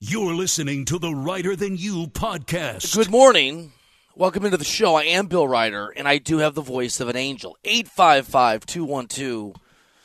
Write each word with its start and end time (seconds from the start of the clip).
You're 0.00 0.32
listening 0.32 0.84
to 0.84 1.00
the 1.00 1.12
Reiter 1.12 1.56
Than 1.56 1.76
You 1.76 2.06
podcast. 2.06 2.94
Good 2.94 3.10
morning. 3.10 3.72
Welcome 4.14 4.44
into 4.44 4.56
the 4.56 4.64
show. 4.64 4.94
I 4.94 5.02
am 5.02 5.26
Bill 5.26 5.48
Reiter, 5.48 5.88
and 5.88 6.06
I 6.06 6.18
do 6.18 6.38
have 6.38 6.54
the 6.54 6.62
voice 6.62 7.00
of 7.00 7.08
an 7.08 7.16
angel. 7.16 7.56
855 7.64 8.64
212 8.64 9.56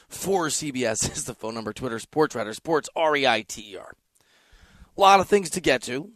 4CBS 0.09 1.11
is 1.15 1.25
the 1.25 1.35
phone 1.35 1.53
number. 1.53 1.73
Twitter, 1.73 1.99
Sports 1.99 2.33
Reiter, 2.33 2.55
Sports, 2.55 2.89
R 2.95 3.15
E 3.15 3.27
I 3.27 3.43
T 3.43 3.73
E 3.73 3.77
R. 3.77 3.93
A 4.97 4.99
lot 4.99 5.19
of 5.19 5.27
things 5.27 5.51
to 5.51 5.61
get 5.61 5.83
to. 5.83 6.09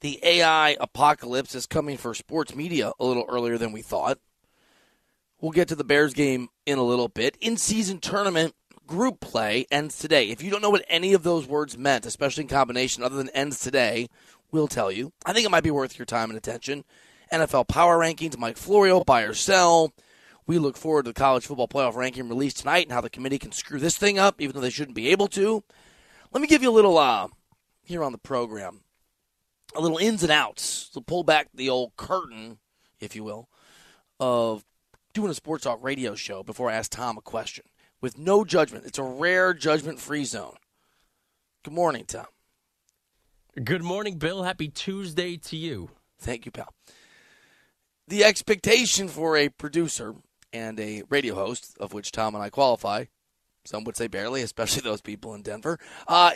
The 0.00 0.18
AI 0.24 0.76
apocalypse 0.80 1.54
is 1.54 1.66
coming 1.66 1.96
for 1.96 2.14
sports 2.14 2.56
media 2.56 2.90
a 2.98 3.04
little 3.04 3.26
earlier 3.28 3.58
than 3.58 3.70
we 3.70 3.82
thought. 3.82 4.18
We'll 5.40 5.52
get 5.52 5.68
to 5.68 5.76
the 5.76 5.84
Bears 5.84 6.14
game 6.14 6.48
in 6.66 6.78
a 6.78 6.82
little 6.82 7.06
bit. 7.06 7.38
In 7.40 7.58
season 7.58 8.00
tournament 8.00 8.56
group 8.86 9.20
play 9.20 9.66
ends 9.70 9.98
today. 9.98 10.28
If 10.28 10.42
you 10.42 10.50
don't 10.50 10.62
know 10.62 10.70
what 10.70 10.84
any 10.88 11.12
of 11.12 11.22
those 11.22 11.46
words 11.46 11.76
meant, 11.78 12.06
especially 12.06 12.42
in 12.42 12.48
combination 12.48 13.02
other 13.02 13.16
than 13.16 13.30
ends 13.30 13.60
today, 13.60 14.08
we'll 14.50 14.68
tell 14.68 14.90
you. 14.90 15.12
I 15.24 15.32
think 15.32 15.46
it 15.46 15.50
might 15.50 15.64
be 15.64 15.70
worth 15.70 15.98
your 15.98 16.06
time 16.06 16.30
and 16.30 16.36
attention. 16.36 16.84
NFL 17.32 17.68
power 17.68 17.98
rankings, 17.98 18.38
Mike 18.38 18.56
Florio, 18.56 19.02
buy 19.02 19.22
or 19.22 19.34
sell. 19.34 19.92
We 20.46 20.58
look 20.58 20.76
forward 20.76 21.06
to 21.06 21.10
the 21.10 21.14
college 21.14 21.46
football 21.46 21.68
playoff 21.68 21.94
ranking 21.94 22.28
release 22.28 22.54
tonight 22.54 22.86
and 22.86 22.92
how 22.92 23.00
the 23.00 23.10
committee 23.10 23.38
can 23.38 23.52
screw 23.52 23.78
this 23.78 23.96
thing 23.96 24.18
up, 24.18 24.40
even 24.40 24.54
though 24.54 24.60
they 24.60 24.70
shouldn't 24.70 24.96
be 24.96 25.08
able 25.08 25.26
to. 25.28 25.64
Let 26.32 26.40
me 26.40 26.46
give 26.46 26.62
you 26.62 26.70
a 26.70 26.72
little 26.72 26.98
uh, 26.98 27.28
here 27.82 28.04
on 28.04 28.12
the 28.12 28.18
program, 28.18 28.82
a 29.74 29.80
little 29.80 29.98
ins 29.98 30.22
and 30.22 30.32
outs. 30.32 30.90
to 30.90 31.00
pull 31.00 31.24
back 31.24 31.48
the 31.54 31.70
old 31.70 31.96
curtain, 31.96 32.58
if 33.00 33.16
you 33.16 33.24
will, 33.24 33.48
of 34.20 34.64
doing 35.14 35.30
a 35.30 35.34
sports 35.34 35.64
talk 35.64 35.82
radio 35.82 36.14
show 36.14 36.42
before 36.42 36.70
I 36.70 36.74
ask 36.74 36.90
Tom 36.90 37.16
a 37.16 37.22
question 37.22 37.64
with 38.04 38.18
no 38.18 38.44
judgment. 38.44 38.84
It's 38.84 38.98
a 38.98 39.02
rare 39.02 39.54
judgment 39.54 39.98
free 39.98 40.26
zone. 40.26 40.56
Good 41.64 41.72
morning, 41.72 42.04
Tom. 42.06 42.26
Good 43.64 43.82
morning, 43.82 44.18
Bill. 44.18 44.42
Happy 44.42 44.68
Tuesday 44.68 45.38
to 45.38 45.56
you. 45.56 45.88
Thank 46.18 46.44
you, 46.44 46.52
pal. 46.52 46.74
The 48.06 48.22
expectation 48.22 49.08
for 49.08 49.38
a 49.38 49.48
producer 49.48 50.16
and 50.52 50.78
a 50.78 51.04
radio 51.08 51.34
host, 51.34 51.78
of 51.80 51.94
which 51.94 52.12
Tom 52.12 52.34
and 52.34 52.44
I 52.44 52.50
qualify, 52.50 53.06
some 53.64 53.84
would 53.84 53.96
say 53.96 54.06
barely, 54.06 54.42
especially 54.42 54.82
those 54.82 55.00
people 55.00 55.32
in 55.32 55.40
Denver, 55.40 55.78
uh, 56.06 56.32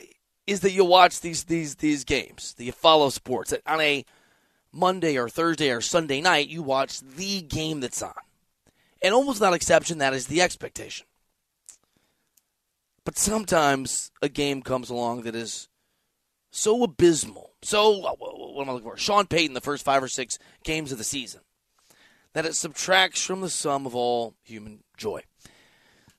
is 0.46 0.60
that 0.60 0.72
you 0.72 0.86
watch 0.86 1.20
these 1.20 1.44
these 1.44 1.74
these 1.74 2.02
games, 2.04 2.54
that 2.54 2.64
you 2.64 2.72
follow 2.72 3.10
sports. 3.10 3.50
That 3.50 3.60
on 3.66 3.82
a 3.82 4.06
Monday 4.72 5.18
or 5.18 5.28
Thursday 5.28 5.70
or 5.70 5.82
Sunday 5.82 6.22
night, 6.22 6.48
you 6.48 6.62
watch 6.62 7.00
the 7.00 7.42
game 7.42 7.80
that's 7.80 8.00
on. 8.00 8.14
And 9.02 9.12
almost 9.12 9.40
without 9.40 9.52
exception, 9.52 9.98
that 9.98 10.14
is 10.14 10.28
the 10.28 10.40
expectation. 10.40 11.07
But 13.08 13.16
sometimes 13.16 14.10
a 14.20 14.28
game 14.28 14.60
comes 14.60 14.90
along 14.90 15.22
that 15.22 15.34
is 15.34 15.70
so 16.50 16.82
abysmal. 16.82 17.54
So, 17.62 18.00
what 18.00 18.60
am 18.60 18.68
I 18.68 18.72
looking 18.74 18.86
for? 18.86 18.98
Sean 18.98 19.26
Payton, 19.26 19.54
the 19.54 19.62
first 19.62 19.82
five 19.82 20.02
or 20.02 20.08
six 20.08 20.38
games 20.62 20.92
of 20.92 20.98
the 20.98 21.04
season, 21.04 21.40
that 22.34 22.44
it 22.44 22.54
subtracts 22.54 23.24
from 23.24 23.40
the 23.40 23.48
sum 23.48 23.86
of 23.86 23.94
all 23.94 24.34
human 24.42 24.84
joy. 24.98 25.22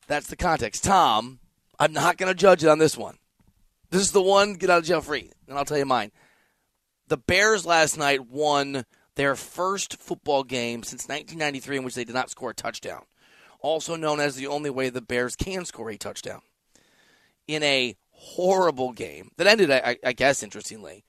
That's 0.07 0.25
the 0.25 0.35
context. 0.35 0.83
Tom, 0.83 1.37
I'm 1.77 1.93
not 1.93 2.17
going 2.17 2.33
to 2.33 2.33
judge 2.33 2.63
it 2.63 2.69
on 2.69 2.79
this 2.79 2.97
one. 2.97 3.19
This 3.91 4.01
is 4.01 4.11
the 4.11 4.23
one 4.23 4.55
get 4.55 4.71
out 4.71 4.79
of 4.79 4.85
jail 4.85 5.01
free, 5.01 5.31
and 5.47 5.59
I'll 5.59 5.65
tell 5.65 5.77
you 5.77 5.85
mine. 5.85 6.11
The 7.07 7.17
Bears 7.17 7.67
last 7.67 7.99
night 7.99 8.27
won 8.27 8.83
their 9.13 9.35
first 9.35 9.99
football 9.99 10.43
game 10.43 10.81
since 10.81 11.03
1993 11.03 11.77
in 11.77 11.83
which 11.83 11.93
they 11.93 12.03
did 12.03 12.15
not 12.15 12.31
score 12.31 12.49
a 12.49 12.55
touchdown, 12.55 13.03
also 13.59 13.95
known 13.95 14.19
as 14.19 14.35
the 14.35 14.47
only 14.47 14.71
way 14.71 14.89
the 14.89 15.01
Bears 15.01 15.35
can 15.35 15.65
score 15.65 15.91
a 15.91 15.95
touchdown. 15.95 16.41
In 17.49 17.63
a 17.63 17.95
horrible 18.11 18.91
game 18.91 19.31
that 19.37 19.47
ended, 19.47 19.71
I, 19.71 19.97
I 20.05 20.13
guess, 20.13 20.43
interestingly, 20.43 21.03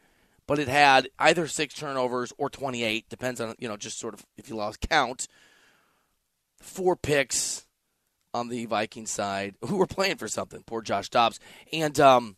but 0.46 0.58
it 0.58 0.68
had 0.68 1.10
either 1.18 1.46
six 1.46 1.74
turnovers 1.74 2.32
or 2.38 2.48
28, 2.48 3.08
depends 3.10 3.40
on, 3.40 3.54
you 3.58 3.68
know, 3.68 3.76
just 3.76 3.98
sort 3.98 4.14
of 4.14 4.24
if 4.38 4.48
you 4.48 4.56
lost 4.56 4.80
count. 4.88 5.28
Four 6.62 6.96
picks 6.96 7.66
on 8.32 8.48
the 8.48 8.64
Viking 8.66 9.06
side 9.06 9.54
who 9.66 9.76
were 9.76 9.86
playing 9.86 10.16
for 10.16 10.28
something. 10.28 10.62
Poor 10.64 10.80
Josh 10.80 11.10
Dobbs. 11.10 11.40
And, 11.72 12.00
um, 12.00 12.36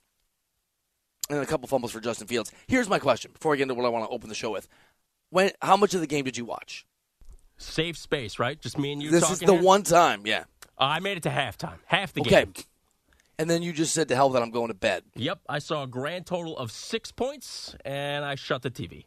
and 1.30 1.40
a 1.40 1.46
couple 1.46 1.68
fumbles 1.68 1.92
for 1.92 2.00
Justin 2.00 2.26
Fields. 2.26 2.50
Here's 2.66 2.88
my 2.88 2.98
question 2.98 3.30
before 3.32 3.54
I 3.54 3.56
get 3.56 3.62
into 3.62 3.74
what 3.74 3.86
I 3.86 3.88
want 3.88 4.04
to 4.04 4.10
open 4.10 4.28
the 4.28 4.34
show 4.34 4.50
with. 4.50 4.68
When 5.30 5.50
how 5.62 5.76
much 5.76 5.94
of 5.94 6.00
the 6.00 6.06
game 6.06 6.24
did 6.24 6.36
you 6.36 6.44
watch? 6.44 6.86
Safe 7.56 7.96
space, 7.96 8.38
right? 8.38 8.60
Just 8.60 8.78
me 8.78 8.92
and 8.92 9.02
you. 9.02 9.10
This 9.10 9.30
is 9.30 9.38
the 9.38 9.54
here? 9.54 9.62
one 9.62 9.82
time, 9.82 10.22
yeah. 10.26 10.44
Uh, 10.78 10.84
I 10.84 11.00
made 11.00 11.16
it 11.16 11.22
to 11.22 11.30
halftime, 11.30 11.78
half 11.86 12.12
the 12.12 12.20
okay. 12.22 12.44
game. 12.44 12.52
And 13.42 13.50
then 13.50 13.60
you 13.60 13.72
just 13.72 13.92
said 13.92 14.06
to 14.06 14.14
hell 14.14 14.28
that 14.30 14.42
I'm 14.42 14.52
going 14.52 14.68
to 14.68 14.74
bed. 14.74 15.02
Yep, 15.16 15.40
I 15.48 15.58
saw 15.58 15.82
a 15.82 15.88
grand 15.88 16.26
total 16.26 16.56
of 16.56 16.70
six 16.70 17.10
points, 17.10 17.74
and 17.84 18.24
I 18.24 18.36
shut 18.36 18.62
the 18.62 18.70
TV. 18.70 19.06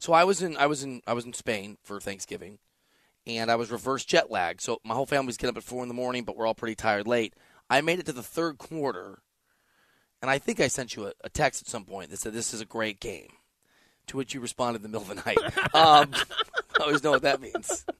So 0.00 0.12
I 0.12 0.24
was 0.24 0.42
in 0.42 0.56
I 0.56 0.66
was 0.66 0.82
in 0.82 1.02
I 1.06 1.12
was 1.12 1.24
in 1.24 1.32
Spain 1.32 1.78
for 1.84 2.00
Thanksgiving, 2.00 2.58
and 3.28 3.48
I 3.48 3.54
was 3.54 3.70
reverse 3.70 4.04
jet 4.04 4.28
lag. 4.28 4.60
So 4.60 4.80
my 4.82 4.94
whole 4.96 5.06
family's 5.06 5.36
getting 5.36 5.54
up 5.54 5.58
at 5.58 5.62
four 5.62 5.84
in 5.84 5.88
the 5.88 5.94
morning, 5.94 6.24
but 6.24 6.36
we're 6.36 6.48
all 6.48 6.54
pretty 6.54 6.74
tired 6.74 7.06
late. 7.06 7.34
I 7.70 7.80
made 7.80 8.00
it 8.00 8.06
to 8.06 8.12
the 8.12 8.24
third 8.24 8.58
quarter, 8.58 9.22
and 10.20 10.28
I 10.28 10.38
think 10.38 10.58
I 10.58 10.66
sent 10.66 10.96
you 10.96 11.06
a, 11.06 11.12
a 11.22 11.28
text 11.28 11.62
at 11.62 11.68
some 11.68 11.84
point 11.84 12.10
that 12.10 12.18
said 12.18 12.32
this 12.32 12.52
is 12.52 12.60
a 12.60 12.66
great 12.66 12.98
game. 12.98 13.28
To 14.08 14.16
which 14.16 14.34
you 14.34 14.40
responded 14.40 14.84
in 14.84 14.90
the 14.90 14.98
middle 14.98 15.08
of 15.08 15.16
the 15.16 15.22
night. 15.24 15.38
Um, 15.76 16.10
I 16.80 16.82
always 16.82 17.04
know 17.04 17.12
what 17.12 17.22
that 17.22 17.40
means. 17.40 17.86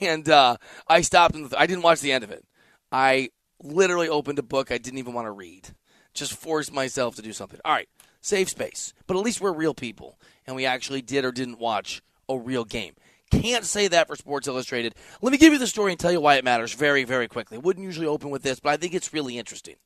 And 0.00 0.28
uh, 0.28 0.56
I 0.88 1.02
stopped. 1.02 1.34
In 1.34 1.48
the, 1.48 1.60
I 1.60 1.66
didn't 1.66 1.82
watch 1.82 2.00
the 2.00 2.10
end 2.10 2.24
of 2.24 2.30
it. 2.30 2.44
I 2.90 3.28
literally 3.62 4.08
opened 4.08 4.38
a 4.38 4.42
book 4.42 4.70
I 4.70 4.78
didn't 4.78 4.98
even 4.98 5.14
want 5.14 5.26
to 5.26 5.32
read. 5.32 5.70
Just 6.14 6.34
forced 6.34 6.72
myself 6.72 7.16
to 7.16 7.22
do 7.22 7.32
something. 7.32 7.60
All 7.64 7.72
right, 7.72 7.88
safe 8.20 8.48
space. 8.48 8.92
But 9.06 9.16
at 9.16 9.22
least 9.22 9.40
we're 9.40 9.52
real 9.52 9.74
people, 9.74 10.18
and 10.46 10.56
we 10.56 10.66
actually 10.66 11.02
did 11.02 11.24
or 11.24 11.32
didn't 11.32 11.58
watch 11.58 12.02
a 12.28 12.38
real 12.38 12.64
game. 12.64 12.94
Can't 13.30 13.64
say 13.64 13.88
that 13.88 14.08
for 14.08 14.16
Sports 14.16 14.46
Illustrated. 14.46 14.94
Let 15.22 15.32
me 15.32 15.38
give 15.38 15.54
you 15.54 15.58
the 15.58 15.66
story 15.66 15.92
and 15.92 15.98
tell 15.98 16.12
you 16.12 16.20
why 16.20 16.34
it 16.34 16.44
matters 16.44 16.74
very, 16.74 17.04
very 17.04 17.28
quickly. 17.28 17.56
Wouldn't 17.56 17.84
usually 17.84 18.06
open 18.06 18.28
with 18.28 18.42
this, 18.42 18.60
but 18.60 18.70
I 18.70 18.76
think 18.76 18.92
it's 18.92 19.14
really 19.14 19.38
interesting. 19.38 19.76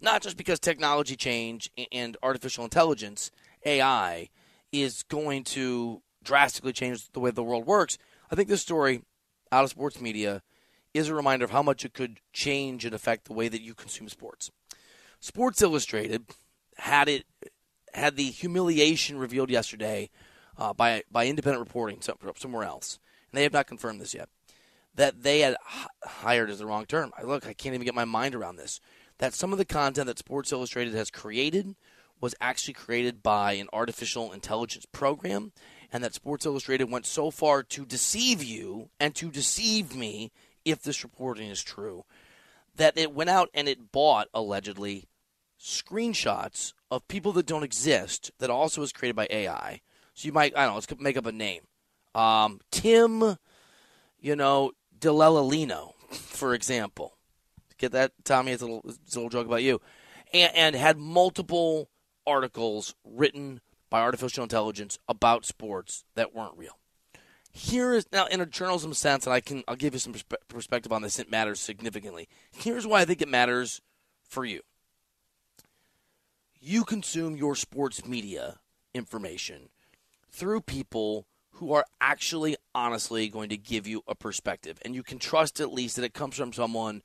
Not 0.00 0.22
just 0.22 0.36
because 0.36 0.60
technology 0.60 1.16
change 1.16 1.70
and 1.90 2.16
artificial 2.22 2.62
intelligence, 2.62 3.32
AI, 3.64 4.28
is 4.70 5.02
going 5.04 5.42
to 5.44 6.02
drastically 6.22 6.72
change 6.72 7.10
the 7.12 7.20
way 7.20 7.30
the 7.30 7.42
world 7.42 7.66
works. 7.66 7.98
I 8.30 8.36
think 8.36 8.48
this 8.48 8.62
story 8.62 9.02
out 9.50 9.64
of 9.64 9.70
sports 9.70 10.00
media 10.00 10.42
is 10.96 11.08
a 11.08 11.14
reminder 11.14 11.44
of 11.44 11.50
how 11.50 11.62
much 11.62 11.84
it 11.84 11.94
could 11.94 12.20
change 12.32 12.84
and 12.84 12.94
affect 12.94 13.26
the 13.26 13.32
way 13.32 13.48
that 13.48 13.62
you 13.62 13.74
consume 13.74 14.08
sports. 14.08 14.50
Sports 15.20 15.62
Illustrated 15.62 16.26
had 16.78 17.08
it 17.08 17.24
had 17.94 18.16
the 18.16 18.24
humiliation 18.30 19.18
revealed 19.18 19.50
yesterday 19.50 20.10
uh, 20.58 20.72
by 20.72 21.02
by 21.10 21.26
independent 21.26 21.64
reporting 21.64 22.00
somewhere 22.00 22.64
else, 22.64 22.98
and 23.30 23.38
they 23.38 23.42
have 23.42 23.52
not 23.52 23.66
confirmed 23.66 24.00
this 24.00 24.14
yet. 24.14 24.28
That 24.94 25.22
they 25.22 25.40
had 25.40 25.56
hired 26.04 26.48
is 26.50 26.58
the 26.58 26.66
wrong 26.66 26.86
term. 26.86 27.12
I 27.18 27.22
look, 27.22 27.46
I 27.46 27.52
can't 27.52 27.74
even 27.74 27.84
get 27.84 27.94
my 27.94 28.04
mind 28.04 28.34
around 28.34 28.56
this. 28.56 28.80
That 29.18 29.34
some 29.34 29.52
of 29.52 29.58
the 29.58 29.64
content 29.64 30.06
that 30.06 30.18
Sports 30.18 30.52
Illustrated 30.52 30.94
has 30.94 31.10
created 31.10 31.74
was 32.20 32.34
actually 32.40 32.74
created 32.74 33.22
by 33.22 33.52
an 33.52 33.68
artificial 33.72 34.32
intelligence 34.32 34.86
program, 34.90 35.52
and 35.92 36.02
that 36.02 36.14
Sports 36.14 36.46
Illustrated 36.46 36.90
went 36.90 37.06
so 37.06 37.30
far 37.30 37.62
to 37.62 37.84
deceive 37.84 38.42
you 38.42 38.88
and 38.98 39.14
to 39.14 39.30
deceive 39.30 39.94
me, 39.94 40.32
if 40.66 40.82
this 40.82 41.02
reporting 41.02 41.48
is 41.48 41.62
true, 41.62 42.04
that 42.74 42.98
it 42.98 43.14
went 43.14 43.30
out 43.30 43.48
and 43.54 43.68
it 43.68 43.92
bought, 43.92 44.28
allegedly, 44.34 45.08
screenshots 45.58 46.74
of 46.90 47.08
people 47.08 47.32
that 47.32 47.46
don't 47.46 47.62
exist 47.62 48.30
that 48.38 48.50
also 48.50 48.82
is 48.82 48.92
created 48.92 49.16
by 49.16 49.26
AI. 49.30 49.80
So 50.12 50.26
you 50.26 50.32
might, 50.32 50.54
I 50.56 50.62
don't 50.64 50.70
know, 50.70 50.74
let's 50.74 51.00
make 51.00 51.16
up 51.16 51.24
a 51.24 51.32
name. 51.32 51.62
Um, 52.14 52.60
Tim, 52.70 53.36
you 54.20 54.36
know, 54.36 54.72
DeLellalino, 54.98 55.94
for 56.10 56.54
example. 56.54 57.16
Get 57.78 57.92
that, 57.92 58.12
Tommy? 58.24 58.52
It's 58.52 58.62
a 58.62 58.66
little, 58.66 58.82
it's 58.86 59.14
a 59.14 59.18
little 59.18 59.30
joke 59.30 59.46
about 59.46 59.62
you. 59.62 59.80
And, 60.32 60.54
and 60.54 60.76
had 60.76 60.98
multiple 60.98 61.88
articles 62.26 62.94
written 63.04 63.60
by 63.90 64.00
artificial 64.00 64.42
intelligence 64.42 64.98
about 65.08 65.44
sports 65.44 66.04
that 66.14 66.34
weren't 66.34 66.56
real. 66.56 66.78
Here 67.56 67.94
is 67.94 68.06
now 68.12 68.26
in 68.26 68.42
a 68.42 68.46
journalism 68.46 68.92
sense, 68.92 69.24
and 69.24 69.32
I 69.32 69.40
can 69.40 69.64
I'll 69.66 69.76
give 69.76 69.94
you 69.94 69.98
some 69.98 70.12
perspe- 70.12 70.46
perspective 70.46 70.92
on 70.92 71.00
this. 71.00 71.18
It 71.18 71.30
matters 71.30 71.58
significantly. 71.58 72.28
Here's 72.52 72.86
why 72.86 73.00
I 73.00 73.06
think 73.06 73.22
it 73.22 73.28
matters 73.28 73.80
for 74.28 74.44
you. 74.44 74.60
You 76.60 76.84
consume 76.84 77.34
your 77.34 77.56
sports 77.56 78.04
media 78.04 78.58
information 78.92 79.70
through 80.30 80.60
people 80.60 81.26
who 81.52 81.72
are 81.72 81.86
actually 81.98 82.56
honestly 82.74 83.26
going 83.28 83.48
to 83.48 83.56
give 83.56 83.86
you 83.86 84.02
a 84.06 84.14
perspective, 84.14 84.78
and 84.84 84.94
you 84.94 85.02
can 85.02 85.18
trust 85.18 85.58
at 85.58 85.72
least 85.72 85.96
that 85.96 86.04
it 86.04 86.12
comes 86.12 86.36
from 86.36 86.52
someone 86.52 87.02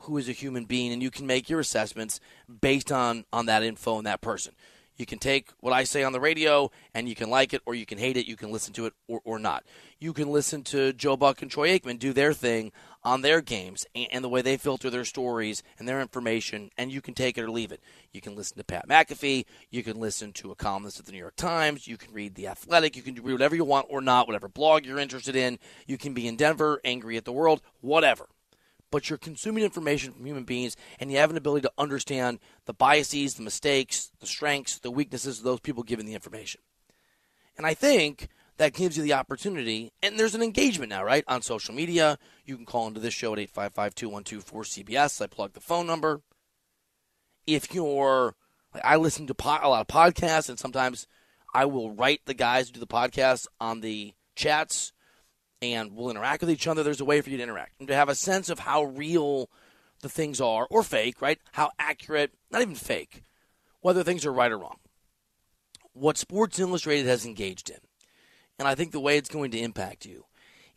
who 0.00 0.18
is 0.18 0.28
a 0.28 0.32
human 0.32 0.66
being, 0.66 0.92
and 0.92 1.02
you 1.02 1.10
can 1.10 1.26
make 1.26 1.48
your 1.48 1.60
assessments 1.60 2.20
based 2.60 2.92
on 2.92 3.24
on 3.32 3.46
that 3.46 3.62
info 3.62 3.96
and 3.96 4.06
that 4.06 4.20
person. 4.20 4.52
You 4.96 5.06
can 5.06 5.18
take 5.18 5.50
what 5.60 5.72
I 5.72 5.84
say 5.84 6.04
on 6.04 6.12
the 6.12 6.20
radio 6.20 6.70
and 6.94 7.08
you 7.08 7.14
can 7.14 7.28
like 7.28 7.52
it 7.52 7.62
or 7.66 7.74
you 7.74 7.86
can 7.86 7.98
hate 7.98 8.16
it. 8.16 8.26
You 8.26 8.36
can 8.36 8.52
listen 8.52 8.72
to 8.74 8.86
it 8.86 8.92
or, 9.08 9.20
or 9.24 9.38
not. 9.38 9.64
You 9.98 10.12
can 10.12 10.30
listen 10.30 10.62
to 10.64 10.92
Joe 10.92 11.16
Buck 11.16 11.42
and 11.42 11.50
Troy 11.50 11.76
Aikman 11.76 11.98
do 11.98 12.12
their 12.12 12.32
thing 12.32 12.70
on 13.02 13.22
their 13.22 13.40
games 13.40 13.86
and, 13.94 14.06
and 14.12 14.24
the 14.24 14.28
way 14.28 14.40
they 14.40 14.56
filter 14.56 14.90
their 14.90 15.04
stories 15.04 15.62
and 15.78 15.88
their 15.88 16.00
information, 16.00 16.70
and 16.78 16.92
you 16.92 17.00
can 17.00 17.14
take 17.14 17.36
it 17.36 17.42
or 17.42 17.50
leave 17.50 17.72
it. 17.72 17.80
You 18.12 18.20
can 18.20 18.34
listen 18.34 18.56
to 18.56 18.64
Pat 18.64 18.88
McAfee. 18.88 19.44
You 19.70 19.82
can 19.82 19.98
listen 19.98 20.32
to 20.34 20.50
a 20.50 20.54
columnist 20.54 21.00
at 21.00 21.06
the 21.06 21.12
New 21.12 21.18
York 21.18 21.36
Times. 21.36 21.86
You 21.86 21.96
can 21.96 22.12
read 22.12 22.34
The 22.34 22.48
Athletic. 22.48 22.96
You 22.96 23.02
can 23.02 23.14
read 23.16 23.32
whatever 23.32 23.56
you 23.56 23.64
want 23.64 23.86
or 23.90 24.00
not, 24.00 24.26
whatever 24.26 24.48
blog 24.48 24.86
you're 24.86 24.98
interested 24.98 25.36
in. 25.36 25.58
You 25.86 25.98
can 25.98 26.14
be 26.14 26.28
in 26.28 26.36
Denver, 26.36 26.80
angry 26.84 27.16
at 27.16 27.24
the 27.24 27.32
world, 27.32 27.60
whatever 27.80 28.28
but 28.90 29.08
you're 29.08 29.18
consuming 29.18 29.64
information 29.64 30.12
from 30.12 30.24
human 30.24 30.44
beings 30.44 30.76
and 31.00 31.10
you 31.10 31.18
have 31.18 31.30
an 31.30 31.36
ability 31.36 31.62
to 31.62 31.72
understand 31.78 32.38
the 32.66 32.74
biases, 32.74 33.34
the 33.34 33.42
mistakes, 33.42 34.10
the 34.20 34.26
strengths, 34.26 34.78
the 34.78 34.90
weaknesses 34.90 35.38
of 35.38 35.44
those 35.44 35.60
people 35.60 35.82
giving 35.82 36.06
the 36.06 36.14
information. 36.14 36.60
And 37.56 37.66
I 37.66 37.74
think 37.74 38.28
that 38.56 38.72
gives 38.72 38.96
you 38.96 39.02
the 39.02 39.12
opportunity, 39.12 39.92
and 40.02 40.18
there's 40.18 40.34
an 40.34 40.42
engagement 40.42 40.90
now, 40.90 41.04
right, 41.04 41.24
on 41.26 41.42
social 41.42 41.74
media. 41.74 42.18
You 42.44 42.56
can 42.56 42.66
call 42.66 42.86
into 42.86 43.00
this 43.00 43.14
show 43.14 43.32
at 43.32 43.38
855 43.40 43.94
212 43.94 44.44
4CBS. 44.44 45.22
I 45.22 45.26
plug 45.26 45.54
the 45.54 45.60
phone 45.60 45.86
number. 45.86 46.22
If 47.46 47.74
you're, 47.74 48.36
I 48.84 48.96
listen 48.96 49.26
to 49.26 49.34
a 49.34 49.68
lot 49.68 49.80
of 49.80 49.86
podcasts, 49.88 50.48
and 50.48 50.58
sometimes 50.58 51.06
I 51.52 51.64
will 51.64 51.90
write 51.90 52.22
the 52.26 52.34
guys 52.34 52.68
who 52.68 52.74
do 52.74 52.80
the 52.80 52.86
podcast 52.86 53.46
on 53.60 53.80
the 53.80 54.14
chats 54.36 54.92
and 55.72 55.92
we'll 55.92 56.10
interact 56.10 56.42
with 56.42 56.50
each 56.50 56.66
other. 56.66 56.82
There's 56.82 57.00
a 57.00 57.04
way 57.04 57.20
for 57.20 57.30
you 57.30 57.36
to 57.38 57.42
interact 57.42 57.78
and 57.78 57.88
to 57.88 57.94
have 57.94 58.08
a 58.08 58.14
sense 58.14 58.48
of 58.48 58.60
how 58.60 58.84
real 58.84 59.48
the 60.00 60.08
things 60.08 60.40
are 60.40 60.66
or 60.70 60.82
fake, 60.82 61.20
right? 61.20 61.38
How 61.52 61.70
accurate, 61.78 62.32
not 62.50 62.62
even 62.62 62.74
fake, 62.74 63.22
whether 63.80 64.02
things 64.02 64.26
are 64.26 64.32
right 64.32 64.52
or 64.52 64.58
wrong. 64.58 64.76
What 65.92 66.18
Sports 66.18 66.58
Illustrated 66.58 67.06
has 67.06 67.24
engaged 67.24 67.70
in, 67.70 67.78
and 68.58 68.68
I 68.68 68.74
think 68.74 68.92
the 68.92 69.00
way 69.00 69.16
it's 69.16 69.28
going 69.28 69.50
to 69.52 69.60
impact 69.60 70.04
you, 70.04 70.26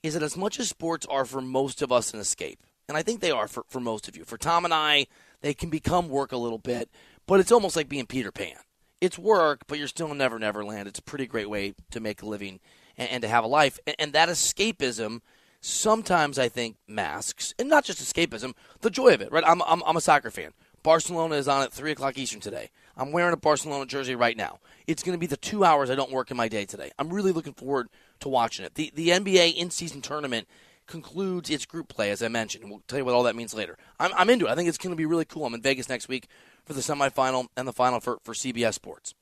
is 0.03 0.13
that 0.13 0.23
as 0.23 0.37
much 0.37 0.59
as 0.59 0.69
sports 0.69 1.05
are 1.09 1.25
for 1.25 1.41
most 1.41 1.81
of 1.81 1.91
us 1.91 2.13
an 2.13 2.19
escape, 2.19 2.59
and 2.87 2.95
I 2.95 3.03
think 3.03 3.19
they 3.19 3.31
are 3.31 3.47
for, 3.47 3.63
for 3.67 3.79
most 3.79 4.07
of 4.07 4.15
you, 4.15 4.23
for 4.23 4.37
Tom 4.37 4.63
and 4.63 4.73
I, 4.73 5.07
they 5.41 5.53
can 5.53 5.69
become 5.69 6.07
work 6.07 6.31
a 6.31 6.37
little 6.37 6.59
bit, 6.59 6.89
but 7.25 7.39
it's 7.39 7.51
almost 7.51 7.75
like 7.75 7.89
being 7.89 8.05
Peter 8.05 8.31
Pan. 8.31 8.57
It's 9.01 9.19
work, 9.19 9.61
but 9.67 9.77
you're 9.77 9.87
still 9.87 10.11
in 10.11 10.17
Never 10.17 10.39
Never 10.39 10.63
Land. 10.63 10.87
It's 10.87 10.99
a 10.99 11.03
pretty 11.03 11.27
great 11.27 11.49
way 11.49 11.73
to 11.91 11.99
make 11.99 12.21
a 12.21 12.25
living 12.25 12.59
and, 12.97 13.09
and 13.09 13.21
to 13.21 13.27
have 13.27 13.43
a 13.43 13.47
life. 13.47 13.79
And, 13.85 13.95
and 13.99 14.13
that 14.13 14.29
escapism 14.29 15.21
sometimes 15.59 16.37
I 16.39 16.49
think 16.49 16.77
masks, 16.87 17.53
and 17.57 17.69
not 17.69 17.83
just 17.83 17.99
escapism, 17.99 18.53
the 18.81 18.89
joy 18.89 19.13
of 19.13 19.21
it, 19.21 19.31
right? 19.31 19.43
I'm, 19.45 19.61
I'm, 19.63 19.83
I'm 19.85 19.97
a 19.97 20.01
soccer 20.01 20.31
fan. 20.31 20.53
Barcelona 20.83 21.35
is 21.35 21.47
on 21.47 21.63
at 21.63 21.73
3 21.73 21.91
o'clock 21.91 22.17
Eastern 22.17 22.39
today. 22.39 22.69
I'm 22.95 23.11
wearing 23.11 23.33
a 23.33 23.37
Barcelona 23.37 23.85
jersey 23.85 24.15
right 24.15 24.37
now. 24.37 24.59
It's 24.85 25.03
going 25.03 25.13
to 25.13 25.19
be 25.19 25.27
the 25.27 25.37
two 25.37 25.63
hours 25.63 25.89
I 25.89 25.95
don't 25.95 26.11
work 26.11 26.31
in 26.31 26.37
my 26.37 26.47
day 26.47 26.65
today. 26.65 26.91
I'm 26.97 27.09
really 27.09 27.31
looking 27.31 27.53
forward 27.53 27.89
to 28.21 28.29
watching 28.29 28.65
it. 28.65 28.75
The, 28.75 28.91
the 28.95 29.09
NBA 29.09 29.55
in 29.55 29.69
season 29.69 30.01
tournament 30.01 30.47
concludes 30.87 31.49
its 31.49 31.65
group 31.65 31.89
play, 31.89 32.09
as 32.09 32.23
I 32.23 32.29
mentioned. 32.29 32.69
We'll 32.69 32.81
tell 32.87 32.97
you 32.97 33.05
what 33.05 33.13
all 33.13 33.23
that 33.23 33.35
means 33.35 33.53
later. 33.53 33.77
I'm, 33.99 34.11
I'm 34.15 34.29
into 34.29 34.45
it. 34.45 34.51
I 34.51 34.55
think 34.55 34.69
it's 34.69 34.77
going 34.77 34.91
to 34.91 34.97
be 34.97 35.05
really 35.05 35.25
cool. 35.25 35.45
I'm 35.45 35.53
in 35.53 35.61
Vegas 35.61 35.89
next 35.89 36.07
week 36.07 36.27
for 36.65 36.73
the 36.73 36.81
semifinal 36.81 37.47
and 37.57 37.67
the 37.67 37.73
final 37.73 37.99
for, 37.99 38.19
for 38.23 38.33
CBS 38.33 38.73
Sports. 38.73 39.13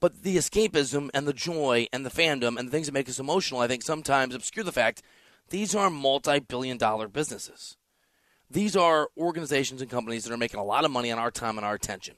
But 0.00 0.22
the 0.22 0.36
escapism 0.36 1.10
and 1.12 1.26
the 1.26 1.32
joy 1.32 1.88
and 1.92 2.06
the 2.06 2.10
fandom 2.10 2.56
and 2.56 2.68
the 2.68 2.72
things 2.72 2.86
that 2.86 2.92
make 2.92 3.08
us 3.08 3.18
emotional, 3.18 3.60
I 3.60 3.66
think, 3.66 3.82
sometimes 3.82 4.34
obscure 4.34 4.64
the 4.64 4.72
fact 4.72 5.02
these 5.50 5.74
are 5.74 5.90
multi 5.90 6.38
billion 6.38 6.76
dollar 6.76 7.08
businesses. 7.08 7.76
These 8.50 8.76
are 8.76 9.08
organizations 9.16 9.82
and 9.82 9.90
companies 9.90 10.24
that 10.24 10.32
are 10.32 10.38
making 10.38 10.60
a 10.60 10.64
lot 10.64 10.84
of 10.84 10.90
money 10.90 11.10
on 11.10 11.18
our 11.18 11.30
time 11.30 11.58
and 11.58 11.64
our 11.64 11.74
attention. 11.74 12.16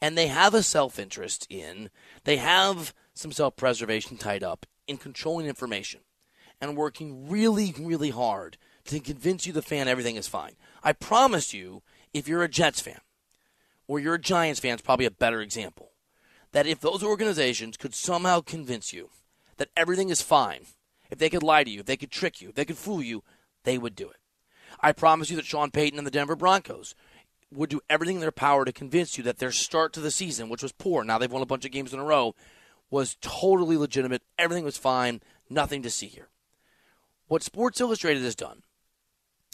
And 0.00 0.16
they 0.16 0.28
have 0.28 0.54
a 0.54 0.62
self 0.62 0.98
interest 0.98 1.46
in, 1.50 1.90
they 2.24 2.36
have 2.36 2.94
some 3.14 3.32
self 3.32 3.56
preservation 3.56 4.16
tied 4.16 4.44
up 4.44 4.64
in 4.86 4.96
controlling 4.96 5.46
information 5.46 6.00
and 6.60 6.76
working 6.76 7.28
really, 7.28 7.74
really 7.78 8.10
hard 8.10 8.56
to 8.86 9.00
convince 9.00 9.46
you, 9.46 9.52
the 9.52 9.60
fan, 9.60 9.88
everything 9.88 10.16
is 10.16 10.28
fine. 10.28 10.52
I 10.82 10.92
promise 10.92 11.52
you, 11.52 11.82
if 12.14 12.26
you're 12.26 12.42
a 12.42 12.48
Jets 12.48 12.80
fan 12.80 13.00
or 13.86 13.98
you're 13.98 14.14
a 14.14 14.20
Giants 14.20 14.60
fan, 14.60 14.74
it's 14.74 14.82
probably 14.82 15.06
a 15.06 15.10
better 15.10 15.40
example 15.40 15.90
that 16.52 16.66
if 16.66 16.80
those 16.80 17.02
organizations 17.02 17.76
could 17.76 17.94
somehow 17.94 18.40
convince 18.40 18.92
you 18.92 19.10
that 19.56 19.70
everything 19.76 20.10
is 20.10 20.22
fine, 20.22 20.66
if 21.10 21.18
they 21.18 21.30
could 21.30 21.42
lie 21.42 21.64
to 21.64 21.70
you, 21.70 21.80
if 21.80 21.86
they 21.86 21.96
could 21.96 22.10
trick 22.10 22.40
you, 22.40 22.50
if 22.50 22.54
they 22.54 22.64
could 22.64 22.78
fool 22.78 23.02
you, 23.02 23.22
they 23.64 23.78
would 23.78 23.94
do 23.94 24.08
it. 24.08 24.16
I 24.80 24.92
promise 24.92 25.30
you 25.30 25.36
that 25.36 25.46
Sean 25.46 25.70
Payton 25.70 25.98
and 25.98 26.06
the 26.06 26.10
Denver 26.10 26.36
Broncos 26.36 26.94
would 27.50 27.70
do 27.70 27.80
everything 27.88 28.16
in 28.16 28.20
their 28.20 28.30
power 28.30 28.64
to 28.64 28.72
convince 28.72 29.16
you 29.16 29.24
that 29.24 29.38
their 29.38 29.52
start 29.52 29.92
to 29.94 30.00
the 30.00 30.10
season, 30.10 30.48
which 30.48 30.62
was 30.62 30.72
poor, 30.72 31.02
now 31.02 31.18
they've 31.18 31.32
won 31.32 31.42
a 31.42 31.46
bunch 31.46 31.64
of 31.64 31.72
games 31.72 31.92
in 31.92 31.98
a 31.98 32.04
row, 32.04 32.34
was 32.90 33.16
totally 33.20 33.76
legitimate. 33.76 34.22
Everything 34.38 34.64
was 34.64 34.76
fine. 34.76 35.20
Nothing 35.50 35.82
to 35.82 35.90
see 35.90 36.06
here. 36.06 36.28
What 37.26 37.42
Sports 37.42 37.80
Illustrated 37.80 38.22
has 38.22 38.34
done 38.34 38.62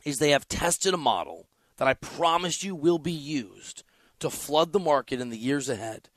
is 0.04 0.18
they 0.18 0.30
have 0.30 0.48
tested 0.48 0.94
a 0.94 0.98
model 0.98 1.46
that 1.76 1.88
I 1.88 1.94
promise 1.94 2.62
you 2.62 2.74
will 2.74 2.98
be 2.98 3.12
used 3.12 3.82
to 4.20 4.30
flood 4.30 4.72
the 4.72 4.78
market 4.78 5.20
in 5.20 5.30
the 5.30 5.38
years 5.38 5.68
ahead 5.68 6.08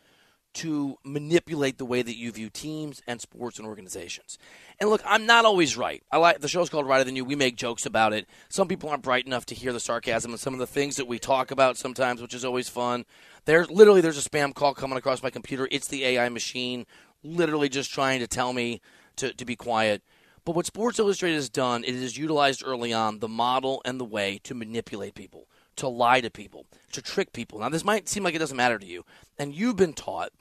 to 0.57 0.97
manipulate 1.03 1.77
the 1.77 1.85
way 1.85 2.01
that 2.01 2.17
you 2.17 2.31
view 2.31 2.49
teams 2.49 3.03
and 3.05 3.21
sports 3.21 3.59
and 3.59 3.67
organizations. 3.67 4.39
And 4.79 4.89
look, 4.89 5.01
I'm 5.05 5.27
not 5.27 5.45
always 5.45 5.77
right. 5.77 6.01
I 6.11 6.17
like 6.17 6.39
the 6.39 6.47
show's 6.47 6.69
called 6.69 6.87
Reiter 6.87 7.03
Than 7.03 7.15
You. 7.15 7.23
We 7.23 7.35
make 7.35 7.55
jokes 7.55 7.85
about 7.85 8.11
it. 8.13 8.27
Some 8.49 8.67
people 8.67 8.89
aren't 8.89 9.03
bright 9.03 9.27
enough 9.27 9.45
to 9.47 9.55
hear 9.55 9.71
the 9.71 9.79
sarcasm 9.79 10.31
and 10.31 10.39
some 10.39 10.53
of 10.53 10.59
the 10.59 10.65
things 10.65 10.95
that 10.95 11.07
we 11.07 11.19
talk 11.19 11.51
about 11.51 11.77
sometimes, 11.77 12.21
which 12.21 12.33
is 12.33 12.43
always 12.43 12.69
fun. 12.69 13.05
There's 13.45 13.69
literally 13.69 14.01
there's 14.01 14.23
a 14.23 14.27
spam 14.27 14.53
call 14.53 14.73
coming 14.73 14.97
across 14.97 15.21
my 15.21 15.29
computer. 15.29 15.67
It's 15.69 15.87
the 15.87 16.03
AI 16.05 16.29
machine, 16.29 16.87
literally 17.23 17.69
just 17.69 17.93
trying 17.93 18.19
to 18.21 18.27
tell 18.27 18.51
me 18.51 18.81
to, 19.17 19.33
to 19.33 19.45
be 19.45 19.55
quiet. 19.55 20.01
But 20.43 20.55
what 20.55 20.65
Sports 20.65 20.97
Illustrated 20.97 21.35
has 21.35 21.49
done, 21.49 21.83
it 21.83 21.93
has 21.93 22.17
utilized 22.17 22.63
early 22.65 22.93
on 22.93 23.19
the 23.19 23.27
model 23.27 23.81
and 23.85 23.99
the 23.99 24.05
way 24.05 24.39
to 24.43 24.55
manipulate 24.55 25.13
people 25.13 25.47
to 25.77 25.87
lie 25.87 26.21
to 26.21 26.29
people, 26.29 26.65
to 26.91 27.01
trick 27.01 27.33
people. 27.33 27.59
Now, 27.59 27.69
this 27.69 27.85
might 27.85 28.09
seem 28.09 28.23
like 28.23 28.35
it 28.35 28.39
doesn't 28.39 28.57
matter 28.57 28.77
to 28.77 28.85
you, 28.85 29.05
and 29.39 29.55
you've 29.55 29.77
been 29.77 29.93
taught, 29.93 30.31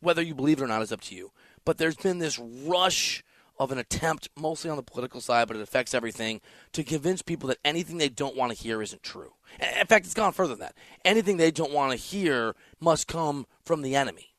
whether 0.00 0.22
you 0.22 0.34
believe 0.34 0.60
it 0.60 0.64
or 0.64 0.68
not 0.68 0.82
is 0.82 0.92
up 0.92 1.00
to 1.02 1.14
you, 1.14 1.32
but 1.64 1.78
there's 1.78 1.96
been 1.96 2.18
this 2.18 2.38
rush 2.38 3.24
of 3.58 3.70
an 3.70 3.78
attempt, 3.78 4.28
mostly 4.36 4.68
on 4.68 4.76
the 4.76 4.82
political 4.82 5.20
side, 5.20 5.46
but 5.46 5.56
it 5.56 5.62
affects 5.62 5.94
everything, 5.94 6.40
to 6.72 6.82
convince 6.82 7.22
people 7.22 7.48
that 7.48 7.58
anything 7.64 7.98
they 7.98 8.08
don't 8.08 8.36
want 8.36 8.52
to 8.52 8.58
hear 8.58 8.82
isn't 8.82 9.02
true. 9.02 9.34
In 9.60 9.86
fact, 9.86 10.06
it's 10.06 10.14
gone 10.14 10.32
further 10.32 10.54
than 10.54 10.60
that. 10.60 10.76
Anything 11.04 11.36
they 11.36 11.52
don't 11.52 11.72
want 11.72 11.92
to 11.92 11.96
hear 11.96 12.56
must 12.80 13.06
come 13.06 13.46
from 13.64 13.82
the 13.82 13.94
enemy. 13.94 14.34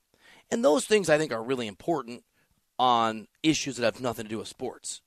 And 0.52 0.64
those 0.64 0.86
things 0.86 1.10
I 1.10 1.18
think 1.18 1.32
are 1.32 1.42
really 1.42 1.68
important 1.68 2.24
on 2.78 3.28
issues 3.42 3.78
that 3.78 3.86
have 3.86 4.02
nothing 4.02 4.26
to 4.26 4.30
do 4.30 4.38
with 4.40 4.50
sports. 4.50 5.02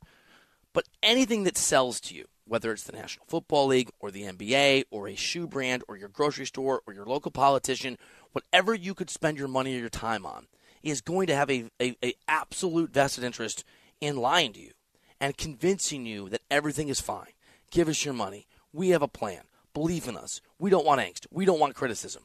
But 0.73 0.87
anything 1.03 1.45
that 1.45 1.59
sells 1.59 2.01
to 2.03 2.15
you, 2.15 2.25
whether 2.49 2.73
it's 2.73 2.85
the 2.85 2.93
National 2.93 3.27
Football 3.27 3.67
League 3.67 3.91
or 4.01 4.11
the 4.11 4.23
NBA 4.23 4.85
or 4.91 5.09
a 5.09 5.15
shoe 5.15 5.47
brand 5.47 5.85
or 5.87 5.97
your 5.97 6.09
grocery 6.09 6.47
store 6.47 6.83
or 6.87 6.95
your 6.95 7.05
local 7.05 7.31
politician, 7.31 7.99
whatever 8.33 8.75
you 8.75 8.95
could 8.95 9.11
spend 9.11 9.39
your 9.39 9.49
money 9.49 9.77
or 9.77 9.81
your 9.81 9.89
time 9.89 10.25
on, 10.27 10.47
is 10.83 11.01
going 11.01 11.27
to 11.27 11.37
have 11.37 11.51
a, 11.51 11.71
a, 11.81 11.97
a 12.05 12.15
absolute 12.27 12.93
vested 12.93 13.25
interest 13.25 13.65
in 14.01 14.17
lying 14.17 14.53
to 14.53 14.61
you 14.61 14.73
and 15.21 15.37
convincing 15.37 16.07
you 16.07 16.29
that 16.29 16.43
everything 16.51 16.89
is 16.89 17.01
fine. 17.01 17.33
Give 17.71 17.89
us 17.89 18.05
your 18.05 18.15
money. 18.15 18.47
We 18.73 18.91
have 18.91 19.03
a 19.03 19.09
plan. 19.09 19.43
Believe 19.75 20.09
in 20.09 20.17
us. 20.17 20.41
We 20.59 20.71
don't 20.71 20.87
want 20.87 21.01
angst. 21.01 21.27
We 21.31 21.45
don't 21.45 21.61
want 21.61 21.75
criticism. 21.75 22.25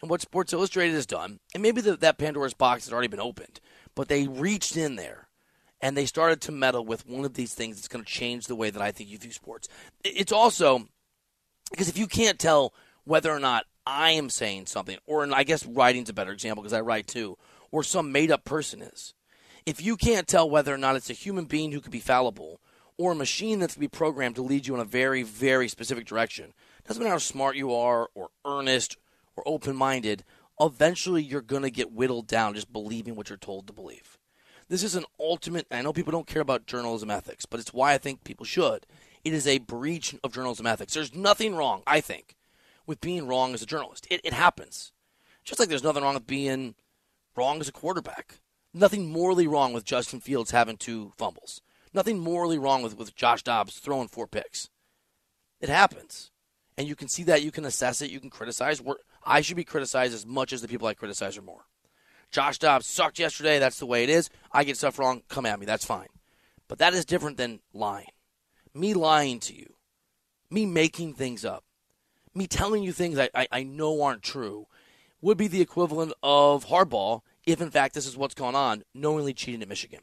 And 0.00 0.10
what 0.10 0.20
Sports 0.20 0.52
Illustrated 0.52 0.94
has 0.94 1.06
done, 1.06 1.40
and 1.54 1.62
maybe 1.62 1.80
the, 1.80 1.96
that 1.96 2.18
Pandora's 2.18 2.54
box 2.54 2.84
has 2.84 2.92
already 2.92 3.08
been 3.08 3.20
opened, 3.20 3.60
but 3.94 4.08
they 4.08 4.26
reached 4.26 4.76
in 4.76 4.96
there 4.96 5.23
and 5.84 5.98
they 5.98 6.06
started 6.06 6.40
to 6.40 6.50
meddle 6.50 6.82
with 6.82 7.06
one 7.06 7.26
of 7.26 7.34
these 7.34 7.52
things 7.52 7.76
that's 7.76 7.88
going 7.88 8.02
to 8.02 8.10
change 8.10 8.46
the 8.46 8.56
way 8.56 8.70
that 8.70 8.80
I 8.80 8.90
think 8.90 9.10
you 9.10 9.18
view 9.18 9.32
sports. 9.32 9.68
It's 10.02 10.32
also 10.32 10.88
because 11.70 11.90
if 11.90 11.98
you 11.98 12.06
can't 12.06 12.38
tell 12.38 12.72
whether 13.04 13.30
or 13.30 13.38
not 13.38 13.66
I 13.86 14.12
am 14.12 14.30
saying 14.30 14.64
something, 14.64 14.96
or 15.04 15.30
I 15.34 15.44
guess 15.44 15.66
writing's 15.66 16.08
a 16.08 16.14
better 16.14 16.32
example 16.32 16.62
because 16.62 16.72
I 16.72 16.80
write 16.80 17.06
too, 17.06 17.36
or 17.70 17.82
some 17.82 18.12
made 18.12 18.30
up 18.30 18.46
person 18.46 18.80
is. 18.80 19.12
If 19.66 19.82
you 19.82 19.98
can't 19.98 20.26
tell 20.26 20.48
whether 20.48 20.72
or 20.72 20.78
not 20.78 20.96
it's 20.96 21.10
a 21.10 21.14
human 21.14 21.44
being 21.44 21.72
who 21.72 21.82
could 21.82 21.92
be 21.92 22.00
fallible 22.00 22.62
or 22.96 23.12
a 23.12 23.16
machine 23.16 23.58
that's 23.58 23.74
to 23.74 23.80
be 23.80 23.88
programmed 23.88 24.36
to 24.36 24.42
lead 24.42 24.66
you 24.66 24.72
in 24.72 24.80
a 24.80 24.86
very, 24.86 25.22
very 25.22 25.68
specific 25.68 26.06
direction, 26.06 26.54
doesn't 26.88 27.02
matter 27.02 27.12
how 27.12 27.18
smart 27.18 27.56
you 27.56 27.74
are, 27.74 28.08
or 28.14 28.30
earnest, 28.46 28.96
or 29.36 29.46
open 29.46 29.76
minded, 29.76 30.24
eventually 30.58 31.22
you're 31.22 31.42
going 31.42 31.62
to 31.62 31.70
get 31.70 31.92
whittled 31.92 32.26
down 32.26 32.54
just 32.54 32.72
believing 32.72 33.16
what 33.16 33.28
you're 33.28 33.36
told 33.36 33.66
to 33.66 33.72
believe. 33.74 34.13
This 34.68 34.82
is 34.82 34.94
an 34.94 35.04
ultimate, 35.20 35.66
I 35.70 35.82
know 35.82 35.92
people 35.92 36.12
don't 36.12 36.26
care 36.26 36.42
about 36.42 36.66
journalism 36.66 37.10
ethics, 37.10 37.46
but 37.46 37.60
it's 37.60 37.74
why 37.74 37.92
I 37.92 37.98
think 37.98 38.24
people 38.24 38.46
should. 38.46 38.86
It 39.24 39.32
is 39.32 39.46
a 39.46 39.58
breach 39.58 40.14
of 40.24 40.32
journalism 40.32 40.66
ethics. 40.66 40.94
There's 40.94 41.14
nothing 41.14 41.54
wrong, 41.54 41.82
I 41.86 42.00
think, 42.00 42.36
with 42.86 43.00
being 43.00 43.26
wrong 43.26 43.54
as 43.54 43.62
a 43.62 43.66
journalist. 43.66 44.06
It, 44.10 44.20
it 44.24 44.32
happens. 44.32 44.92
Just 45.44 45.60
like 45.60 45.68
there's 45.68 45.84
nothing 45.84 46.02
wrong 46.02 46.14
with 46.14 46.26
being 46.26 46.74
wrong 47.36 47.60
as 47.60 47.68
a 47.68 47.72
quarterback. 47.72 48.40
Nothing 48.72 49.06
morally 49.06 49.46
wrong 49.46 49.72
with 49.72 49.84
Justin 49.84 50.20
Fields 50.20 50.50
having 50.50 50.76
two 50.76 51.12
fumbles. 51.16 51.60
Nothing 51.92 52.18
morally 52.18 52.58
wrong 52.58 52.82
with, 52.82 52.96
with 52.96 53.14
Josh 53.14 53.42
Dobbs 53.42 53.78
throwing 53.78 54.08
four 54.08 54.26
picks. 54.26 54.68
It 55.60 55.68
happens. 55.68 56.30
And 56.76 56.88
you 56.88 56.96
can 56.96 57.08
see 57.08 57.22
that, 57.24 57.42
you 57.42 57.52
can 57.52 57.64
assess 57.64 58.02
it, 58.02 58.10
you 58.10 58.18
can 58.18 58.30
criticize. 58.30 58.80
We're, 58.82 58.96
I 59.24 59.42
should 59.42 59.56
be 59.56 59.64
criticized 59.64 60.12
as 60.12 60.26
much 60.26 60.52
as 60.52 60.60
the 60.60 60.68
people 60.68 60.88
I 60.88 60.94
criticize 60.94 61.38
or 61.38 61.42
more. 61.42 61.66
Josh 62.34 62.58
Dobbs 62.58 62.88
sucked 62.88 63.20
yesterday. 63.20 63.60
That's 63.60 63.78
the 63.78 63.86
way 63.86 64.02
it 64.02 64.10
is. 64.10 64.28
I 64.50 64.64
get 64.64 64.76
stuff 64.76 64.98
wrong. 64.98 65.22
Come 65.28 65.46
at 65.46 65.60
me. 65.60 65.66
That's 65.66 65.84
fine. 65.84 66.08
But 66.66 66.78
that 66.78 66.92
is 66.92 67.04
different 67.04 67.36
than 67.36 67.60
lying. 67.72 68.08
Me 68.74 68.92
lying 68.92 69.38
to 69.38 69.54
you, 69.54 69.74
me 70.50 70.66
making 70.66 71.14
things 71.14 71.44
up, 71.44 71.62
me 72.34 72.48
telling 72.48 72.82
you 72.82 72.90
things 72.90 73.20
I, 73.20 73.30
I, 73.32 73.46
I 73.52 73.62
know 73.62 74.02
aren't 74.02 74.24
true 74.24 74.66
would 75.22 75.38
be 75.38 75.46
the 75.46 75.60
equivalent 75.60 76.12
of 76.24 76.66
Harbaugh 76.66 77.20
if, 77.46 77.60
in 77.60 77.70
fact, 77.70 77.94
this 77.94 78.04
is 78.04 78.16
what's 78.16 78.34
going 78.34 78.56
on, 78.56 78.82
knowingly 78.92 79.32
cheating 79.32 79.62
at 79.62 79.68
Michigan. 79.68 80.00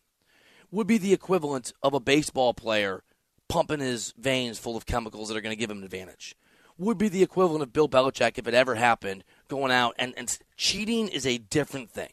Would 0.72 0.88
be 0.88 0.98
the 0.98 1.12
equivalent 1.12 1.74
of 1.84 1.94
a 1.94 2.00
baseball 2.00 2.54
player 2.54 3.04
pumping 3.50 3.82
his 3.82 4.14
veins 4.18 4.58
full 4.58 4.78
of 4.78 4.86
chemicals 4.86 5.28
that 5.28 5.36
are 5.36 5.42
going 5.42 5.52
to 5.52 5.60
give 5.60 5.70
him 5.70 5.80
an 5.80 5.84
advantage 5.84 6.38
would 6.78 6.98
be 6.98 7.10
the 7.10 7.22
equivalent 7.22 7.62
of 7.62 7.74
Bill 7.74 7.90
Belichick 7.90 8.38
if 8.38 8.48
it 8.48 8.54
ever 8.54 8.76
happened, 8.76 9.24
going 9.50 9.72
out 9.72 9.94
and, 10.00 10.14
and 10.18 10.38
cheating 10.56 11.10
is 11.10 11.28
a 11.28 11.38
different 11.38 11.92
thing. 11.92 12.10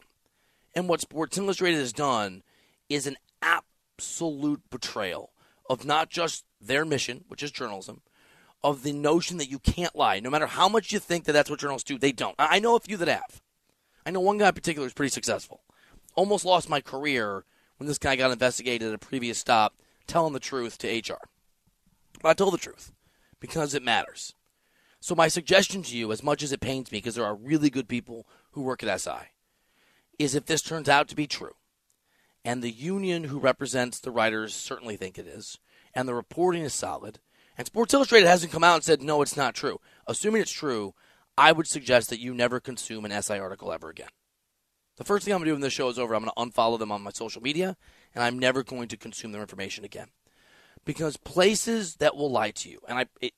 And 0.75 0.87
what 0.87 1.01
Sports 1.01 1.37
Illustrated 1.37 1.79
has 1.79 1.93
done 1.93 2.43
is 2.89 3.07
an 3.07 3.17
absolute 3.41 4.61
betrayal 4.69 5.31
of 5.69 5.85
not 5.85 6.09
just 6.09 6.45
their 6.59 6.85
mission, 6.85 7.25
which 7.27 7.43
is 7.43 7.51
journalism, 7.51 8.01
of 8.63 8.83
the 8.83 8.93
notion 8.93 9.37
that 9.37 9.49
you 9.49 9.59
can't 9.59 9.95
lie. 9.95 10.19
No 10.19 10.29
matter 10.29 10.47
how 10.47 10.67
much 10.67 10.91
you 10.91 10.99
think 10.99 11.25
that 11.25 11.33
that's 11.33 11.49
what 11.49 11.59
journalists 11.59 11.87
do, 11.87 11.97
they 11.97 12.11
don't. 12.11 12.35
I 12.37 12.59
know 12.59 12.75
a 12.75 12.79
few 12.79 12.97
that 12.97 13.07
have. 13.07 13.41
I 14.05 14.11
know 14.11 14.19
one 14.19 14.37
guy 14.37 14.49
in 14.49 14.53
particular 14.53 14.87
is 14.87 14.93
pretty 14.93 15.11
successful. 15.11 15.61
Almost 16.15 16.45
lost 16.45 16.69
my 16.69 16.81
career 16.81 17.45
when 17.77 17.87
this 17.87 17.97
guy 17.97 18.15
got 18.15 18.31
investigated 18.31 18.87
at 18.87 18.93
a 18.93 18.97
previous 18.97 19.37
stop 19.37 19.75
telling 20.07 20.33
the 20.33 20.39
truth 20.39 20.77
to 20.79 20.87
HR. 20.87 21.29
But 22.21 22.29
I 22.29 22.33
told 22.33 22.53
the 22.53 22.57
truth 22.57 22.91
because 23.39 23.73
it 23.73 23.83
matters. 23.83 24.33
So, 24.99 25.15
my 25.15 25.29
suggestion 25.29 25.81
to 25.83 25.97
you, 25.97 26.11
as 26.11 26.23
much 26.23 26.43
as 26.43 26.51
it 26.51 26.59
pains 26.59 26.91
me, 26.91 26.97
because 26.97 27.15
there 27.15 27.25
are 27.25 27.35
really 27.35 27.69
good 27.69 27.87
people 27.87 28.27
who 28.51 28.61
work 28.61 28.83
at 28.83 28.99
SI, 28.99 29.29
is 30.19 30.35
if 30.35 30.45
this 30.45 30.61
turns 30.61 30.89
out 30.89 31.07
to 31.07 31.15
be 31.15 31.25
true, 31.25 31.55
and 32.45 32.61
the 32.61 32.71
union 32.71 33.25
who 33.25 33.39
represents 33.39 33.99
the 33.99 34.11
writers 34.11 34.53
certainly 34.53 34.97
think 34.97 35.17
it 35.17 35.25
is, 35.25 35.57
and 35.93 36.07
the 36.07 36.13
reporting 36.13 36.63
is 36.63 36.73
solid, 36.73 37.19
and 37.57 37.65
Sports 37.65 37.93
Illustrated 37.93 38.27
hasn't 38.27 38.51
come 38.51 38.63
out 38.63 38.75
and 38.75 38.83
said, 38.83 39.01
no, 39.01 39.21
it's 39.21 39.35
not 39.35 39.55
true. 39.55 39.79
Assuming 40.07 40.41
it's 40.41 40.51
true, 40.51 40.93
I 41.37 41.51
would 41.51 41.67
suggest 41.67 42.09
that 42.09 42.19
you 42.19 42.33
never 42.33 42.59
consume 42.59 43.05
an 43.05 43.21
SI 43.21 43.37
article 43.37 43.71
ever 43.71 43.89
again. 43.89 44.09
The 44.97 45.03
first 45.03 45.25
thing 45.25 45.33
I'm 45.33 45.39
going 45.39 45.45
to 45.45 45.51
do 45.51 45.55
when 45.55 45.61
this 45.61 45.73
show 45.73 45.87
is 45.89 45.97
over, 45.97 46.13
I'm 46.13 46.23
going 46.23 46.31
to 46.35 46.59
unfollow 46.59 46.77
them 46.77 46.91
on 46.91 47.01
my 47.01 47.11
social 47.11 47.41
media, 47.41 47.77
and 48.13 48.23
I'm 48.23 48.37
never 48.37 48.63
going 48.63 48.89
to 48.89 48.97
consume 48.97 49.31
their 49.31 49.41
information 49.41 49.85
again. 49.85 50.07
Because 50.85 51.17
places 51.17 51.95
that 51.95 52.15
will 52.15 52.31
lie 52.31 52.51
to 52.51 52.69
you, 52.69 52.79
and 52.87 52.99
I, 52.99 53.05
it, 53.21 53.33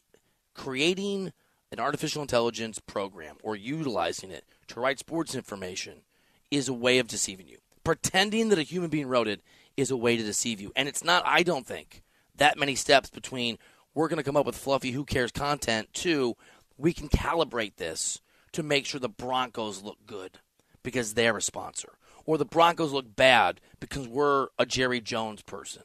creating 0.54 1.34
an 1.72 1.80
artificial 1.80 2.22
intelligence 2.22 2.80
program 2.80 3.38
or 3.44 3.56
utilizing 3.56 4.32
it 4.32 4.46
to 4.68 4.80
write 4.80 5.00
sports 5.00 5.36
information 5.36 6.02
is 6.52 6.68
a 6.68 6.74
way 6.74 7.00
of 7.00 7.08
deceiving 7.08 7.48
you. 7.48 7.58
Pretending 7.84 8.50
that 8.50 8.60
a 8.60 8.64
human 8.64 8.90
being 8.90 9.08
wrote 9.08 9.28
it 9.28 9.42
is 9.78 9.90
a 9.90 9.98
way 9.98 10.18
to 10.18 10.24
deceive 10.24 10.62
you. 10.62 10.72
And 10.76 10.88
it's 10.88 11.04
not, 11.04 11.24
I 11.26 11.44
don't 11.44 11.66
think, 11.66 12.04
that 12.36 12.60
many 12.60 12.76
steps 12.76 13.10
between 13.10 13.58
we're 13.94 14.08
going 14.08 14.18
to 14.18 14.24
come 14.24 14.38
up 14.38 14.46
with 14.46 14.58
fluffy, 14.58 14.92
who 14.92 15.04
cares 15.04 15.32
content 15.32 15.94
to 15.96 16.36
we 16.78 16.94
can 16.94 17.10
calibrate 17.10 17.76
this 17.78 18.22
to 18.54 18.64
make 18.64 18.86
sure 18.86 19.00
the 19.00 19.10
Broncos 19.10 19.82
look 19.82 19.98
good 20.06 20.40
because 20.84 21.14
they're 21.14 21.38
a 21.38 21.42
sponsor, 21.42 21.94
or 22.26 22.38
the 22.38 22.46
Broncos 22.46 22.92
look 22.92 23.16
bad 23.16 23.62
because 23.80 24.08
we're 24.08 24.48
a 24.58 24.66
Jerry 24.66 25.02
Jones 25.02 25.42
person 25.42 25.84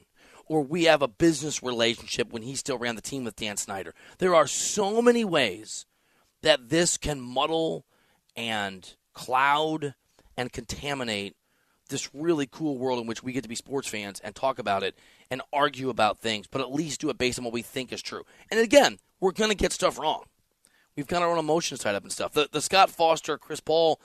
or 0.49 0.63
we 0.63 0.85
have 0.85 1.03
a 1.03 1.09
business 1.09 1.63
relationship 1.63 2.33
when 2.33 2.43
he 2.43 2.55
still 2.55 2.79
ran 2.79 2.97
the 2.97 3.03
team 3.03 3.25
with 3.25 3.37
Dan 3.37 3.57
Snyder. 3.57 3.95
There 4.19 4.35
are 4.35 4.47
so 4.47 5.03
many 5.03 5.25
ways 5.25 5.87
that 6.43 6.69
this 6.69 6.97
can 6.97 7.21
muddle 7.21 7.85
and 8.37 8.95
cloud 9.13 9.95
and 10.37 10.53
contaminate 10.53 11.37
this 11.89 12.15
really 12.15 12.47
cool 12.47 12.79
world 12.79 13.01
in 13.01 13.07
which 13.07 13.23
we 13.23 13.33
get 13.33 13.43
to 13.43 13.49
be 13.49 13.55
sports 13.55 13.89
fans 13.89 14.21
and 14.21 14.35
talk 14.35 14.59
about 14.59 14.83
it 14.83 14.99
and 15.31 15.41
argue 15.53 15.89
about 15.89 16.19
things, 16.19 16.47
but 16.47 16.61
at 16.61 16.73
least 16.73 17.01
do 17.01 17.11
it 17.11 17.19
based 17.19 17.39
on 17.39 17.45
what 17.45 17.55
we 17.55 17.63
think 17.63 17.93
is 17.93 18.03
true. 18.03 18.25
And 18.51 18.59
again, 18.61 18.99
we're 19.21 19.33
going 19.33 19.51
to 19.51 19.57
get 19.57 19.73
stuff 19.73 19.99
wrong. 19.99 20.25
We've 20.97 21.07
got 21.07 21.23
our 21.23 21.31
own 21.31 21.39
emotions 21.39 21.81
tied 21.81 21.95
up 21.95 22.03
and 22.03 22.13
stuff. 22.13 22.33
The, 22.33 22.49
the 22.51 22.61
Scott 22.61 22.91
Foster, 22.91 23.39
Chris 23.39 23.61
Paul 23.61 24.01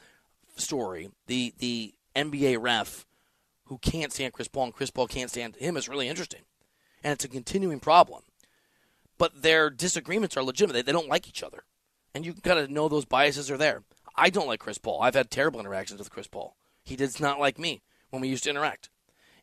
story, 0.57 1.09
the 1.27 1.53
the 1.57 1.93
NBA 2.15 2.61
ref 2.61 3.05
who 3.65 3.77
can't 3.77 4.11
stand 4.11 4.33
Chris 4.33 4.50
Paul 4.50 4.65
and 4.65 4.73
Chris 4.73 4.91
Paul 4.91 5.07
can't 5.07 5.29
stand 5.29 5.55
him 5.55 5.77
is 5.77 5.88
really 5.88 6.09
interesting. 6.09 6.41
And 7.03 7.13
it's 7.13 7.23
a 7.23 7.29
continuing 7.29 7.79
problem. 7.79 8.23
But 9.17 9.41
their 9.41 9.69
disagreements 9.69 10.35
are 10.35 10.43
legitimate. 10.43 10.73
They, 10.73 10.81
they 10.81 10.91
don't 10.91 11.07
like 11.07 11.27
each 11.27 11.41
other. 11.41 11.63
And 12.13 12.25
you 12.25 12.33
kind 12.33 12.59
of 12.59 12.69
know 12.69 12.89
those 12.89 13.05
biases 13.05 13.50
are 13.50 13.57
there. 13.57 13.83
I 14.15 14.29
don't 14.29 14.47
like 14.47 14.59
Chris 14.59 14.77
Paul. 14.77 15.01
I've 15.01 15.15
had 15.15 15.29
terrible 15.29 15.59
interactions 15.59 15.99
with 15.99 16.11
Chris 16.11 16.27
Paul. 16.27 16.55
He 16.83 16.95
does 16.95 17.19
not 17.19 17.39
like 17.39 17.59
me 17.59 17.81
when 18.09 18.21
we 18.21 18.27
used 18.27 18.43
to 18.45 18.49
interact. 18.49 18.89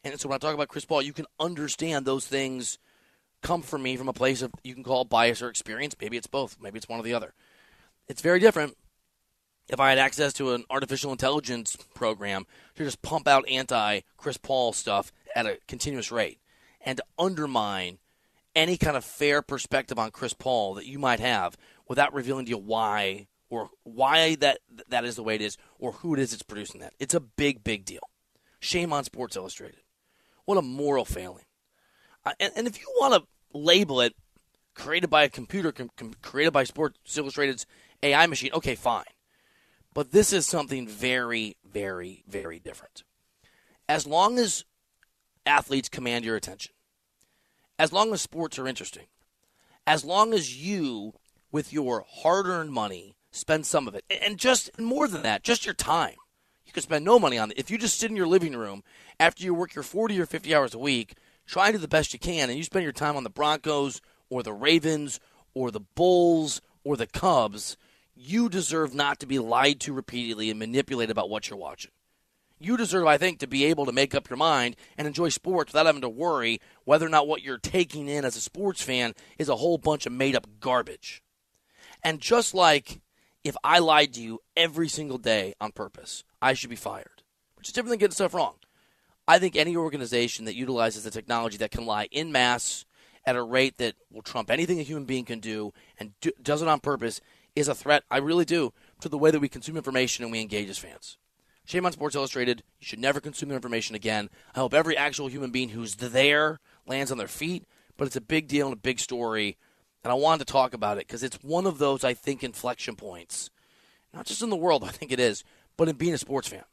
And 0.04 0.18
so 0.18 0.28
when 0.28 0.36
I 0.36 0.38
talk 0.38 0.54
about 0.54 0.68
Chris 0.68 0.84
Paul, 0.84 1.02
you 1.02 1.12
can 1.12 1.26
understand 1.40 2.04
those 2.04 2.26
things 2.26 2.78
come 3.42 3.62
from 3.62 3.82
me 3.82 3.96
from 3.96 4.08
a 4.08 4.12
place 4.12 4.42
of 4.42 4.52
you 4.62 4.74
can 4.74 4.84
call 4.84 5.04
bias 5.04 5.42
or 5.42 5.48
experience. 5.48 5.96
Maybe 6.00 6.16
it's 6.16 6.26
both. 6.26 6.56
Maybe 6.60 6.78
it's 6.78 6.88
one 6.88 7.00
or 7.00 7.02
the 7.02 7.14
other. 7.14 7.34
It's 8.08 8.22
very 8.22 8.40
different 8.40 8.76
if 9.68 9.80
I 9.80 9.90
had 9.90 9.98
access 9.98 10.32
to 10.34 10.54
an 10.54 10.64
artificial 10.70 11.12
intelligence 11.12 11.76
program 11.94 12.46
to 12.76 12.84
just 12.84 13.02
pump 13.02 13.28
out 13.28 13.48
anti 13.48 14.00
Chris 14.16 14.36
Paul 14.36 14.72
stuff 14.72 15.12
at 15.34 15.46
a 15.46 15.58
continuous 15.68 16.10
rate 16.10 16.38
and 16.80 16.96
to 16.98 17.04
undermine 17.18 17.98
any 18.54 18.76
kind 18.76 18.96
of 18.96 19.04
fair 19.04 19.42
perspective 19.42 19.98
on 19.98 20.10
Chris 20.10 20.34
Paul 20.34 20.74
that 20.74 20.86
you 20.86 20.98
might 20.98 21.20
have 21.20 21.56
without 21.86 22.14
revealing 22.14 22.46
to 22.46 22.50
you 22.50 22.58
why 22.58 23.26
or 23.50 23.70
why 23.82 24.34
that 24.36 24.58
that 24.88 25.04
is 25.04 25.16
the 25.16 25.22
way 25.22 25.34
it 25.34 25.40
is 25.40 25.56
or 25.78 25.92
who 25.92 26.14
it 26.14 26.20
is 26.20 26.30
that's 26.30 26.42
producing 26.42 26.80
that. 26.80 26.94
It's 26.98 27.14
a 27.14 27.20
big, 27.20 27.64
big 27.64 27.84
deal. 27.84 28.02
Shame 28.60 28.92
on 28.92 29.04
Sports 29.04 29.36
Illustrated. 29.36 29.80
What 30.44 30.58
a 30.58 30.62
moral 30.62 31.04
failing. 31.04 31.44
Uh, 32.24 32.32
and, 32.40 32.52
and, 32.56 32.66
if 32.66 32.80
you 32.80 32.86
want 32.98 33.14
to 33.14 33.58
label 33.58 34.00
it 34.00 34.14
created 34.74 35.08
by 35.08 35.22
a 35.22 35.28
computer, 35.28 35.72
com- 35.72 35.90
com- 35.96 36.14
created 36.20 36.52
by 36.52 36.64
Sports 36.64 37.16
Illustrated's 37.16 37.66
AI 38.02 38.26
machine, 38.26 38.50
okay, 38.52 38.74
fine. 38.74 39.04
But 39.94 40.10
this 40.12 40.32
is 40.32 40.46
something 40.46 40.86
very, 40.86 41.56
very, 41.64 42.24
very 42.26 42.58
different. 42.58 43.04
As 43.88 44.06
long 44.06 44.38
as 44.38 44.64
athletes 45.46 45.88
command 45.88 46.24
your 46.24 46.36
attention, 46.36 46.72
as 47.78 47.92
long 47.92 48.12
as 48.12 48.20
sports 48.20 48.58
are 48.58 48.66
interesting, 48.66 49.06
as 49.86 50.04
long 50.04 50.34
as 50.34 50.56
you, 50.56 51.14
with 51.50 51.72
your 51.72 52.04
hard 52.08 52.46
earned 52.46 52.72
money, 52.72 53.16
spend 53.30 53.66
some 53.66 53.88
of 53.88 53.94
it, 53.94 54.04
and 54.22 54.38
just 54.38 54.78
more 54.78 55.08
than 55.08 55.22
that, 55.22 55.42
just 55.42 55.66
your 55.66 55.74
time. 55.74 56.16
You 56.66 56.72
could 56.72 56.82
spend 56.82 57.04
no 57.04 57.18
money 57.18 57.38
on 57.38 57.50
it. 57.50 57.58
If 57.58 57.70
you 57.70 57.78
just 57.78 57.98
sit 57.98 58.10
in 58.10 58.16
your 58.16 58.26
living 58.26 58.54
room 58.54 58.82
after 59.18 59.42
you 59.42 59.54
work 59.54 59.74
your 59.74 59.82
40 59.82 60.20
or 60.20 60.26
50 60.26 60.54
hours 60.54 60.74
a 60.74 60.78
week, 60.78 61.14
try 61.46 61.68
to 61.68 61.72
do 61.72 61.78
the 61.78 61.88
best 61.88 62.12
you 62.12 62.18
can, 62.18 62.50
and 62.50 62.58
you 62.58 62.64
spend 62.64 62.82
your 62.82 62.92
time 62.92 63.16
on 63.16 63.24
the 63.24 63.30
Broncos 63.30 64.02
or 64.28 64.42
the 64.42 64.52
Ravens 64.52 65.18
or 65.54 65.70
the 65.70 65.80
Bulls 65.80 66.60
or 66.84 66.96
the 66.96 67.06
Cubs, 67.06 67.76
you 68.14 68.48
deserve 68.48 68.94
not 68.94 69.18
to 69.20 69.26
be 69.26 69.38
lied 69.38 69.80
to 69.80 69.92
repeatedly 69.92 70.50
and 70.50 70.58
manipulated 70.58 71.10
about 71.10 71.30
what 71.30 71.48
you're 71.48 71.58
watching. 71.58 71.92
You 72.58 72.76
deserve, 72.76 73.06
I 73.06 73.18
think, 73.18 73.38
to 73.38 73.46
be 73.46 73.64
able 73.66 73.86
to 73.86 73.92
make 73.92 74.14
up 74.14 74.28
your 74.28 74.36
mind 74.36 74.74
and 74.96 75.06
enjoy 75.06 75.28
sports 75.28 75.72
without 75.72 75.86
having 75.86 76.02
to 76.02 76.08
worry 76.08 76.60
whether 76.84 77.06
or 77.06 77.10
not 77.10 77.28
what 77.28 77.42
you're 77.42 77.58
taking 77.58 78.08
in 78.08 78.24
as 78.24 78.36
a 78.36 78.40
sports 78.40 78.82
fan 78.82 79.14
is 79.38 79.48
a 79.48 79.56
whole 79.56 79.78
bunch 79.78 80.06
of 80.06 80.12
made 80.12 80.34
up 80.34 80.48
garbage. 80.58 81.22
And 82.02 82.20
just 82.20 82.54
like 82.54 83.00
if 83.44 83.56
I 83.64 83.78
lied 83.78 84.14
to 84.14 84.20
you 84.20 84.40
every 84.56 84.88
single 84.88 85.18
day 85.18 85.54
on 85.60 85.72
purpose, 85.72 86.24
I 86.42 86.54
should 86.54 86.70
be 86.70 86.76
fired, 86.76 87.22
which 87.56 87.68
is 87.68 87.72
different 87.72 87.90
than 87.90 87.98
getting 87.98 88.14
stuff 88.14 88.34
wrong. 88.34 88.54
I 89.26 89.38
think 89.38 89.56
any 89.56 89.76
organization 89.76 90.46
that 90.46 90.54
utilizes 90.54 91.04
the 91.04 91.10
technology 91.10 91.58
that 91.58 91.70
can 91.70 91.86
lie 91.86 92.08
in 92.10 92.32
mass 92.32 92.84
at 93.26 93.36
a 93.36 93.42
rate 93.42 93.76
that 93.76 93.94
will 94.10 94.22
trump 94.22 94.50
anything 94.50 94.80
a 94.80 94.84
human 94.84 95.04
being 95.04 95.26
can 95.26 95.38
do 95.38 95.72
and 95.98 96.12
do, 96.20 96.32
does 96.42 96.62
it 96.62 96.68
on 96.68 96.80
purpose 96.80 97.20
is 97.54 97.68
a 97.68 97.74
threat. 97.74 98.04
I 98.10 98.18
really 98.18 98.46
do 98.46 98.72
to 99.00 99.08
the 99.08 99.18
way 99.18 99.30
that 99.30 99.40
we 99.40 99.48
consume 99.48 99.76
information 99.76 100.24
and 100.24 100.32
we 100.32 100.40
engage 100.40 100.70
as 100.70 100.78
fans. 100.78 101.18
Shame 101.66 101.84
on 101.84 101.92
Sports 101.92 102.16
Illustrated. 102.16 102.62
You 102.80 102.86
should 102.86 102.98
never 102.98 103.20
consume 103.20 103.50
their 103.50 103.56
information 103.56 103.94
again. 103.94 104.30
I 104.54 104.60
hope 104.60 104.72
every 104.72 104.96
actual 104.96 105.28
human 105.28 105.50
being 105.50 105.70
who's 105.70 105.96
there 105.96 106.60
lands 106.86 107.12
on 107.12 107.18
their 107.18 107.28
feet, 107.28 107.66
but 107.98 108.06
it's 108.06 108.16
a 108.16 108.22
big 108.22 108.48
deal 108.48 108.68
and 108.68 108.76
a 108.76 108.80
big 108.80 108.98
story. 108.98 109.58
And 110.04 110.12
I 110.12 110.14
wanted 110.14 110.46
to 110.46 110.52
talk 110.52 110.74
about 110.74 110.98
it 110.98 111.06
because 111.06 111.22
it's 111.22 111.42
one 111.42 111.66
of 111.66 111.78
those, 111.78 112.04
I 112.04 112.14
think, 112.14 112.42
inflection 112.42 112.96
points. 112.96 113.50
Not 114.14 114.26
just 114.26 114.42
in 114.42 114.50
the 114.50 114.56
world, 114.56 114.84
I 114.86 114.88
think 114.88 115.12
it 115.12 115.20
is, 115.20 115.44
but 115.76 115.88
in 115.88 115.96
being 115.96 116.14
a 116.14 116.18
sports 116.18 116.48
fan. 116.48 116.64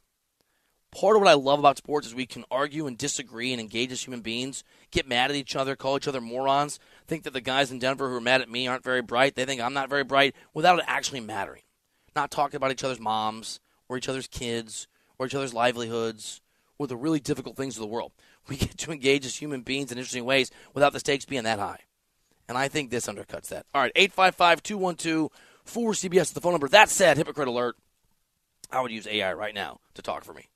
Part 0.92 1.18
of 1.18 1.22
what 1.22 1.30
I 1.30 1.34
love 1.34 1.60
about 1.60 1.78
sports 1.78 2.08
is 2.08 2.16
we 2.16 2.26
can 2.26 2.46
argue 2.50 2.88
and 2.88 2.98
disagree 2.98 3.52
and 3.52 3.60
engage 3.60 3.92
as 3.92 4.06
human 4.06 4.22
beings, 4.22 4.64
get 4.92 5.08
mad 5.08 5.30
at 5.30 5.36
each 5.36 5.56
other, 5.56 5.76
call 5.76 5.98
each 5.98 6.08
other 6.08 6.22
morons, 6.22 6.80
think 7.06 7.24
that 7.24 7.34
the 7.34 7.42
guys 7.42 7.70
in 7.70 7.80
Denver 7.80 8.10
who 8.10 8.16
are 8.16 8.22
mad 8.22 8.40
at 8.40 8.50
me 8.50 8.66
aren't 8.66 8.86
very 8.86 9.02
bright. 9.02 9.36
They 9.36 9.44
think 9.44 9.60
I'm 9.60 9.74
not 9.74 9.90
very 9.90 10.06
bright 10.06 10.36
without 10.54 10.80
it 10.80 10.86
actually 10.88 11.20
mattering. 11.20 11.64
Not 12.16 12.32
talking 12.32 12.56
about 12.56 12.72
each 12.72 12.84
other's 12.86 13.00
moms 13.00 13.60
or 13.90 13.98
each 13.98 14.08
other's 14.08 14.28
kids 14.28 14.88
or 15.20 15.26
each 15.26 15.36
other's 15.36 15.54
livelihoods 15.54 16.40
or 16.78 16.88
the 16.88 16.96
really 16.96 17.20
difficult 17.20 17.58
things 17.58 17.76
of 17.76 17.82
the 17.82 17.88
world. 17.88 18.12
We 18.48 18.58
get 18.58 18.78
to 18.78 18.92
engage 18.92 19.26
as 19.26 19.36
human 19.36 19.62
beings 19.62 19.92
in 19.92 19.98
interesting 19.98 20.24
ways 20.24 20.52
without 20.76 20.94
the 20.94 21.00
stakes 21.00 21.26
being 21.26 21.46
that 21.46 21.58
high. 21.58 21.80
And 22.48 22.58
I 22.58 22.68
think 22.68 22.92
this 22.92 23.08
undercuts 23.08 23.48
that. 23.48 23.66
All 23.74 23.82
right, 23.82 23.92
855 23.96 24.62
212 24.64 25.32
4CBS 25.66 26.22
is 26.22 26.32
the 26.32 26.42
phone 26.42 26.54
number. 26.54 26.68
That 26.68 26.90
said, 26.90 27.18
hypocrite 27.18 27.48
alert. 27.48 27.76
I 28.72 28.82
would 28.82 28.92
use 28.92 29.08
AI 29.08 29.34
right 29.34 29.54
now 29.54 29.80
to 29.96 30.02
talk 30.02 30.24
for 30.24 30.34
me. 30.34 30.50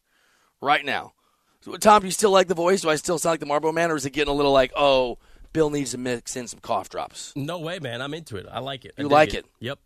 Right 0.62 0.86
now. 0.86 1.14
So, 1.62 1.76
Tom, 1.78 2.02
do 2.02 2.08
you 2.08 2.12
still 2.12 2.32
like 2.32 2.48
the 2.48 2.56
voice? 2.56 2.82
Do 2.82 2.90
I 2.90 2.96
still 2.96 3.18
sound 3.18 3.34
like 3.34 3.40
the 3.40 3.46
Marlboro 3.46 3.72
Man, 3.72 3.92
or 3.92 3.96
is 3.96 4.06
it 4.06 4.12
getting 4.12 4.32
a 4.32 4.36
little 4.36 4.52
like, 4.52 4.72
oh, 4.76 5.18
Bill 5.52 5.70
needs 5.70 5.92
to 5.92 5.98
mix 5.98 6.36
in 6.36 6.48
some 6.48 6.60
cough 6.60 6.90
drops? 6.90 7.34
No 7.36 7.60
way, 7.60 7.80
man. 7.80 8.02
I'm 8.02 8.14
into 8.14 8.38
it. 8.38 8.46
I 8.50 8.60
like 8.60 8.86
it. 8.86 8.94
You 8.98 9.10
like 9.10 9.34
it? 9.34 9.46
Yep. 9.60 9.80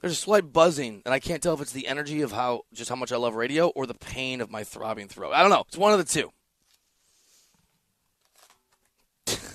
There's 0.00 0.12
a 0.12 0.16
slight 0.16 0.52
buzzing, 0.52 1.02
and 1.04 1.14
I 1.14 1.18
can't 1.18 1.42
tell 1.42 1.54
if 1.54 1.60
it's 1.60 1.72
the 1.72 1.88
energy 1.88 2.20
of 2.22 2.32
how 2.32 2.62
just 2.72 2.90
how 2.90 2.96
much 2.96 3.10
I 3.12 3.16
love 3.16 3.34
radio 3.34 3.68
or 3.68 3.86
the 3.86 3.94
pain 3.94 4.40
of 4.40 4.50
my 4.50 4.62
throbbing 4.62 5.08
throat. 5.08 5.32
I 5.32 5.40
don't 5.40 5.50
know. 5.50 5.64
It's 5.66 5.78
one 5.78 5.92
of 5.92 5.98
the 5.98 6.04
two. 6.04 6.30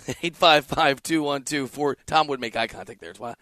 855-212-4 0.10 1.96
Tom 2.06 2.28
would 2.28 2.40
make 2.40 2.56
eye 2.56 2.68
contact 2.68 3.02
there. 3.02 3.14
Why 3.18 3.36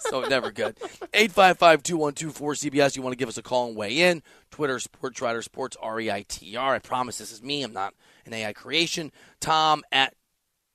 so 0.00 0.22
never 0.22 0.50
good. 0.50 0.76
855-212-4CBS. 1.14 2.96
You 2.96 3.02
want 3.02 3.12
to 3.12 3.18
give 3.18 3.28
us 3.28 3.38
a 3.38 3.42
call 3.42 3.68
and 3.68 3.76
weigh 3.76 4.00
in. 4.00 4.22
Twitter, 4.50 4.78
Sports 4.78 5.20
Reiter, 5.20 5.42
Sports 5.42 5.76
R-E-I-T-R. 5.80 6.74
I 6.74 6.78
promise 6.78 7.18
this 7.18 7.32
is 7.32 7.42
me. 7.42 7.62
I'm 7.62 7.72
not 7.72 7.94
an 8.26 8.34
AI 8.34 8.52
creation. 8.52 9.12
Tom 9.40 9.82
at 9.90 10.14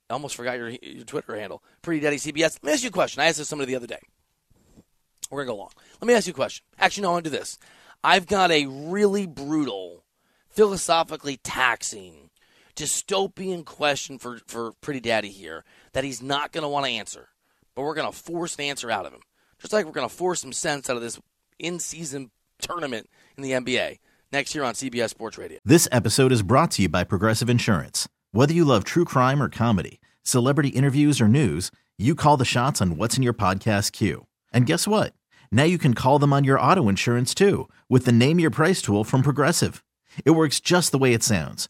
I 0.09 0.13
almost 0.13 0.35
forgot 0.35 0.57
your, 0.57 0.69
your 0.69 1.03
Twitter 1.03 1.35
handle. 1.35 1.63
Pretty 1.81 1.99
Daddy 1.99 2.17
CBS. 2.17 2.59
Let 2.61 2.63
me 2.63 2.71
ask 2.73 2.83
you 2.83 2.89
a 2.89 2.91
question. 2.91 3.21
I 3.21 3.27
asked 3.27 3.39
this 3.39 3.49
somebody 3.49 3.71
the 3.71 3.77
other 3.77 3.87
day. 3.87 3.99
We're 5.31 5.45
going 5.45 5.47
to 5.47 5.53
go 5.53 5.57
long. 5.57 5.71
Let 5.99 6.07
me 6.07 6.13
ask 6.13 6.27
you 6.27 6.33
a 6.33 6.35
question. 6.35 6.63
Actually, 6.77 7.03
no, 7.03 7.09
I 7.09 7.13
want 7.13 7.25
to 7.25 7.31
do 7.31 7.37
this. 7.37 7.57
I've 8.03 8.27
got 8.27 8.51
a 8.51 8.67
really 8.67 9.25
brutal, 9.25 10.03
philosophically 10.49 11.37
taxing, 11.37 12.25
dystopian 12.75 13.65
question 13.65 14.20
for, 14.20 14.39
for 14.48 14.74
Pretty 14.82 15.00
Daddy 15.00 15.29
here 15.29 15.63
that 15.94 16.03
he's 16.03 16.22
not 16.22 16.51
going 16.51 16.63
to 16.63 16.70
want 16.70 16.86
to 16.86 16.91
answer. 16.91 17.29
But 17.75 17.84
we're 17.84 17.96
going 17.96 18.12
to 18.12 18.17
force 18.17 18.55
an 18.55 18.65
answer 18.65 18.89
out 18.91 19.05
of 19.05 19.13
him. 19.13 19.22
Just 19.60 19.74
like 19.74 19.86
we're 19.86 19.91
going 19.91 20.08
to 20.08 20.13
force 20.13 20.41
some 20.41 20.53
sense 20.53 20.89
out 20.89 20.96
of 20.96 21.01
this 21.01 21.20
in 21.60 21.79
season 21.79 22.32
tournament 22.60 23.10
in 23.38 23.44
the 23.44 23.51
NBA 23.51 24.00
next 24.32 24.53
year 24.55 24.63
on 24.63 24.74
CBS 24.74 25.10
Sports 25.10 25.38
Radio. 25.38 25.60
This 25.63 25.88
episode 25.91 26.32
is 26.32 26.41
brought 26.41 26.72
to 26.72 26.84
you 26.84 26.89
by 26.89 27.03
Progressive 27.03 27.50
Insurance. 27.50 28.08
Whether 28.32 28.53
you 28.53 28.65
love 28.65 28.84
true 28.84 29.05
crime 29.05 29.41
or 29.41 29.50
comedy, 29.50 30.01
celebrity 30.24 30.70
interviews 30.70 31.22
or 31.22 31.27
news, 31.27 31.72
you 31.98 32.15
call 32.15 32.38
the 32.38 32.46
shots 32.46 32.82
on 32.82 32.98
what's 32.98 33.15
in 33.17 33.24
your 33.24 33.34
podcast 33.34 33.94
queue. 33.94 34.27
And 34.51 34.65
guess 34.65 34.88
what? 34.88 35.13
Now 35.51 35.63
you 35.63 35.77
can 35.77 35.94
call 35.94 36.20
them 36.20 36.34
on 36.34 36.44
your 36.44 36.60
auto 36.60 36.89
insurance 36.89 37.34
too 37.34 37.70
with 37.89 38.05
the 38.05 38.12
Name 38.12 38.39
Your 38.39 38.51
Price 38.51 38.82
tool 38.82 39.03
from 39.03 39.22
Progressive. 39.22 39.84
It 40.25 40.32
works 40.32 40.60
just 40.60 40.91
the 40.91 40.98
way 40.98 41.13
it 41.13 41.24
sounds. 41.24 41.70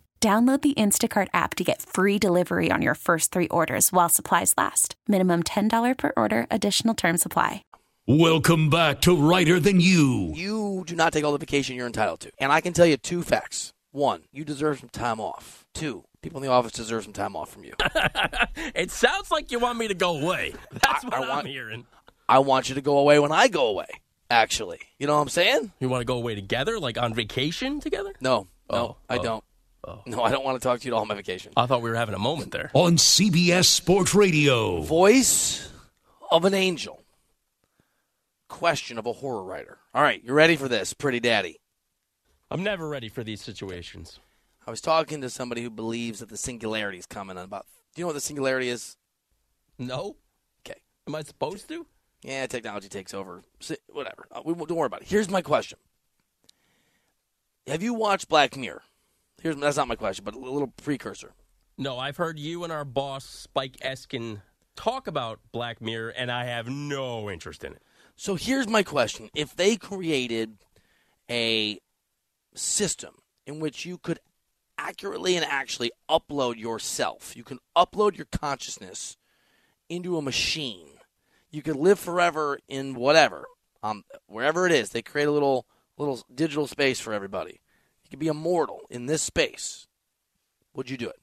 Download 0.21 0.61
the 0.61 0.75
Instacart 0.75 1.29
app 1.33 1.55
to 1.55 1.63
get 1.63 1.81
free 1.81 2.19
delivery 2.19 2.71
on 2.71 2.83
your 2.83 2.93
first 2.93 3.31
three 3.31 3.47
orders 3.47 3.91
while 3.91 4.07
supplies 4.07 4.53
last. 4.55 4.93
Minimum 5.07 5.41
$10 5.43 5.97
per 5.97 6.13
order, 6.15 6.45
additional 6.51 6.93
term 6.93 7.17
supply. 7.17 7.63
Welcome 8.05 8.69
back 8.69 9.01
to 9.01 9.15
Reiter 9.17 9.59
Than 9.59 9.79
You. 9.79 10.31
You 10.35 10.83
do 10.85 10.95
not 10.95 11.11
take 11.11 11.23
all 11.23 11.31
the 11.31 11.39
vacation 11.39 11.75
you're 11.75 11.87
entitled 11.87 12.19
to. 12.19 12.31
And 12.37 12.51
I 12.51 12.61
can 12.61 12.71
tell 12.73 12.85
you 12.85 12.97
two 12.97 13.23
facts. 13.23 13.73
One, 13.93 14.21
you 14.31 14.45
deserve 14.45 14.79
some 14.81 14.89
time 14.89 15.19
off. 15.19 15.65
Two, 15.73 16.03
people 16.21 16.37
in 16.39 16.45
the 16.47 16.53
office 16.53 16.73
deserve 16.73 17.03
some 17.03 17.13
time 17.13 17.35
off 17.35 17.49
from 17.49 17.63
you. 17.63 17.73
It 18.75 18.91
sounds 18.91 19.31
like 19.31 19.51
you 19.51 19.57
want 19.57 19.79
me 19.79 19.87
to 19.87 19.95
go 19.95 20.19
away. 20.21 20.53
That's 20.71 21.03
I- 21.03 21.07
what 21.07 21.13
I 21.15 21.17
I, 21.23 21.29
want- 21.29 21.47
am 21.47 21.51
hearing. 21.51 21.85
I 22.29 22.39
want 22.39 22.69
you 22.69 22.75
to 22.75 22.81
go 22.81 22.99
away 22.99 23.17
when 23.17 23.31
I 23.31 23.47
go 23.47 23.65
away, 23.67 23.87
actually. 24.29 24.79
You 24.99 25.07
know 25.07 25.15
what 25.15 25.21
I'm 25.23 25.29
saying? 25.29 25.71
You 25.79 25.89
want 25.89 26.01
to 26.01 26.05
go 26.05 26.17
away 26.17 26.35
together, 26.35 26.79
like 26.79 26.99
on 26.99 27.13
vacation 27.15 27.79
together? 27.79 28.13
No, 28.21 28.47
no, 28.71 28.77
Oh, 28.77 28.97
I 29.09 29.17
oh, 29.17 29.23
don't. 29.23 29.43
No, 30.05 30.21
I 30.23 30.29
don't 30.31 30.43
want 30.45 30.61
to 30.61 30.67
talk 30.67 30.79
to 30.79 30.87
you 30.87 30.93
at 30.93 30.95
all 30.95 31.01
on 31.01 31.07
my 31.07 31.15
vacation. 31.15 31.53
I 31.57 31.65
thought 31.65 31.81
we 31.81 31.89
were 31.89 31.95
having 31.95 32.15
a 32.15 32.19
moment 32.19 32.51
there. 32.51 32.69
On 32.73 32.97
CBS 32.97 33.65
Sports 33.65 34.13
Radio. 34.13 34.81
Voice 34.81 35.71
of 36.29 36.45
an 36.45 36.53
angel. 36.53 37.01
Question 38.47 38.97
of 38.97 39.05
a 39.05 39.13
horror 39.13 39.43
writer. 39.43 39.79
All 39.93 40.03
right, 40.03 40.23
you 40.23 40.33
ready 40.33 40.55
for 40.55 40.67
this, 40.67 40.93
pretty 40.93 41.19
daddy? 41.19 41.59
I'm 42.51 42.63
never 42.63 42.87
ready 42.87 43.09
for 43.09 43.23
these 43.23 43.41
situations. 43.41 44.19
I 44.67 44.71
was 44.71 44.81
talking 44.81 45.21
to 45.21 45.29
somebody 45.29 45.63
who 45.63 45.69
believes 45.69 46.19
that 46.19 46.29
the 46.29 46.37
singularity 46.37 46.97
is 46.99 47.05
coming 47.05 47.37
on 47.37 47.45
about. 47.45 47.65
Do 47.95 48.01
you 48.01 48.03
know 48.03 48.07
what 48.07 48.13
the 48.13 48.21
singularity 48.21 48.69
is? 48.69 48.97
No? 49.79 50.15
Okay. 50.65 50.79
Am 51.07 51.15
I 51.15 51.23
supposed 51.23 51.67
to? 51.69 51.87
Yeah, 52.23 52.45
technology 52.45 52.87
takes 52.87 53.13
over. 53.13 53.41
Whatever. 53.87 54.27
Uh, 54.31 54.41
we, 54.45 54.53
won't- 54.53 54.69
don't 54.69 54.77
worry 54.77 54.85
about 54.87 55.01
it. 55.01 55.07
Here's 55.07 55.29
my 55.29 55.41
question. 55.41 55.79
Have 57.67 57.81
you 57.81 57.93
watched 57.93 58.27
Black 58.29 58.55
Mirror? 58.55 58.83
Here's 59.41 59.55
that's 59.55 59.77
not 59.77 59.87
my 59.87 59.95
question, 59.95 60.23
but 60.23 60.35
a 60.35 60.39
little 60.39 60.67
precursor. 60.67 61.33
No, 61.75 61.97
I've 61.97 62.17
heard 62.17 62.37
you 62.37 62.63
and 62.63 62.71
our 62.71 62.85
boss, 62.85 63.25
Spike 63.25 63.77
Eskin, 63.77 64.41
talk 64.75 65.07
about 65.07 65.39
Black 65.51 65.81
Mirror, 65.81 66.09
and 66.09 66.31
I 66.31 66.45
have 66.45 66.69
no 66.69 67.27
interest 67.27 67.63
in 67.63 67.73
it. 67.73 67.81
So 68.15 68.35
here's 68.35 68.67
my 68.67 68.83
question: 68.83 69.31
If 69.33 69.55
they 69.55 69.77
created 69.77 70.57
a 71.29 71.79
system 72.53 73.15
in 73.47 73.59
which 73.59 73.83
you 73.83 73.97
could 73.97 74.19
accurately 74.77 75.35
and 75.35 75.45
actually 75.45 75.91
upload 76.07 76.57
yourself, 76.57 77.35
you 77.35 77.43
can 77.43 77.57
upload 77.75 78.17
your 78.17 78.27
consciousness 78.31 79.17
into 79.89 80.17
a 80.17 80.21
machine. 80.21 80.89
You 81.49 81.63
could 81.63 81.77
live 81.77 81.99
forever 81.99 82.59
in 82.67 82.93
whatever, 82.93 83.45
um, 83.81 84.03
wherever 84.27 84.67
it 84.67 84.71
is. 84.71 84.91
They 84.91 85.01
create 85.01 85.27
a 85.27 85.31
little 85.31 85.65
little 85.97 86.21
digital 86.33 86.67
space 86.67 86.99
for 86.99 87.11
everybody. 87.11 87.60
You 88.11 88.17
could 88.17 88.19
be 88.19 88.27
immortal 88.27 88.81
in 88.89 89.05
this 89.05 89.21
space. 89.21 89.87
Would 90.73 90.89
you 90.89 90.97
do 90.97 91.07
it? 91.07 91.15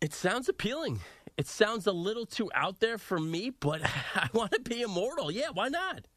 It 0.00 0.12
sounds 0.12 0.48
appealing. 0.48 0.98
It 1.36 1.46
sounds 1.46 1.86
a 1.86 1.92
little 1.92 2.26
too 2.26 2.50
out 2.56 2.80
there 2.80 2.98
for 2.98 3.20
me, 3.20 3.50
but 3.50 3.82
I 4.16 4.28
want 4.32 4.50
to 4.50 4.60
be 4.60 4.82
immortal. 4.82 5.30
Yeah, 5.30 5.50
why 5.52 5.68
not? 5.68 6.08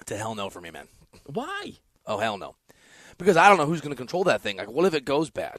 It's 0.00 0.10
a 0.10 0.16
hell 0.16 0.34
no 0.34 0.50
for 0.50 0.60
me, 0.60 0.72
man. 0.72 0.88
Why? 1.26 1.74
Oh 2.04 2.18
hell 2.18 2.36
no, 2.36 2.56
because 3.16 3.36
I 3.36 3.48
don't 3.48 3.58
know 3.58 3.66
who's 3.66 3.80
going 3.80 3.92
to 3.92 3.96
control 3.96 4.24
that 4.24 4.40
thing. 4.40 4.56
Like, 4.56 4.72
what 4.72 4.86
if 4.86 4.94
it 4.94 5.04
goes 5.04 5.30
bad? 5.30 5.58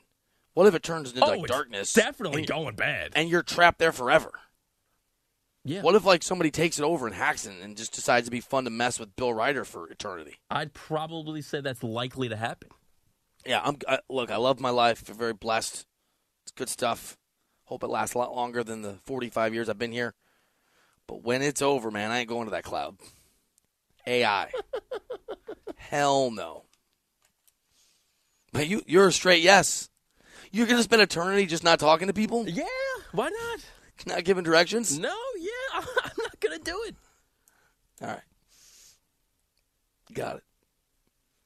What 0.55 0.67
if 0.67 0.75
it 0.75 0.83
turns 0.83 1.11
into 1.11 1.23
oh, 1.23 1.29
like 1.29 1.39
it's 1.39 1.49
darkness? 1.49 1.93
Definitely 1.93 2.45
going 2.45 2.75
bad. 2.75 3.13
and 3.15 3.29
you're 3.29 3.43
trapped 3.43 3.79
there 3.79 3.93
forever. 3.93 4.33
Yeah. 5.65 5.81
What 5.81 5.95
if 5.95 6.05
like 6.05 6.23
somebody 6.23 6.51
takes 6.51 6.77
it 6.77 6.83
over 6.83 7.07
and 7.07 7.15
hacks 7.15 7.45
it 7.45 7.53
and 7.61 7.77
just 7.77 7.93
decides 7.93 8.27
to 8.27 8.31
be 8.31 8.41
fun 8.41 8.65
to 8.65 8.69
mess 8.69 8.99
with 8.99 9.15
Bill 9.15 9.33
Reiter 9.33 9.63
for 9.63 9.89
eternity? 9.89 10.35
I'd 10.49 10.73
probably 10.73 11.41
say 11.41 11.61
that's 11.61 11.83
likely 11.83 12.27
to 12.29 12.35
happen. 12.35 12.69
Yeah, 13.45 13.61
I'm. 13.63 13.77
I, 13.87 13.99
look, 14.09 14.29
I 14.31 14.37
love 14.37 14.59
my 14.59 14.69
life. 14.69 15.07
I'm 15.09 15.15
very 15.15 15.33
blessed. 15.33 15.85
It's 16.43 16.51
good 16.51 16.69
stuff. 16.69 17.17
Hope 17.65 17.83
it 17.83 17.87
lasts 17.87 18.13
a 18.13 18.17
lot 18.17 18.35
longer 18.35 18.63
than 18.63 18.81
the 18.81 18.95
45 19.05 19.53
years 19.53 19.69
I've 19.69 19.77
been 19.77 19.91
here. 19.93 20.13
But 21.07 21.23
when 21.23 21.41
it's 21.41 21.61
over, 21.61 21.91
man, 21.91 22.11
I 22.11 22.19
ain't 22.19 22.29
going 22.29 22.45
to 22.45 22.51
that 22.51 22.63
cloud. 22.63 22.97
AI. 24.05 24.51
Hell 25.77 26.31
no. 26.31 26.63
But 28.51 28.67
you, 28.67 28.83
you're 28.85 29.07
a 29.07 29.11
straight 29.11 29.43
yes. 29.43 29.89
You're 30.51 30.67
gonna 30.67 30.83
spend 30.83 31.01
eternity 31.01 31.45
just 31.45 31.63
not 31.63 31.79
talking 31.79 32.07
to 32.07 32.13
people, 32.13 32.47
Yeah, 32.47 32.65
why 33.11 33.29
not? 33.29 33.65
Not 34.05 34.23
giving 34.23 34.43
directions. 34.43 34.97
No, 34.99 35.13
yeah, 35.39 35.49
I'm 36.03 36.11
not 36.17 36.39
going 36.39 36.57
to 36.57 36.63
do 36.63 36.83
it. 36.87 36.95
All 38.01 38.07
right, 38.09 38.21
got 40.13 40.37
it, 40.37 40.43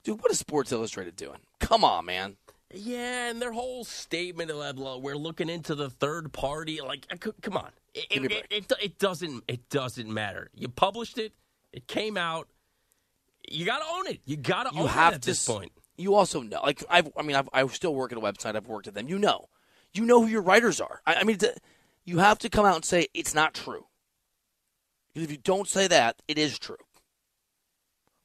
dude. 0.03 0.21
What 0.21 0.31
is 0.31 0.39
Sports 0.39 0.71
Illustrated 0.71 1.15
doing? 1.15 1.39
Come 1.59 1.83
on, 1.83 2.05
man. 2.05 2.37
Yeah, 2.73 3.29
and 3.29 3.41
their 3.41 3.53
whole 3.53 3.83
statement 3.85 4.51
of 4.51 4.59
uh, 4.79 4.97
we're 4.99 5.15
looking 5.15 5.49
into 5.49 5.73
the 5.73 5.89
third 5.89 6.33
party, 6.33 6.81
like, 6.81 7.07
come 7.41 7.55
on, 7.55 7.69
it, 7.93 8.09
Give 8.09 8.23
me 8.23 8.35
a 8.35 8.39
it, 8.39 8.45
it, 8.49 8.71
it, 8.71 8.77
it 8.81 8.99
doesn't 8.99 9.43
it 9.47 9.69
doesn't 9.69 10.13
matter. 10.13 10.49
You 10.53 10.67
published 10.67 11.17
it, 11.17 11.33
it 11.71 11.87
came 11.87 12.17
out. 12.17 12.47
You 13.49 13.65
got 13.65 13.79
to 13.79 13.85
own 13.89 14.07
it. 14.07 14.19
You 14.25 14.35
got 14.35 14.69
to 14.69 14.75
You 14.75 14.81
own 14.81 14.87
have 14.89 15.13
it 15.13 15.15
at 15.17 15.21
to. 15.21 15.29
this 15.29 15.45
point. 15.45 15.71
You 15.95 16.15
also 16.15 16.41
know, 16.41 16.61
like 16.61 16.83
I've, 16.89 17.09
I 17.17 17.21
mean, 17.21 17.35
I've, 17.37 17.47
I 17.53 17.65
still 17.67 17.95
work 17.95 18.11
at 18.11 18.17
a 18.17 18.21
website. 18.21 18.55
I've 18.57 18.67
worked 18.67 18.87
at 18.87 18.93
them. 18.93 19.07
You 19.07 19.17
know, 19.17 19.45
you 19.93 20.05
know 20.05 20.21
who 20.21 20.27
your 20.27 20.41
writers 20.41 20.81
are. 20.81 21.01
I, 21.07 21.15
I 21.15 21.23
mean, 21.23 21.37
you 22.07 22.19
have 22.19 22.39
to 22.39 22.49
come 22.49 22.65
out 22.65 22.75
and 22.75 22.85
say 22.85 23.07
it's 23.13 23.35
not 23.35 23.53
true. 23.53 23.85
Because 25.13 25.25
if 25.25 25.31
you 25.31 25.37
don't 25.37 25.67
say 25.67 25.87
that, 25.87 26.21
it 26.27 26.39
is 26.39 26.57
true. 26.57 26.77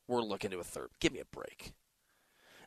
We're 0.06 0.22
looking 0.22 0.52
to 0.52 0.60
a 0.60 0.64
third. 0.64 0.90
Give 1.00 1.12
me 1.12 1.18
a 1.18 1.24
break. 1.24 1.72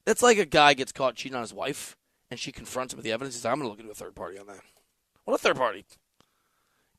That's 0.05 0.21
like 0.21 0.37
a 0.37 0.45
guy 0.45 0.73
gets 0.73 0.91
caught 0.91 1.15
cheating 1.15 1.35
on 1.35 1.41
his 1.41 1.53
wife, 1.53 1.95
and 2.29 2.39
she 2.39 2.51
confronts 2.51 2.93
him 2.93 2.97
with 2.97 3.05
the 3.05 3.13
evidence. 3.13 3.35
He's 3.35 3.45
like, 3.45 3.53
"I'm 3.53 3.59
going 3.59 3.67
to 3.67 3.71
look 3.71 3.79
into 3.79 3.91
a 3.91 3.95
third 3.95 4.15
party 4.15 4.37
on 4.37 4.47
that." 4.47 4.59
What 5.23 5.33
a 5.35 5.37
third 5.37 5.55
party? 5.55 5.85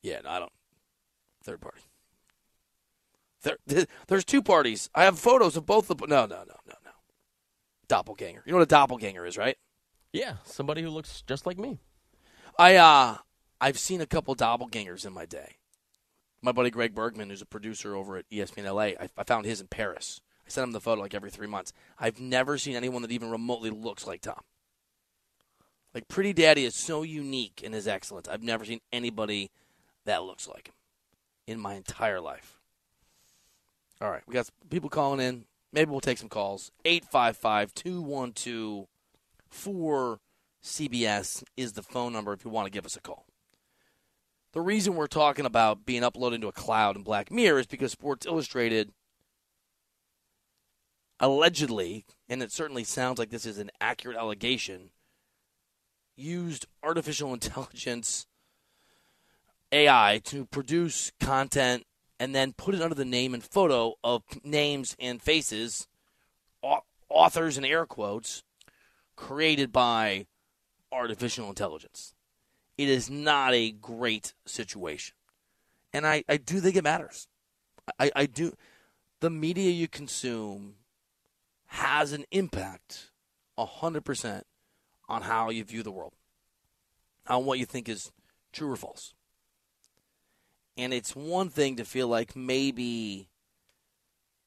Yeah, 0.03 0.21
no, 0.25 0.31
I 0.31 0.39
don't. 0.39 0.53
Third 1.45 1.61
party. 1.61 1.83
There, 3.43 3.87
there's 4.09 4.25
two 4.25 4.43
parties. 4.43 4.89
I 4.95 5.05
have 5.05 5.19
photos 5.19 5.57
of 5.57 5.67
both 5.67 5.89
the. 5.89 5.95
No, 5.95 6.07
no, 6.07 6.27
no, 6.27 6.57
no, 6.67 6.75
no. 6.85 6.91
Doppelganger. 7.87 8.43
You 8.47 8.53
know 8.53 8.59
what 8.59 8.65
a 8.65 8.67
doppelganger 8.67 9.27
is, 9.27 9.37
right? 9.37 9.57
Yeah, 10.13 10.37
somebody 10.45 10.83
who 10.83 10.89
looks 10.89 11.23
just 11.23 11.47
like 11.47 11.59
me. 11.59 11.79
I 12.59 12.77
uh 12.77 13.17
I've 13.61 13.79
seen 13.79 14.01
a 14.01 14.07
couple 14.07 14.35
doppelgangers 14.35 15.07
in 15.07 15.13
my 15.13 15.27
day. 15.27 15.57
My 16.43 16.53
buddy 16.53 16.71
Greg 16.71 16.95
Bergman, 16.95 17.31
who's 17.31 17.43
a 17.43 17.47
producer 17.47 17.95
over 17.95 18.17
at 18.17 18.29
ESPN 18.31 18.73
LA, 18.73 19.03
I, 19.03 19.09
I 19.17 19.25
found 19.25 19.47
his 19.47 19.61
in 19.61 19.69
Paris. 19.69 20.21
I 20.47 20.51
sent 20.51 20.67
him 20.67 20.73
the 20.73 20.81
photo 20.81 21.01
like 21.01 21.15
every 21.15 21.31
three 21.31 21.47
months. 21.47 21.73
I've 21.99 22.21
never 22.21 22.59
seen 22.59 22.77
anyone 22.77 23.03
that 23.03 23.11
even 23.11 23.31
remotely 23.31 23.71
looks 23.71 24.07
like 24.07 24.21
Tom. 24.21 24.41
Like 25.95 26.09
Pretty 26.09 26.33
Daddy 26.33 26.65
is 26.65 26.75
so 26.75 27.03
unique 27.03 27.63
in 27.63 27.73
his 27.73 27.89
excellence. 27.89 28.29
I've 28.29 28.43
never 28.43 28.65
seen 28.65 28.81
anybody 28.93 29.51
that 30.05 30.23
looks 30.23 30.47
like 30.47 30.69
him 30.69 30.75
in 31.47 31.59
my 31.59 31.75
entire 31.75 32.21
life. 32.21 32.61
All 34.01 34.11
right, 34.11 34.23
we 34.27 34.35
got 34.35 34.51
people 34.69 34.91
calling 34.91 35.21
in. 35.21 35.47
Maybe 35.73 35.91
we'll 35.91 36.01
take 36.01 36.19
some 36.19 36.29
calls. 36.29 36.71
855 36.85 37.75
212 37.75 38.87
4CBS 40.63 41.45
is 41.57 41.73
the 41.73 41.83
phone 41.83 42.13
number 42.13 42.33
if 42.33 42.45
you 42.45 42.51
want 42.51 42.67
to 42.67 42.71
give 42.71 42.85
us 42.85 42.97
a 42.97 43.01
call. 43.01 43.25
The 44.57 44.63
reason 44.63 44.95
we're 44.95 45.07
talking 45.07 45.45
about 45.45 45.85
being 45.85 46.01
uploaded 46.01 46.37
into 46.37 46.49
a 46.49 46.53
cloud 46.53 46.97
in 46.97 47.03
Black 47.03 47.31
Mirror 47.31 47.59
is 47.59 47.67
because 47.67 47.93
Sports 47.93 48.25
Illustrated 48.25 48.91
allegedly, 51.21 52.07
and 52.27 52.43
it 52.43 52.51
certainly 52.51 52.83
sounds 52.83 53.19
like 53.19 53.29
this 53.29 53.45
is 53.45 53.59
an 53.59 53.71
accurate 53.83 54.17
allegation, 54.17 54.93
used 56.17 56.65
artificial 56.83 57.35
intelligence 57.35 58.27
AI 59.73 60.23
to 60.25 60.47
produce 60.47 61.13
content 61.21 61.85
and 62.19 62.35
then 62.35 62.55
put 62.55 62.75
it 62.75 62.81
under 62.81 62.95
the 62.95 63.05
name 63.05 63.35
and 63.35 63.45
photo 63.45 63.97
of 64.03 64.23
names 64.43 64.97
and 64.99 65.21
faces, 65.21 65.87
authors 67.11 67.59
and 67.59 67.67
air 67.67 67.85
quotes, 67.85 68.43
created 69.17 69.71
by 69.71 70.25
artificial 70.91 71.51
intelligence. 71.51 72.16
It 72.77 72.89
is 72.89 73.09
not 73.09 73.55
a 73.55 73.71
great 73.71 74.35
situation. 74.45 75.15
And 75.93 76.07
I, 76.07 76.25
I 76.29 76.37
do 76.37 76.61
think 76.61 76.77
it 76.77 76.85
matters. 76.85 77.29
I, 77.99 78.11
I 78.15 78.27
do. 78.27 78.53
The 79.21 79.31
media 79.31 79.71
you 79.71 79.89
consume 79.89 80.75
has 81.67 82.13
an 82.13 82.25
impact 82.31 83.11
100% 83.59 84.43
on 85.09 85.23
how 85.23 85.51
you 85.51 85.65
view 85.65 85.83
the 85.83 85.93
world, 85.93 86.13
on 87.27 87.45
what 87.45 87.59
you 87.59 87.65
think 87.65 87.89
is 87.89 88.13
true 88.53 88.71
or 88.71 88.77
false. 88.77 89.15
And 90.77 90.93
it's 90.93 91.17
one 91.17 91.49
thing 91.49 91.77
to 91.77 91.85
feel 91.85 92.09
like 92.09 92.37
maybe 92.37 93.31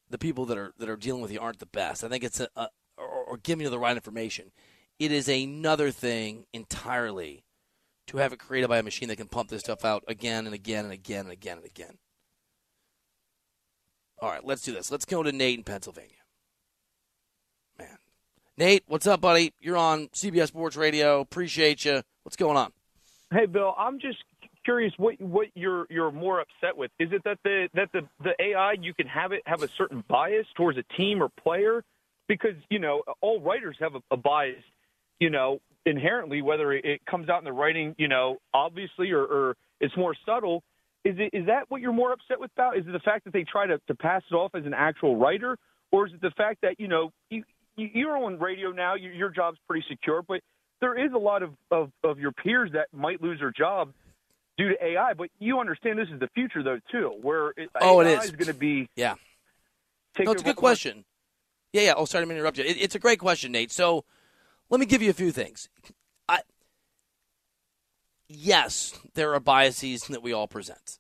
the 0.10 0.18
people 0.18 0.46
that 0.46 0.58
are 0.58 0.74
that 0.78 0.90
are 0.90 0.96
dealing 0.96 1.22
with 1.22 1.32
you 1.32 1.40
aren't 1.40 1.60
the 1.60 1.66
best. 1.66 2.04
I 2.04 2.08
think 2.08 2.24
it's 2.24 2.40
a, 2.40 2.50
a 2.56 2.68
or, 2.98 3.08
or 3.08 3.38
giving 3.38 3.64
you 3.64 3.70
the 3.70 3.80
right 3.80 3.96
information. 3.96 4.52
It 5.00 5.12
is 5.12 5.28
another 5.30 5.92
thing 5.92 6.46
entirely 6.54 7.46
to 8.10 8.18
have 8.18 8.34
it 8.34 8.40
created 8.40 8.68
by 8.68 8.80
a 8.80 8.84
machine 8.84 9.08
that 9.10 9.18
can 9.18 9.28
pump 9.28 9.50
this 9.50 9.62
stuff 9.62 9.86
out 9.86 10.04
again 10.08 10.46
and 10.46 10.56
again 10.56 10.84
and 10.84 10.94
again 10.94 11.22
and 11.22 11.32
again 11.32 11.58
and 11.58 11.66
again. 11.66 11.98
All 14.22 14.30
right, 14.30 14.44
let's 14.44 14.64
do 14.64 14.74
this. 14.74 14.92
Let's 14.92 15.06
go 15.06 15.24
to 15.24 15.32
Nate 15.32 15.60
in 15.60 15.64
Pennsylvania. 15.64 16.18
Man, 17.78 17.98
Nate, 18.58 18.84
what's 18.88 19.08
up, 19.08 19.22
buddy? 19.22 19.54
You're 19.60 19.78
on 19.78 20.08
CBS 20.08 20.48
Sports 20.48 20.76
Radio. 20.76 21.22
Appreciate 21.22 21.86
you. 21.86 22.02
What's 22.24 22.36
going 22.36 22.58
on? 22.58 22.74
Hey, 23.32 23.46
Bill, 23.46 23.76
I'm 23.78 24.00
just 24.00 24.18
curious 24.66 24.92
what 24.98 25.20
what 25.22 25.48
you're 25.54 25.86
you're 25.90 26.12
more 26.12 26.42
upset 26.42 26.76
with. 26.76 26.92
Is 27.00 27.10
it 27.12 27.24
that 27.26 27.38
the 27.44 27.70
that 27.76 27.92
the 27.94 28.02
the 28.24 28.34
AI 28.40 28.74
you 28.82 28.94
can 28.94 29.08
have 29.08 29.32
it 29.32 29.44
have 29.46 29.64
a 29.64 29.70
certain 29.78 30.04
bias 30.08 30.48
towards 30.58 30.78
a 30.78 30.84
team 30.98 31.22
or 31.22 31.30
player? 31.30 31.84
Because 32.28 32.56
you 32.70 32.80
know 32.80 33.04
all 33.22 33.40
writers 33.40 33.78
have 33.80 33.96
a, 33.96 34.02
a 34.12 34.18
bias, 34.18 34.64
you 35.20 35.30
know, 35.30 35.62
inherently 35.86 36.42
whether 36.42 36.72
it, 36.72 37.02
comes 37.06 37.30
out 37.30 37.40
in 37.40 37.46
the 37.46 37.54
writing, 37.54 37.96
you 37.98 38.08
know, 38.08 38.38
obviously 38.54 39.12
or, 39.12 39.24
or 39.24 39.58
it's 39.80 39.96
more 39.98 40.16
subtle. 40.26 40.64
Is 41.06 41.16
it 41.18 41.30
is 41.34 41.46
that 41.48 41.70
what 41.70 41.82
you're 41.82 41.94
more 41.94 42.12
upset 42.12 42.40
with 42.40 42.52
about? 42.56 42.78
Is 42.78 42.86
it 42.86 42.92
the 42.92 43.00
fact 43.00 43.24
that 43.24 43.34
they 43.34 43.46
try 43.50 43.66
to, 43.66 43.80
to 43.88 43.96
pass 43.96 44.22
it 44.30 44.36
off 44.36 44.54
as 44.54 44.66
an 44.66 44.74
actual 44.74 45.16
writer, 45.16 45.58
or 45.92 46.08
is 46.08 46.14
it 46.14 46.22
the 46.22 46.32
fact 46.32 46.60
that 46.62 46.78
you 46.78 46.90
know 46.90 47.12
you, 47.30 47.44
you 47.78 47.90
you're 47.94 48.18
on 48.18 48.38
radio 48.38 48.72
now, 48.72 48.96
you, 48.96 49.10
your 49.10 49.30
job's 49.30 49.58
pretty 49.68 49.86
secure, 49.90 50.22
but 50.22 50.42
there 50.82 51.06
is 51.06 51.12
a 51.14 51.18
lot 51.18 51.44
of, 51.44 51.52
of, 51.72 51.92
of 52.04 52.20
your 52.20 52.32
peers 52.32 52.72
that 52.74 52.88
might 52.94 53.22
lose 53.22 53.40
their 53.40 53.52
job 53.52 53.94
due 54.58 54.70
to 54.70 54.84
AI. 54.84 55.14
But 55.14 55.30
you 55.40 55.60
understand 55.60 56.00
this 56.00 56.08
is 56.14 56.20
the 56.20 56.30
future, 56.34 56.64
though, 56.64 56.80
too, 56.92 57.14
where 57.22 57.50
it, 57.50 57.70
Oh, 57.82 58.00
it 58.02 58.08
AI 58.08 58.22
is. 58.22 58.32
going 58.32 58.48
to 58.48 58.54
be. 58.54 58.90
Yeah. 58.96 59.16
No, 60.20 60.32
it's 60.32 60.42
a 60.42 60.46
good 60.46 60.56
question. 60.56 61.06
Yeah, 61.72 61.82
yeah. 61.84 61.94
Oh, 61.96 62.06
sorry 62.06 62.26
to 62.26 62.32
interrupt 62.32 62.58
you. 62.58 62.66
It, 62.66 62.78
it's 62.78 62.96
a 62.96 63.00
great 63.00 63.20
question, 63.20 63.52
Nate. 63.52 63.72
So, 63.72 64.04
let 64.70 64.80
me 64.80 64.86
give 64.86 65.02
you 65.02 65.10
a 65.10 65.14
few 65.14 65.32
things. 65.32 65.70
I, 66.28 66.40
yes, 68.28 68.94
there 69.16 69.34
are 69.34 69.40
biases 69.40 70.04
that 70.04 70.24
we 70.24 70.34
all 70.34 70.48
present, 70.48 71.00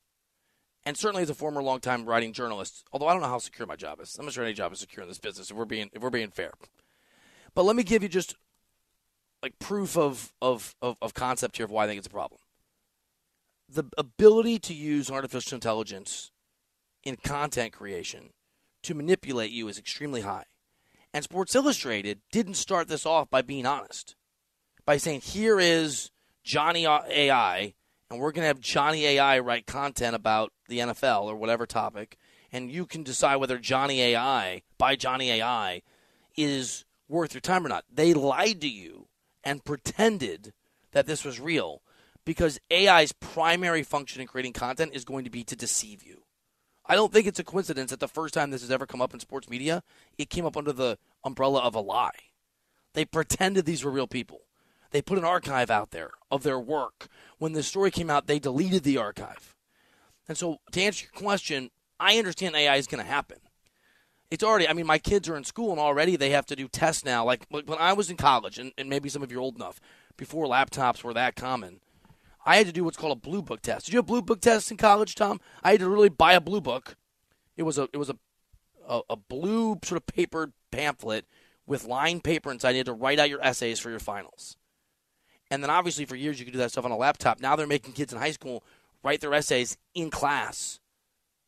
and 0.86 0.97
certainly 0.97 1.23
as 1.23 1.29
a 1.29 1.36
former 1.36 1.62
longtime 1.62 2.05
writing 2.05 2.34
journalist, 2.34 2.84
although 2.91 3.08
I 3.08 3.13
don't 3.13 3.21
know 3.21 3.27
how 3.27 3.38
secure 3.38 3.67
my 3.67 3.75
job 3.75 3.99
is, 4.01 4.15
I'm 4.17 4.25
not 4.25 4.34
sure 4.34 4.43
any 4.43 4.53
job 4.53 4.73
is 4.73 4.79
secure 4.79 5.03
in 5.03 5.10
this 5.10 5.19
business. 5.19 5.51
If 5.51 5.58
we're 5.58 5.65
being 5.65 5.89
if 5.93 6.01
we're 6.01 6.10
being 6.10 6.32
fair, 6.32 6.51
but 7.53 7.63
let 7.63 7.75
me 7.75 7.84
give 7.84 8.03
you 8.03 8.10
just 8.10 8.36
like 9.43 9.60
proof 9.60 9.97
of 9.97 10.34
of 10.41 10.75
of, 10.82 10.97
of 11.01 11.13
concept 11.13 11.58
here 11.58 11.65
of 11.65 11.71
why 11.71 11.84
I 11.84 11.88
think 11.88 11.99
it's 11.99 12.08
a 12.08 12.12
problem. 12.12 12.39
The 13.67 13.84
ability 13.97 14.58
to 14.60 14.73
use 14.73 15.12
artificial 15.12 15.55
intelligence 15.55 16.32
in 17.03 17.17
content 17.17 17.71
creation 17.71 18.32
to 18.84 18.95
manipulate 18.95 19.51
you 19.51 19.67
is 19.67 19.77
extremely 19.77 20.21
high. 20.21 20.45
And 21.13 21.24
Sports 21.24 21.56
Illustrated 21.56 22.22
didn't 22.32 22.54
start 22.54 22.88
this 22.88 23.06
off 23.06 23.30
by 23.30 23.41
being 23.41 23.65
honest, 23.65 24.15
by 24.86 24.98
saying, 24.98 25.22
here 25.22 25.60
is 25.60 26.12
Johnny 26.43 26.86
AI, 26.86 27.74
and 28.10 28.19
we're 28.19 28.32
going 28.32 28.43
to 28.43 28.48
have 28.48 28.60
Johnny 28.60 29.06
AI 29.06 29.39
write 29.39 29.65
content 29.65 30.15
about 30.15 30.52
the 30.67 30.80
NFL 30.80 31.24
or 31.24 31.36
whatever 31.36 31.65
topic, 31.65 32.17
and 32.52 32.72
you 32.72 32.86
can 32.86 33.04
decide 33.04 33.38
whether 33.38 33.58
Johnny 33.58 34.02
AI, 34.02 34.62
by 34.78 34.95
Johnny 34.95 35.32
AI, 35.32 35.82
is 36.38 36.86
worth 37.08 37.34
your 37.34 37.41
time 37.41 37.65
or 37.65 37.69
not. 37.69 37.86
They 37.91 38.13
lied 38.13 38.62
to 38.62 38.69
you 38.69 39.08
and 39.43 39.65
pretended 39.65 40.54
that 40.91 41.08
this 41.08 41.26
was 41.26 41.39
real 41.39 41.82
because 42.24 42.60
AI's 42.72 43.12
primary 43.13 43.82
function 43.84 44.22
in 44.22 44.28
creating 44.28 44.54
content 44.54 44.91
is 44.93 45.06
going 45.06 45.24
to 45.24 45.32
be 45.32 45.43
to 45.43 45.56
deceive 45.56 46.04
you. 46.04 46.24
I 46.89 46.95
don't 46.95 47.13
think 47.13 47.28
it's 47.28 47.39
a 47.39 47.43
coincidence 47.43 47.91
that 47.91 47.99
the 47.99 48.08
first 48.08 48.34
time 48.34 48.49
this 48.49 48.62
has 48.62 48.71
ever 48.71 48.88
come 48.88 49.02
up 49.02 49.13
in 49.13 49.19
sports 49.19 49.47
media, 49.47 49.84
it 50.17 50.32
came 50.32 50.45
up 50.45 50.58
under 50.58 50.73
the 50.73 50.97
umbrella 51.23 51.62
of 51.62 51.75
a 51.75 51.80
lie. 51.80 52.10
They 52.93 53.06
pretended 53.06 53.65
these 53.65 53.86
were 53.86 53.91
real 53.91 54.08
people. 54.08 54.41
They 54.89 55.04
put 55.04 55.19
an 55.19 55.23
archive 55.23 55.69
out 55.69 55.91
there 55.91 56.10
of 56.32 56.41
their 56.41 56.60
work. 56.60 57.08
When 57.38 57.54
the 57.54 57.62
story 57.62 57.91
came 57.91 58.10
out, 58.10 58.25
they 58.25 58.39
deleted 58.39 58.84
the 58.84 58.97
archive. 58.97 59.56
And 60.28 60.36
so, 60.36 60.58
to 60.71 60.82
answer 60.82 61.06
your 61.06 61.21
question, 61.21 61.69
I 61.99 62.17
understand 62.17 62.56
AI 62.56 62.78
is 62.78 62.88
going 62.88 63.04
to 63.04 63.10
happen. 63.10 63.38
It's 64.32 64.43
already, 64.43 64.67
I 64.67 64.73
mean, 64.73 64.88
my 64.88 64.97
kids 64.97 65.30
are 65.30 65.38
in 65.38 65.43
school 65.43 65.71
and 65.71 65.80
already 65.80 66.15
they 66.15 66.32
have 66.32 66.47
to 66.47 66.56
do 66.56 66.67
tests 66.67 67.06
now. 67.06 67.23
Like 67.23 67.45
when 67.49 67.65
I 67.80 67.93
was 67.93 68.10
in 68.10 68.17
college, 68.17 68.58
and, 68.58 68.71
and 68.78 68.89
maybe 68.89 69.10
some 69.10 69.21
of 69.21 69.32
you 69.32 69.38
are 69.38 69.41
old 69.41 69.56
enough, 69.56 69.80
before 70.17 70.47
laptops 70.47 71.04
were 71.04 71.13
that 71.13 71.36
common, 71.36 71.82
I 72.45 72.58
had 72.58 72.67
to 72.67 72.71
do 72.71 72.84
what's 72.84 72.97
called 72.97 73.12
a 73.12 73.19
blue 73.19 73.41
book 73.41 73.62
test. 73.62 73.86
Did 73.86 73.93
you 73.93 73.97
have 73.99 74.06
blue 74.06 74.21
book 74.21 74.41
tests 74.41 74.71
in 74.71 74.78
college, 74.78 75.15
Tom? 75.15 75.39
I 75.63 75.71
had 75.71 75.82
to 75.82 75.89
really 75.89 76.10
buy 76.10 76.34
a 76.34 76.41
blue 76.41 76.62
book. 76.62 76.95
It 77.58 77.63
was 77.63 77.78
a 77.78 77.89
it 77.93 77.97
was 77.97 78.10
a 78.10 78.15
a, 78.88 79.02
a 79.12 79.15
blue 79.15 79.78
sort 79.84 79.97
of 79.97 80.06
papered 80.08 80.54
pamphlet 80.71 81.25
with 81.67 81.86
lined 81.86 82.23
paper 82.23 82.52
inside. 82.52 82.71
You 82.71 82.78
had 82.78 82.86
to 82.88 82.93
write 82.93 83.19
out 83.19 83.30
your 83.30 83.43
essays 83.43 83.80
for 83.80 83.89
your 83.89 83.99
finals. 83.99 84.58
And 85.52 85.63
then 85.63 85.69
obviously 85.69 86.06
for 86.06 86.15
years 86.15 86.39
you 86.39 86.45
could 86.45 86.54
do 86.54 86.60
that 86.60 86.71
stuff 86.71 86.86
on 86.86 86.91
a 86.91 86.97
laptop. 86.97 87.39
Now 87.39 87.56
they're 87.56 87.67
making 87.67 87.93
kids 87.93 88.12
in 88.12 88.19
high 88.19 88.32
school 88.32 88.63
write 89.04 89.21
their 89.21 89.34
essays 89.34 89.78
in 89.93 90.10
class. 90.10 90.80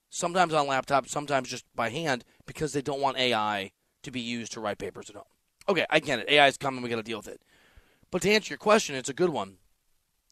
Sometimes 0.10 0.54
on 0.54 0.68
laptop, 0.68 1.08
sometimes 1.08 1.50
just 1.50 1.66
by 1.76 1.90
hand 1.90 2.24
because 2.46 2.74
they 2.74 2.82
don't 2.82 3.02
want 3.02 3.18
AI 3.18 3.72
to 4.04 4.12
be 4.12 4.20
used 4.20 4.52
to 4.54 4.60
write 4.60 4.78
papers 4.78 5.10
at 5.10 5.16
home. 5.16 5.26
Okay, 5.70 5.86
I 5.90 6.00
get 6.00 6.20
it. 6.20 6.30
AI 6.30 6.48
is 6.48 6.58
coming, 6.58 6.82
we 6.82 6.90
got 6.90 6.98
to 6.98 7.04
deal 7.04 7.20
with 7.20 7.28
it. 7.28 7.42
But 8.10 8.22
to 8.24 8.32
answer 8.32 8.52
your 8.52 8.58
question, 8.58 8.96
it's 8.96 9.10
a 9.10 9.14
good 9.14 9.30
one 9.30 9.58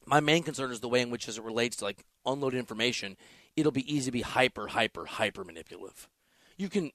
my 0.09 0.19
main 0.19 0.41
concern 0.41 0.71
is 0.71 0.79
the 0.79 0.89
way 0.89 1.01
in 1.01 1.11
which, 1.11 1.27
as 1.27 1.37
it 1.37 1.43
relates 1.43 1.77
to 1.77 1.85
like 1.85 2.03
unloaded 2.25 2.57
information, 2.57 3.15
it'll 3.55 3.71
be 3.71 3.93
easy 3.93 4.05
to 4.05 4.11
be 4.11 4.21
hyper, 4.21 4.67
hyper, 4.67 5.05
hyper 5.05 5.43
manipulative. 5.43 6.09
You 6.57 6.67
can, 6.67 6.91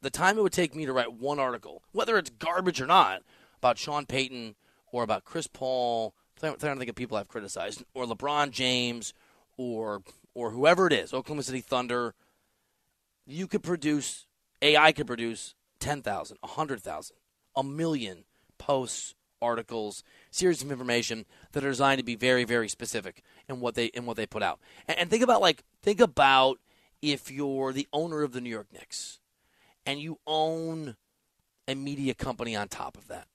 the 0.00 0.10
time 0.10 0.38
it 0.38 0.42
would 0.42 0.52
take 0.52 0.74
me 0.74 0.86
to 0.86 0.92
write 0.92 1.12
one 1.12 1.40
article, 1.40 1.82
whether 1.90 2.16
it's 2.16 2.30
garbage 2.30 2.80
or 2.80 2.86
not, 2.86 3.22
about 3.58 3.78
Sean 3.78 4.06
Payton 4.06 4.54
or 4.92 5.02
about 5.02 5.24
Chris 5.24 5.48
Paul, 5.48 6.14
I'm 6.40 6.56
trying 6.56 6.74
to 6.74 6.78
think 6.78 6.90
of 6.90 6.94
people 6.94 7.16
I've 7.16 7.28
criticized, 7.28 7.82
or 7.94 8.04
LeBron 8.04 8.50
James, 8.50 9.12
or 9.56 10.02
or 10.34 10.50
whoever 10.50 10.86
it 10.86 10.92
is, 10.92 11.14
Oklahoma 11.14 11.42
City 11.42 11.62
Thunder. 11.62 12.14
You 13.26 13.48
could 13.48 13.62
produce, 13.62 14.26
AI 14.62 14.92
could 14.92 15.06
produce 15.06 15.54
10,000, 15.80 16.36
100,000, 16.40 17.16
a 17.56 17.64
million 17.64 18.24
posts, 18.58 19.14
articles, 19.40 20.02
series 20.30 20.62
of 20.62 20.70
information 20.70 21.26
that 21.52 21.64
are 21.64 21.70
designed 21.70 21.98
to 21.98 22.04
be 22.04 22.16
very, 22.16 22.44
very 22.44 22.68
specific 22.68 23.22
in 23.48 23.60
what 23.60 23.74
they 23.74 23.86
in 23.86 24.06
what 24.06 24.16
they 24.16 24.26
put 24.26 24.42
out. 24.42 24.60
And, 24.88 24.98
and 24.98 25.10
think 25.10 25.22
about 25.22 25.40
like 25.40 25.64
think 25.82 26.00
about 26.00 26.58
if 27.02 27.30
you're 27.30 27.72
the 27.72 27.88
owner 27.92 28.22
of 28.22 28.32
the 28.32 28.40
New 28.40 28.50
York 28.50 28.72
Knicks 28.72 29.20
and 29.84 30.00
you 30.00 30.18
own 30.26 30.96
a 31.68 31.74
media 31.74 32.14
company 32.14 32.56
on 32.56 32.68
top 32.68 32.96
of 32.96 33.08
that, 33.08 33.26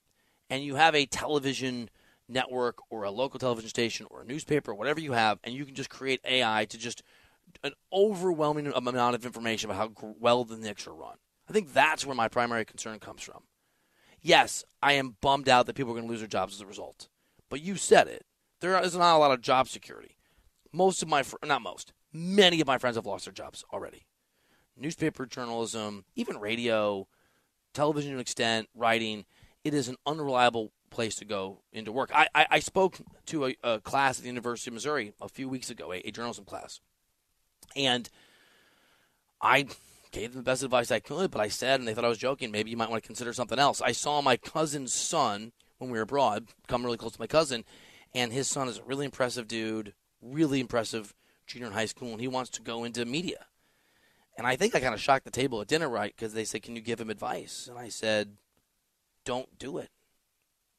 and 0.50 0.64
you 0.64 0.76
have 0.76 0.96
a 0.96 1.06
television 1.06 1.90
network 2.28 2.78
or 2.90 3.04
a 3.04 3.12
local 3.12 3.40
television 3.40 3.70
station 3.70 4.08
or 4.10 4.22
a 4.22 4.26
newspaper 4.26 4.72
or 4.72 4.76
whatever 4.76 5.00
you 5.00 5.12
have, 5.12 5.40
and 5.44 5.54
you 5.54 5.66
can 5.66 5.76
just 5.76 5.90
create 5.90 6.22
AI 6.26 6.66
to 6.66 6.78
just 6.78 7.04
an 7.64 7.74
overwhelming 7.92 8.72
amount 8.74 9.16
of 9.16 9.26
information 9.26 9.70
about 9.70 9.94
how 10.00 10.14
well 10.20 10.46
the 10.46 10.56
Knicks 10.56 10.88
are 10.88 10.94
run. 10.94 11.16
I 11.50 11.54
think 11.54 11.74
that's 11.74 12.06
where 12.06 12.16
my 12.16 12.30
primary 12.30 12.64
concern 12.64 13.00
comes 13.00 13.22
from 13.22 13.44
yes, 14.22 14.64
I 14.82 14.94
am 14.94 15.18
bummed 15.22 15.50
out 15.50 15.66
that 15.66 15.76
people 15.76 15.92
are 15.92 15.96
going 15.96 16.08
to 16.08 16.12
lose 16.12 16.22
their 16.22 16.28
jobs 16.28 16.56
as 16.56 16.62
a 16.62 16.66
result. 16.66 17.08
But 17.50 17.62
you 17.62 17.76
said 17.76 18.08
it. 18.08 18.26
There 18.60 18.80
is 18.82 18.96
not 18.96 19.16
a 19.16 19.18
lot 19.18 19.32
of 19.32 19.42
job 19.42 19.68
security. 19.68 20.18
Most 20.72 21.02
of 21.02 21.10
my, 21.10 21.24
fr- 21.24 21.38
not 21.44 21.62
most, 21.62 21.94
many 22.14 22.62
of 22.62 22.68
my 22.68 22.78
friends 22.78 22.96
have 22.96 23.06
lost 23.06 23.26
their 23.26 23.34
jobs 23.34 23.64
already. 23.74 24.06
Newspaper 24.78 25.26
journalism, 25.26 26.06
even 26.16 26.38
radio, 26.38 27.08
television 27.74 28.12
to 28.12 28.16
an 28.18 28.22
extent, 28.22 28.70
writing, 28.76 29.26
it 29.64 29.74
is 29.74 29.88
an 29.88 29.98
unreliable 30.06 30.72
place 30.90 31.16
to 31.16 31.26
go 31.26 31.62
into 31.72 31.92
work. 31.92 32.12
I, 32.14 32.28
I, 32.36 32.46
I 32.52 32.60
spoke 32.60 33.00
to 33.28 33.48
a, 33.48 33.56
a, 33.64 33.80
class 33.80 34.18
at 34.18 34.24
the 34.24 34.30
University 34.30 34.70
of 34.70 34.74
Missouri 34.74 35.14
a 35.22 35.30
few 35.30 35.50
weeks 35.50 35.70
ago, 35.70 35.92
a, 35.92 35.98
a 36.08 36.12
journalism 36.12 36.46
class. 36.46 36.80
And 37.76 38.10
I 39.42 39.68
gave 40.12 40.34
them 40.34 40.42
the 40.42 40.50
best 40.50 40.64
advice 40.64 40.92
I 40.92 41.00
could, 41.00 41.32
but 41.32 41.42
I 41.42 41.48
said, 41.48 41.80
and 41.80 41.88
they 41.88 41.94
thought 41.94 42.06
I 42.06 42.10
was 42.10 42.18
joking, 42.18 42.52
maybe 42.52 42.70
you 42.70 42.78
might 42.78 42.90
want 42.90 43.02
to 43.02 43.08
consider 43.08 43.34
something 43.34 43.60
else. 43.60 43.82
I 43.82 43.92
saw 43.92 44.22
my 44.22 44.38
cousin's 44.38 44.94
son 44.94 45.52
when 45.78 45.90
we 45.90 45.98
were 45.98 46.04
abroad, 46.04 46.48
come 46.68 46.84
really 46.84 46.98
close 46.98 47.14
to 47.14 47.20
my 47.20 47.28
cousin, 47.28 47.64
and 48.14 48.32
his 48.32 48.48
son 48.48 48.68
is 48.68 48.78
a 48.78 48.84
really 48.84 49.06
impressive 49.06 49.48
dude, 49.48 49.94
really 50.22 50.60
impressive 50.60 51.14
junior 51.48 51.68
in 51.68 51.74
high 51.74 51.86
school, 51.86 52.12
and 52.12 52.22
he 52.22 52.28
wants 52.28 52.50
to 52.52 52.62
go 52.62 52.84
into 52.84 53.06
media. 53.06 53.46
And 54.38 54.48
I 54.48 54.56
think 54.56 54.76
I 54.76 54.80
kind 54.80 54.94
of 54.94 55.02
shocked 55.02 55.26
the 55.26 55.32
table 55.32 55.62
at 55.62 55.68
dinner, 55.68 55.90
right? 55.90 56.14
Because 56.16 56.34
they 56.34 56.46
said, 56.46 56.64
Can 56.64 56.76
you 56.76 56.82
give 56.82 57.00
him 57.00 57.10
advice? 57.10 57.68
And 57.70 57.78
I 57.78 57.90
said, 57.90 58.38
Don't 59.26 59.58
do 59.60 59.78
it. 59.78 59.90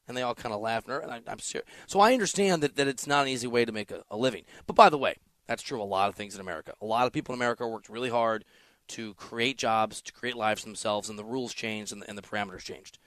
And 0.08 0.16
they 0.16 0.22
all 0.22 0.34
kind 0.34 0.54
of 0.54 0.60
laughed. 0.60 0.88
And 0.88 1.10
I, 1.10 1.20
am 1.26 1.38
serious. 1.38 1.68
So 1.86 2.00
I 2.00 2.12
understand 2.12 2.62
that, 2.62 2.76
that 2.76 2.88
it's 2.88 3.06
not 3.06 3.22
an 3.22 3.28
easy 3.28 3.46
way 3.46 3.64
to 3.64 3.72
make 3.72 3.90
a, 3.90 4.02
a 4.10 4.16
living. 4.16 4.44
But 4.66 4.74
by 4.74 4.88
the 4.88 4.98
way, 4.98 5.16
that's 5.46 5.62
true 5.62 5.78
of 5.78 5.86
a 5.86 5.90
lot 5.90 6.08
of 6.08 6.14
things 6.14 6.34
in 6.34 6.40
America. 6.40 6.72
A 6.80 6.86
lot 6.86 7.06
of 7.06 7.12
people 7.12 7.34
in 7.34 7.38
America 7.38 7.66
worked 7.66 7.88
really 7.88 8.08
hard 8.08 8.44
to 8.88 9.14
create 9.14 9.58
jobs, 9.58 10.00
to 10.02 10.12
create 10.12 10.36
lives 10.36 10.64
themselves, 10.64 11.08
and 11.08 11.18
the 11.18 11.24
rules 11.24 11.54
changed 11.54 11.92
and 11.92 12.02
the, 12.02 12.08
and 12.08 12.18
the 12.18 12.22
parameters 12.22 12.64
changed. 12.64 12.98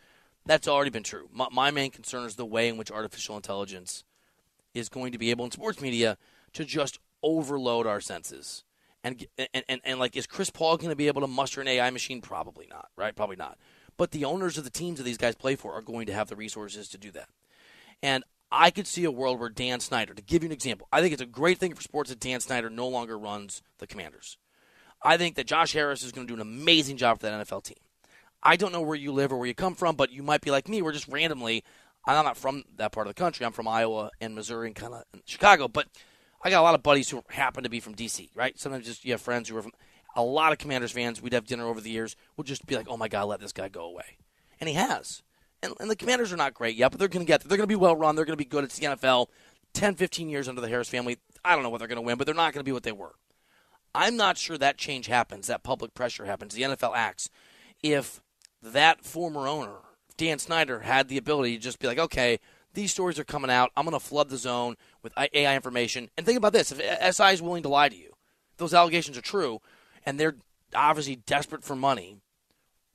That's 0.45 0.67
already 0.67 0.91
been 0.91 1.03
true. 1.03 1.29
My, 1.33 1.47
my, 1.51 1.71
main 1.71 1.91
concern 1.91 2.25
is 2.25 2.35
the 2.35 2.45
way 2.45 2.67
in 2.67 2.77
which 2.77 2.91
artificial 2.91 3.35
intelligence 3.35 4.03
is 4.73 4.89
going 4.89 5.11
to 5.11 5.17
be 5.17 5.31
able 5.31 5.45
in 5.45 5.51
sports 5.51 5.81
media 5.81 6.17
to 6.53 6.65
just 6.65 6.99
overload 7.23 7.87
our 7.87 7.99
senses. 7.99 8.63
And, 9.03 9.25
and, 9.37 9.63
and, 9.67 9.81
and 9.83 9.99
like, 9.99 10.15
is 10.15 10.27
Chris 10.27 10.49
Paul 10.49 10.77
going 10.77 10.89
to 10.89 10.95
be 10.95 11.07
able 11.07 11.21
to 11.21 11.27
muster 11.27 11.61
an 11.61 11.67
AI 11.67 11.89
machine? 11.89 12.21
Probably 12.21 12.67
not, 12.67 12.89
right? 12.95 13.15
Probably 13.15 13.35
not. 13.35 13.57
But 13.97 14.11
the 14.11 14.25
owners 14.25 14.57
of 14.57 14.63
the 14.63 14.69
teams 14.69 14.97
that 14.97 15.03
these 15.03 15.17
guys 15.17 15.35
play 15.35 15.55
for 15.55 15.73
are 15.73 15.81
going 15.81 16.05
to 16.07 16.13
have 16.13 16.27
the 16.27 16.35
resources 16.35 16.89
to 16.89 16.97
do 16.97 17.11
that. 17.11 17.29
And 18.03 18.23
I 18.51 18.71
could 18.71 18.87
see 18.87 19.03
a 19.03 19.11
world 19.11 19.39
where 19.39 19.49
Dan 19.49 19.79
Snyder, 19.79 20.13
to 20.13 20.21
give 20.21 20.43
you 20.43 20.47
an 20.47 20.53
example, 20.53 20.87
I 20.91 21.01
think 21.01 21.13
it's 21.13 21.21
a 21.21 21.27
great 21.27 21.57
thing 21.57 21.73
for 21.73 21.81
sports 21.81 22.09
that 22.09 22.19
Dan 22.19 22.39
Snyder 22.39 22.69
no 22.69 22.87
longer 22.87 23.17
runs 23.17 23.61
the 23.79 23.87
Commanders. 23.87 24.37
I 25.05 25.17
think 25.17 25.35
that 25.35 25.45
Josh 25.45 25.73
Harris 25.73 26.03
is 26.03 26.11
going 26.11 26.25
to 26.25 26.35
do 26.35 26.41
an 26.41 26.41
amazing 26.41 26.97
job 26.97 27.19
for 27.19 27.27
that 27.27 27.47
NFL 27.47 27.63
team. 27.63 27.77
I 28.41 28.55
don't 28.55 28.71
know 28.71 28.81
where 28.81 28.97
you 28.97 29.11
live 29.11 29.31
or 29.31 29.37
where 29.37 29.47
you 29.47 29.53
come 29.53 29.75
from, 29.75 29.95
but 29.95 30.11
you 30.11 30.23
might 30.23 30.41
be 30.41 30.49
like 30.49 30.67
me. 30.67 30.81
We're 30.81 30.91
just 30.91 31.07
randomly. 31.07 31.63
I'm 32.07 32.25
not 32.25 32.37
from 32.37 32.63
that 32.77 32.91
part 32.91 33.07
of 33.07 33.15
the 33.15 33.19
country. 33.19 33.45
I'm 33.45 33.51
from 33.51 33.67
Iowa 33.67 34.09
and 34.19 34.33
Missouri 34.33 34.67
and 34.67 34.75
kind 34.75 34.93
of 34.93 35.03
Chicago, 35.25 35.67
but 35.67 35.87
I 36.43 36.49
got 36.49 36.61
a 36.61 36.63
lot 36.63 36.75
of 36.75 36.83
buddies 36.83 37.09
who 37.09 37.23
happen 37.29 37.63
to 37.63 37.69
be 37.69 37.79
from 37.79 37.93
D.C. 37.93 38.31
Right? 38.35 38.59
Sometimes 38.59 38.85
just 38.85 39.05
you 39.05 39.11
have 39.11 39.21
friends 39.21 39.49
who 39.49 39.57
are 39.57 39.61
from. 39.61 39.73
A 40.17 40.23
lot 40.23 40.53
of 40.53 40.59
Commanders 40.59 40.91
fans. 40.91 41.21
We'd 41.21 41.33
have 41.33 41.45
dinner 41.45 41.67
over 41.67 41.81
the 41.81 41.89
years. 41.89 42.15
We'd 42.37 42.47
just 42.47 42.65
be 42.65 42.75
like, 42.75 42.87
"Oh 42.89 42.95
my 42.95 43.09
God, 43.09 43.25
let 43.25 43.41
this 43.41 43.51
guy 43.51 43.67
go 43.67 43.85
away," 43.85 44.17
and 44.61 44.69
he 44.69 44.75
has. 44.75 45.23
And, 45.61 45.73
and 45.79 45.89
the 45.89 45.95
Commanders 45.95 46.31
are 46.31 46.37
not 46.37 46.53
great 46.53 46.75
yet, 46.75 46.91
but 46.91 46.99
they're 46.99 47.09
going 47.09 47.25
to 47.25 47.27
get 47.27 47.41
there. 47.41 47.49
They're 47.49 47.57
going 47.57 47.67
to 47.67 47.75
be 47.75 47.75
well 47.75 47.95
run. 47.95 48.15
They're 48.15 48.25
going 48.25 48.37
to 48.37 48.43
be 48.43 48.45
good. 48.45 48.63
It's 48.63 48.79
the 48.79 48.85
NFL. 48.85 49.27
10, 49.73 49.95
15 49.95 50.29
years 50.29 50.47
under 50.47 50.61
the 50.61 50.69
Harris 50.69 50.87
family. 50.87 51.17
I 51.43 51.53
don't 51.53 51.63
know 51.63 51.69
what 51.69 51.79
they're 51.79 51.87
going 51.87 51.97
to 51.97 52.01
win, 52.01 52.17
but 52.17 52.25
they're 52.25 52.33
not 52.33 52.53
going 52.53 52.61
to 52.61 52.63
be 52.63 52.71
what 52.71 52.83
they 52.83 52.93
were. 52.93 53.13
I'm 53.95 54.17
not 54.17 54.37
sure 54.37 54.57
that 54.57 54.77
change 54.77 55.07
happens, 55.07 55.47
that 55.47 55.63
public 55.63 55.93
pressure 55.93 56.25
happens, 56.25 56.53
the 56.53 56.63
NFL 56.63 56.95
acts, 56.95 57.29
if 57.81 58.21
that 58.61 59.03
former 59.03 59.47
owner, 59.47 59.77
Dan 60.17 60.39
Snyder, 60.39 60.81
had 60.81 61.07
the 61.07 61.17
ability 61.17 61.55
to 61.55 61.63
just 61.63 61.79
be 61.79 61.87
like, 61.87 61.99
okay, 61.99 62.39
these 62.73 62.91
stories 62.91 63.17
are 63.17 63.23
coming 63.23 63.49
out. 63.49 63.71
I'm 63.75 63.85
going 63.85 63.97
to 63.97 64.05
flood 64.05 64.29
the 64.29 64.37
zone 64.37 64.75
with 65.01 65.13
AI 65.33 65.55
information. 65.55 66.09
And 66.17 66.25
think 66.25 66.37
about 66.37 66.53
this 66.53 66.71
if 66.71 67.15
SI 67.15 67.33
is 67.33 67.41
willing 67.41 67.63
to 67.63 67.69
lie 67.69 67.89
to 67.89 67.95
you, 67.95 68.11
those 68.57 68.73
allegations 68.73 69.17
are 69.17 69.21
true, 69.21 69.61
and 70.05 70.19
they're 70.19 70.35
obviously 70.73 71.15
desperate 71.15 71.63
for 71.63 71.75
money, 71.75 72.17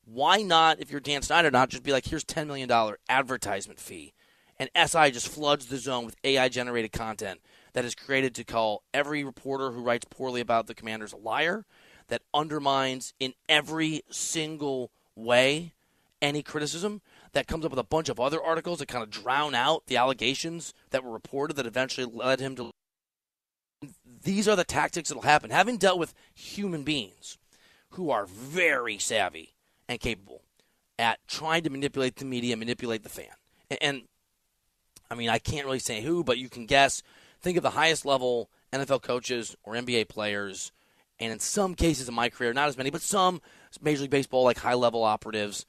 why 0.05 0.43
not, 0.43 0.81
if 0.81 0.91
you're 0.91 1.01
Dan 1.01 1.23
Snyder, 1.23 1.51
not 1.51 1.69
just 1.71 1.83
be 1.83 1.93
like, 1.93 2.07
here's 2.07 2.25
$10 2.25 2.47
million 2.47 2.71
advertisement 3.09 3.79
fee? 3.79 4.13
And 4.59 4.69
SI 4.75 5.11
just 5.11 5.29
floods 5.29 5.67
the 5.67 5.79
zone 5.79 6.05
with 6.05 6.17
AI 6.25 6.49
generated 6.49 6.93
content 6.93 7.41
that 7.73 7.85
is 7.85 7.95
created 7.95 8.35
to 8.35 8.45
call 8.45 8.83
every 8.93 9.25
reporter 9.25 9.71
who 9.73 9.83
writes 9.83 10.07
poorly 10.11 10.41
about 10.41 10.67
the 10.67 10.75
commanders 10.75 11.13
a 11.13 11.17
liar, 11.17 11.65
that 12.09 12.23
undermines 12.35 13.15
in 13.21 13.35
every 13.49 14.03
single 14.11 14.91
way 15.15 15.73
any 16.21 16.43
criticism, 16.43 17.01
that 17.33 17.47
comes 17.47 17.65
up 17.65 17.71
with 17.71 17.79
a 17.79 17.85
bunch 17.85 18.09
of 18.09 18.19
other 18.19 18.43
articles 18.43 18.81
that 18.81 18.89
kind 18.89 19.03
of 19.03 19.11
drown 19.11 19.55
out 19.55 19.85
the 19.87 19.97
allegations 19.97 20.75
that 20.91 21.05
were 21.05 21.13
reported 21.13 21.55
that 21.55 21.67
eventually 21.67 22.11
led 22.13 22.41
him 22.41 22.57
to. 22.57 22.71
These 24.25 24.49
are 24.49 24.57
the 24.57 24.65
tactics 24.65 25.09
that 25.09 25.15
will 25.15 25.23
happen. 25.23 25.51
Having 25.51 25.79
dealt 25.79 25.99
with 25.99 26.13
human 26.35 26.83
beings 26.83 27.39
who 27.91 28.11
are 28.11 28.27
very 28.27 28.99
savvy 28.99 29.55
and 29.89 30.01
capable 30.01 30.43
at 30.99 31.19
trying 31.27 31.63
to 31.63 31.71
manipulate 31.71 32.17
the 32.17 32.25
media, 32.25 32.57
manipulate 32.57 33.03
the 33.03 33.09
fan. 33.09 33.27
And, 33.81 34.03
I 35.11 35.15
mean, 35.15 35.31
I 35.31 35.39
can't 35.39 35.65
really 35.65 35.79
say 35.79 36.03
who, 36.03 36.23
but 36.23 36.37
you 36.37 36.49
can 36.51 36.67
guess 36.67 37.03
think 37.41 37.57
of 37.57 37.63
the 37.63 37.71
highest 37.71 38.05
level 38.05 38.51
NFL 38.73 39.03
coaches 39.03 39.57
or 39.63 39.75
NBA 39.75 40.09
players, 40.09 40.73
and 41.19 41.33
in 41.33 41.39
some 41.39 41.75
cases 41.75 42.09
in 42.09 42.15
my 42.15 42.29
career, 42.29 42.53
not 42.53 42.69
as 42.69 42.77
many, 42.77 42.91
but 42.91 43.03
some 43.03 43.41
Major 43.81 44.03
League 44.03 44.11
Baseball, 44.11 44.45
like 44.45 44.59
high 44.59 44.75
level 44.75 45.05
operatives, 45.05 45.67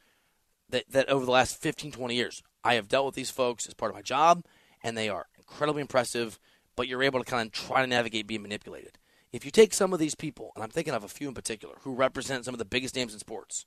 that, 0.70 0.90
that 0.92 1.10
over 1.10 1.26
the 1.26 1.32
last 1.32 1.62
15, 1.62 1.92
20 1.92 2.16
years, 2.16 2.44
I 2.64 2.76
have 2.76 2.88
dealt 2.88 3.06
with 3.06 3.16
these 3.16 3.32
folks 3.32 3.68
as 3.68 3.74
part 3.74 3.92
of 3.92 3.96
my 3.96 4.02
job, 4.02 4.46
and 4.84 4.98
they 4.98 5.10
are 5.10 5.28
incredibly 5.38 5.82
impressive, 5.82 6.40
but 6.76 6.88
you're 6.88 7.04
able 7.04 7.20
to 7.20 7.30
kind 7.30 7.48
of 7.48 7.52
try 7.52 7.82
to 7.82 7.88
navigate 7.88 8.28
being 8.28 8.42
manipulated. 8.42 8.98
If 9.32 9.46
you 9.46 9.52
take 9.52 9.74
some 9.74 9.94
of 9.94 10.00
these 10.00 10.16
people, 10.16 10.52
and 10.56 10.64
I'm 10.64 10.70
thinking 10.70 10.94
of 10.94 11.04
a 11.04 11.10
few 11.10 11.28
in 11.28 11.34
particular, 11.34 11.76
who 11.82 11.94
represent 11.94 12.46
some 12.46 12.54
of 12.54 12.60
the 12.60 12.66
biggest 12.66 12.96
names 12.96 13.14
in 13.14 13.20
sports 13.20 13.66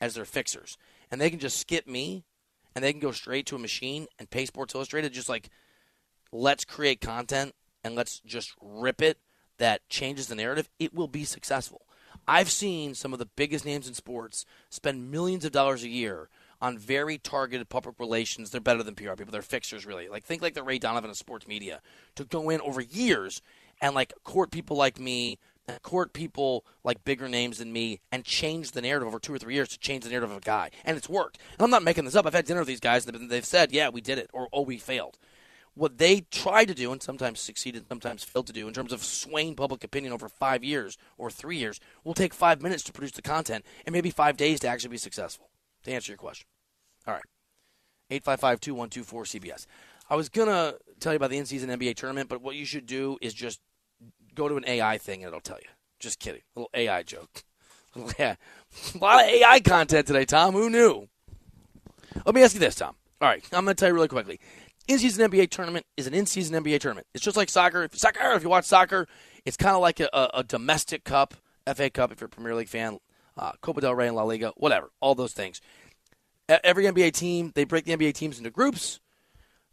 as 0.00 0.14
their 0.14 0.24
fixers, 0.24 0.76
and 1.10 1.20
they 1.20 1.30
can 1.30 1.38
just 1.38 1.58
skip 1.58 1.86
me 1.86 2.24
and 2.74 2.82
they 2.82 2.92
can 2.92 3.00
go 3.00 3.12
straight 3.12 3.46
to 3.46 3.56
a 3.56 3.60
machine 3.60 4.06
and 4.18 4.30
pay 4.30 4.46
Sports 4.46 4.74
Illustrated, 4.74 5.12
just 5.12 5.28
like 5.28 5.48
let's 6.34 6.64
create 6.64 7.00
content 7.00 7.54
and 7.84 7.94
let's 7.94 8.20
just 8.20 8.52
rip 8.60 9.00
it 9.00 9.18
that 9.58 9.88
changes 9.88 10.26
the 10.26 10.34
narrative, 10.34 10.68
it 10.78 10.92
will 10.92 11.06
be 11.06 11.24
successful. 11.24 11.82
I've 12.26 12.50
seen 12.50 12.94
some 12.94 13.12
of 13.12 13.18
the 13.18 13.28
biggest 13.36 13.64
names 13.64 13.86
in 13.86 13.94
sports 13.94 14.44
spend 14.68 15.10
millions 15.10 15.44
of 15.44 15.52
dollars 15.52 15.84
a 15.84 15.88
year 15.88 16.28
on 16.60 16.78
very 16.78 17.18
targeted 17.18 17.68
public 17.68 18.00
relations. 18.00 18.50
They're 18.50 18.60
better 18.60 18.82
than 18.82 18.94
PR 18.94 19.12
people. 19.12 19.30
They're 19.30 19.42
fixers, 19.42 19.86
really. 19.86 20.08
Like 20.08 20.24
think 20.24 20.42
like 20.42 20.54
the 20.54 20.62
Ray 20.62 20.78
Donovan 20.78 21.10
of 21.10 21.16
sports 21.16 21.46
media 21.46 21.80
to 22.16 22.24
go 22.24 22.50
in 22.50 22.60
over 22.62 22.80
years 22.80 23.40
and 23.80 23.94
like 23.94 24.12
court 24.24 24.50
people 24.50 24.76
like 24.76 24.98
me, 24.98 25.38
court 25.82 26.12
people 26.12 26.64
like 26.82 27.04
bigger 27.04 27.28
names 27.28 27.58
than 27.58 27.72
me, 27.72 28.00
and 28.10 28.24
change 28.24 28.72
the 28.72 28.82
narrative 28.82 29.06
over 29.06 29.18
two 29.18 29.34
or 29.34 29.38
three 29.38 29.54
years 29.54 29.68
to 29.68 29.78
change 29.78 30.04
the 30.04 30.10
narrative 30.10 30.30
of 30.30 30.38
a 30.38 30.40
guy. 30.40 30.70
And 30.84 30.96
it's 30.96 31.08
worked. 31.08 31.38
And 31.52 31.62
I'm 31.62 31.70
not 31.70 31.82
making 31.82 32.06
this 32.06 32.16
up. 32.16 32.26
I've 32.26 32.34
had 32.34 32.46
dinner 32.46 32.60
with 32.60 32.68
these 32.68 32.80
guys, 32.80 33.06
and 33.06 33.30
they've 33.30 33.44
said, 33.44 33.70
"Yeah, 33.70 33.90
we 33.90 34.00
did 34.00 34.18
it," 34.18 34.30
or 34.32 34.48
"Oh, 34.52 34.62
we 34.62 34.78
failed." 34.78 35.18
What 35.74 35.98
they 35.98 36.20
tried 36.30 36.66
to 36.66 36.74
do, 36.74 36.92
and 36.92 37.02
sometimes 37.02 37.40
succeeded, 37.40 37.86
sometimes 37.88 38.22
failed 38.22 38.46
to 38.46 38.52
do, 38.52 38.68
in 38.68 38.74
terms 38.74 38.92
of 38.92 39.02
swaying 39.02 39.56
public 39.56 39.82
opinion 39.82 40.12
over 40.12 40.28
five 40.28 40.62
years 40.62 40.96
or 41.18 41.30
three 41.30 41.56
years, 41.56 41.80
will 42.04 42.14
take 42.14 42.32
five 42.32 42.62
minutes 42.62 42.84
to 42.84 42.92
produce 42.92 43.12
the 43.12 43.22
content, 43.22 43.64
and 43.84 43.92
maybe 43.92 44.10
five 44.10 44.36
days 44.36 44.60
to 44.60 44.68
actually 44.68 44.90
be 44.90 44.98
successful. 44.98 45.50
To 45.84 45.92
answer 45.92 46.12
your 46.12 46.18
question. 46.18 46.46
All 47.06 47.14
right. 47.14 47.24
855 48.10 48.60
2124 48.60 49.24
CBS. 49.24 49.66
I 50.08 50.16
was 50.16 50.28
to 50.28 50.78
tell 51.00 51.12
you 51.12 51.16
about 51.16 51.30
the 51.30 51.38
in 51.38 51.46
season 51.46 51.70
NBA 51.70 51.96
tournament, 51.96 52.28
but 52.28 52.42
what 52.42 52.56
you 52.56 52.64
should 52.64 52.86
do 52.86 53.18
is 53.20 53.32
just 53.34 53.60
go 54.34 54.48
to 54.48 54.56
an 54.56 54.64
AI 54.66 54.98
thing 54.98 55.22
and 55.22 55.28
it'll 55.28 55.40
tell 55.40 55.58
you. 55.58 55.68
Just 55.98 56.18
kidding. 56.18 56.42
A 56.54 56.60
little 56.60 56.70
AI 56.74 57.02
joke. 57.02 57.44
yeah. 58.18 58.36
A 58.94 58.98
lot 58.98 59.24
of 59.24 59.30
AI 59.30 59.60
content 59.60 60.06
today, 60.06 60.24
Tom. 60.24 60.52
Who 60.54 60.68
knew? 60.68 61.08
Let 62.26 62.34
me 62.34 62.42
ask 62.42 62.54
you 62.54 62.60
this, 62.60 62.74
Tom. 62.74 62.94
All 63.20 63.28
right. 63.28 63.44
I'm 63.52 63.64
going 63.64 63.74
to 63.74 63.80
tell 63.80 63.88
you 63.88 63.94
really 63.94 64.08
quickly. 64.08 64.40
In 64.86 64.98
season 64.98 65.30
NBA 65.30 65.50
tournament 65.50 65.86
is 65.96 66.06
an 66.06 66.14
in 66.14 66.26
season 66.26 66.62
NBA 66.62 66.80
tournament. 66.80 67.06
It's 67.14 67.24
just 67.24 67.36
like 67.36 67.48
soccer. 67.48 67.84
If, 67.84 67.96
soccer, 67.96 68.32
if 68.32 68.42
you 68.42 68.50
watch 68.50 68.66
soccer, 68.66 69.06
it's 69.44 69.56
kind 69.56 69.74
of 69.74 69.80
like 69.80 70.00
a, 70.00 70.08
a, 70.12 70.30
a, 70.34 70.44
domestic 70.44 71.04
cup, 71.04 71.34
FA 71.74 71.88
Cup 71.88 72.12
if 72.12 72.20
you're 72.20 72.26
a 72.26 72.30
Premier 72.30 72.54
League 72.54 72.68
fan, 72.68 72.98
uh, 73.38 73.52
Copa 73.62 73.80
del 73.80 73.94
Rey 73.94 74.08
and 74.08 74.16
La 74.16 74.24
Liga, 74.24 74.52
whatever. 74.56 74.90
All 75.00 75.14
those 75.14 75.32
things 75.32 75.60
every 76.48 76.84
NBA 76.84 77.12
team, 77.12 77.52
they 77.54 77.64
break 77.64 77.84
the 77.84 77.96
NBA 77.96 78.14
teams 78.14 78.38
into 78.38 78.50
groups. 78.50 79.00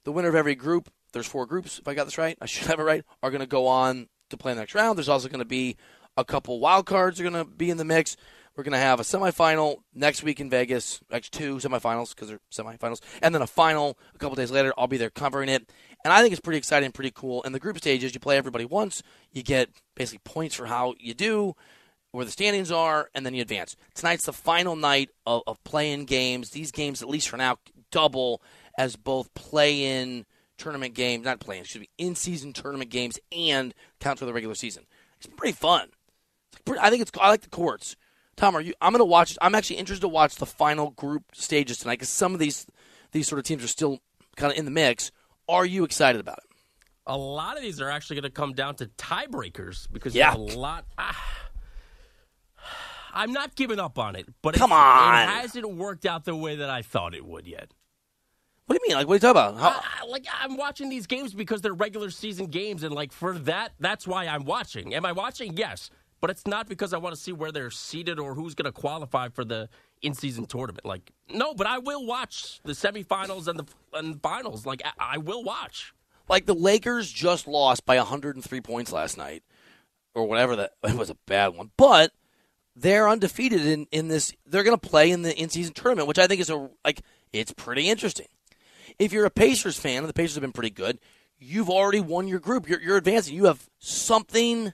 The 0.04 0.12
winner 0.12 0.30
of 0.30 0.36
every 0.36 0.56
group, 0.56 0.89
there's 1.13 1.28
four 1.28 1.45
groups, 1.45 1.80
if 1.80 1.88
I 1.88 1.93
got 1.93 2.06
this 2.06 2.17
right, 2.17 2.38
I 2.41 2.45
should 2.45 2.67
have 2.67 2.80
it 2.80 2.84
right, 2.84 3.04
are 3.21 3.30
going 3.30 3.41
to 3.41 3.47
go 3.47 3.67
on 3.67 4.08
to 4.30 4.38
play 4.38 4.54
the 4.54 4.60
next 4.60 4.76
round. 4.76 4.97
There's 4.97 5.10
also 5.10 5.28
going 5.28 5.39
to 5.39 5.45
be 5.45 5.78
a 6.17 6.26
couple 6.26 6.60
wild 6.60 6.86
cards 6.86 7.19
are 7.19 7.24
going 7.24 7.45
to 7.45 7.45
be 7.45 7.69
in 7.69 7.78
the 7.78 7.86
mix. 7.86 8.17
We're 8.55 8.63
going 8.63 8.73
to 8.73 8.79
have 8.79 8.99
a 8.99 9.03
semifinal 9.03 9.77
next 9.93 10.23
week 10.23 10.39
in 10.39 10.49
Vegas, 10.49 10.99
actually 11.11 11.39
two 11.39 11.55
semifinals 11.57 12.13
because 12.13 12.27
they're 12.27 12.41
semifinals, 12.51 12.99
and 13.21 13.33
then 13.33 13.41
a 13.41 13.47
final 13.47 13.97
a 14.13 14.17
couple 14.17 14.35
days 14.35 14.51
later. 14.51 14.73
I'll 14.77 14.87
be 14.87 14.97
there 14.97 15.09
covering 15.09 15.49
it. 15.49 15.71
And 16.03 16.11
I 16.11 16.21
think 16.21 16.31
it's 16.31 16.41
pretty 16.41 16.57
exciting, 16.57 16.91
pretty 16.91 17.11
cool. 17.11 17.43
And 17.43 17.55
the 17.55 17.59
group 17.59 17.77
stages, 17.77 18.13
you 18.13 18.19
play 18.19 18.37
everybody 18.37 18.65
once. 18.65 19.03
You 19.31 19.43
get 19.43 19.69
basically 19.95 20.21
points 20.25 20.55
for 20.55 20.65
how 20.65 20.95
you 20.99 21.13
do 21.13 21.55
where 22.11 22.25
the 22.25 22.31
standings 22.31 22.71
are, 22.71 23.09
and 23.15 23.25
then 23.25 23.33
you 23.33 23.41
advance. 23.41 23.75
Tonight's 23.95 24.25
the 24.25 24.33
final 24.33 24.75
night 24.75 25.09
of, 25.25 25.43
of 25.47 25.63
play-in 25.63 26.05
games. 26.05 26.49
These 26.49 26.71
games, 26.71 27.01
at 27.01 27.07
least 27.07 27.29
for 27.29 27.37
now, 27.37 27.57
double 27.89 28.41
as 28.77 28.95
both 28.95 29.33
play-in 29.33 30.25
tournament 30.57 30.93
games, 30.93 31.23
not 31.23 31.39
play-in, 31.39 31.61
excuse 31.61 31.81
me, 31.81 31.89
in-season 31.97 32.53
tournament 32.53 32.89
games, 32.89 33.17
and 33.31 33.73
count 33.99 34.19
for 34.19 34.25
the 34.25 34.33
regular 34.33 34.55
season. 34.55 34.85
It's 35.17 35.27
pretty 35.27 35.53
fun. 35.53 35.89
It's 36.51 36.61
pretty, 36.63 36.81
I 36.81 36.89
think 36.89 37.01
it's. 37.01 37.11
I 37.19 37.29
like 37.29 37.41
the 37.41 37.49
courts. 37.49 37.95
Tom, 38.41 38.56
are 38.56 38.62
you? 38.62 38.73
I'm 38.82 38.91
going 38.91 39.01
to 39.01 39.06
watch. 39.06 39.38
I'm 39.39 39.54
actually 39.54 39.75
interested 39.75 40.01
to 40.01 40.08
watch 40.08 40.38
the 40.38 40.47
final 40.47 40.89
group 40.89 41.25
stages 41.36 41.77
tonight 41.77 41.99
because 41.99 42.10
some 42.10 42.34
of 42.34 42.39
these 42.39 42.65
these 43.12 43.27
sort 43.27 43.38
of 43.38 43.45
teams 43.45 43.63
are 43.63 43.67
still 43.67 43.99
kind 44.36 44.51
of 44.51 44.58
in 44.58 44.65
the 44.65 44.71
mix. 44.71 45.12
Are 45.47 45.63
you 45.63 45.84
excited 45.84 46.19
about 46.19 46.39
it? 46.39 46.45
A 47.06 47.15
lot 47.15 47.56
of 47.56 47.62
these 47.62 47.80
are 47.80 47.91
actually 47.91 48.15
going 48.15 48.23
to 48.23 48.32
come 48.32 48.54
down 48.54 48.73
to 48.77 48.88
tiebreakers 48.97 49.86
because 49.93 50.15
yeah. 50.15 50.34
a 50.34 50.38
lot. 50.39 50.86
Ah, 50.97 51.49
I'm 53.13 53.32
not 53.32 53.56
giving 53.56 53.80
up 53.80 53.99
on 53.99 54.15
it, 54.15 54.25
but 54.41 54.56
come 54.56 54.71
it, 54.71 54.75
on, 54.75 55.21
it 55.21 55.27
hasn't 55.27 55.75
worked 55.75 56.08
out 56.08 56.25
the 56.25 56.36
way 56.36 56.56
that 56.56 56.69
I 56.71 56.82
thought 56.82 57.13
it 57.13 57.23
would 57.23 57.45
yet. 57.45 57.71
What 58.65 58.75
do 58.75 58.80
you 58.84 58.89
mean? 58.89 58.97
Like, 58.97 59.08
what 59.08 59.13
are 59.13 59.27
you 59.27 59.34
talking 59.34 59.56
about? 59.56 59.58
How- 59.60 60.04
I, 60.04 60.08
like, 60.08 60.25
I'm 60.41 60.58
watching 60.58 60.89
these 60.89 61.06
games 61.06 61.36
because 61.36 61.62
they're 61.62 61.75
regular 61.75 62.10
season 62.10 62.47
games, 62.47 62.82
and 62.82 62.95
like 62.95 63.12
for 63.12 63.38
that, 63.39 63.73
that's 63.80 64.08
why 64.08 64.25
I'm 64.25 64.45
watching. 64.45 64.95
Am 64.95 65.06
I 65.06 65.12
watching? 65.12 65.56
Yes, 65.58 65.91
but 66.21 66.29
it's 66.29 66.45
not 66.45 66.69
because 66.69 66.93
I 66.93 66.97
want 66.97 67.15
to 67.15 67.21
see 67.21 67.31
where 67.31 67.51
they're 67.51 67.71
seated 67.71 68.19
or 68.19 68.36
who's 68.36 68.53
going 68.53 68.71
to 68.71 68.71
qualify 68.71 69.29
for 69.29 69.43
the 69.43 69.67
in-season 70.01 70.45
tournament. 70.45 70.86
Like, 70.86 71.12
no, 71.29 71.53
but 71.53 71.67
I 71.67 71.79
will 71.79 72.05
watch 72.05 72.62
the 72.63 72.73
semifinals 72.73 73.47
and 73.47 73.60
the 73.60 73.65
and 73.93 74.21
finals. 74.21 74.65
Like, 74.65 74.81
I, 74.86 75.15
I 75.15 75.17
will 75.17 75.43
watch. 75.43 75.93
Like 76.29 76.45
the 76.45 76.55
Lakers 76.55 77.12
just 77.12 77.47
lost 77.47 77.86
by 77.86 77.97
103 77.97 78.62
points 78.62 78.91
last 78.91 79.17
night, 79.17 79.43
or 80.13 80.27
whatever 80.27 80.55
that 80.55 80.71
it 80.84 80.95
was 80.95 81.10
a 81.10 81.17
bad 81.25 81.49
one, 81.49 81.71
but 81.75 82.12
they're 82.75 83.10
undefeated 83.10 83.65
in, 83.65 83.88
in 83.91 84.07
this. 84.07 84.34
They're 84.45 84.63
going 84.63 84.77
to 84.79 84.89
play 84.89 85.12
in 85.12 85.23
the 85.23 85.36
in 85.36 85.49
season 85.49 85.73
tournament, 85.73 86.07
which 86.07 86.19
I 86.19 86.27
think 86.27 86.39
is 86.39 86.49
a 86.49 86.69
like 86.86 87.01
it's 87.34 87.51
pretty 87.51 87.89
interesting. 87.89 88.27
If 88.99 89.12
you're 89.12 89.25
a 89.25 89.31
Pacers 89.31 89.79
fan, 89.79 89.99
and 89.99 90.10
the 90.10 90.13
Pacers 90.13 90.36
have 90.36 90.41
been 90.41 90.51
pretty 90.51 90.69
good, 90.69 90.99
you've 91.39 91.69
already 91.69 92.01
won 92.01 92.27
your 92.27 92.39
group. 92.39 92.69
You're, 92.69 92.81
you're 92.81 92.97
advancing. 92.97 93.36
You 93.36 93.45
have 93.45 93.67
something 93.79 94.73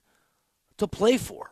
to 0.77 0.87
play 0.87 1.17
for, 1.17 1.51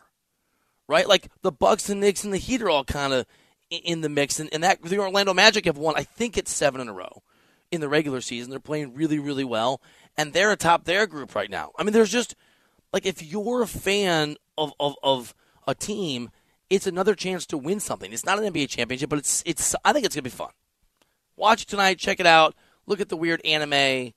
right? 0.88 1.08
Like 1.08 1.28
the 1.42 1.52
Bucks 1.52 1.88
and 1.88 2.00
Knicks 2.00 2.24
and 2.24 2.32
the 2.32 2.38
Heat 2.38 2.62
are 2.62 2.70
all 2.70 2.84
kind 2.84 3.12
of 3.12 3.26
in 3.70 4.00
the 4.00 4.08
mix, 4.08 4.38
and, 4.40 4.48
and 4.52 4.62
that 4.62 4.82
the 4.82 4.98
Orlando 4.98 5.34
Magic 5.34 5.64
have 5.64 5.78
won. 5.78 5.94
I 5.96 6.04
think 6.04 6.36
it's 6.36 6.52
seven 6.52 6.80
in 6.80 6.88
a 6.88 6.92
row 6.92 7.22
in 7.70 7.80
the 7.80 7.88
regular 7.88 8.20
season. 8.20 8.50
They're 8.50 8.60
playing 8.60 8.94
really, 8.94 9.18
really 9.18 9.44
well, 9.44 9.80
and 10.16 10.32
they're 10.32 10.52
atop 10.52 10.84
their 10.84 11.06
group 11.06 11.34
right 11.34 11.50
now. 11.50 11.72
I 11.78 11.82
mean, 11.82 11.92
there's 11.92 12.12
just 12.12 12.34
like 12.92 13.06
if 13.06 13.22
you're 13.22 13.62
a 13.62 13.66
fan 13.66 14.36
of 14.56 14.72
of, 14.78 14.94
of 15.02 15.34
a 15.66 15.74
team, 15.74 16.30
it's 16.70 16.86
another 16.86 17.14
chance 17.14 17.46
to 17.46 17.58
win 17.58 17.80
something. 17.80 18.12
It's 18.12 18.24
not 18.24 18.38
an 18.38 18.52
NBA 18.52 18.68
championship, 18.68 19.10
but 19.10 19.18
it's 19.18 19.42
it's. 19.46 19.74
I 19.84 19.92
think 19.92 20.06
it's 20.06 20.14
gonna 20.14 20.22
be 20.22 20.30
fun. 20.30 20.50
Watch 21.36 21.62
it 21.62 21.68
tonight. 21.68 21.98
Check 21.98 22.20
it 22.20 22.26
out. 22.26 22.54
Look 22.86 23.00
at 23.00 23.08
the 23.08 23.16
weird 23.16 23.44
anime, 23.44 24.12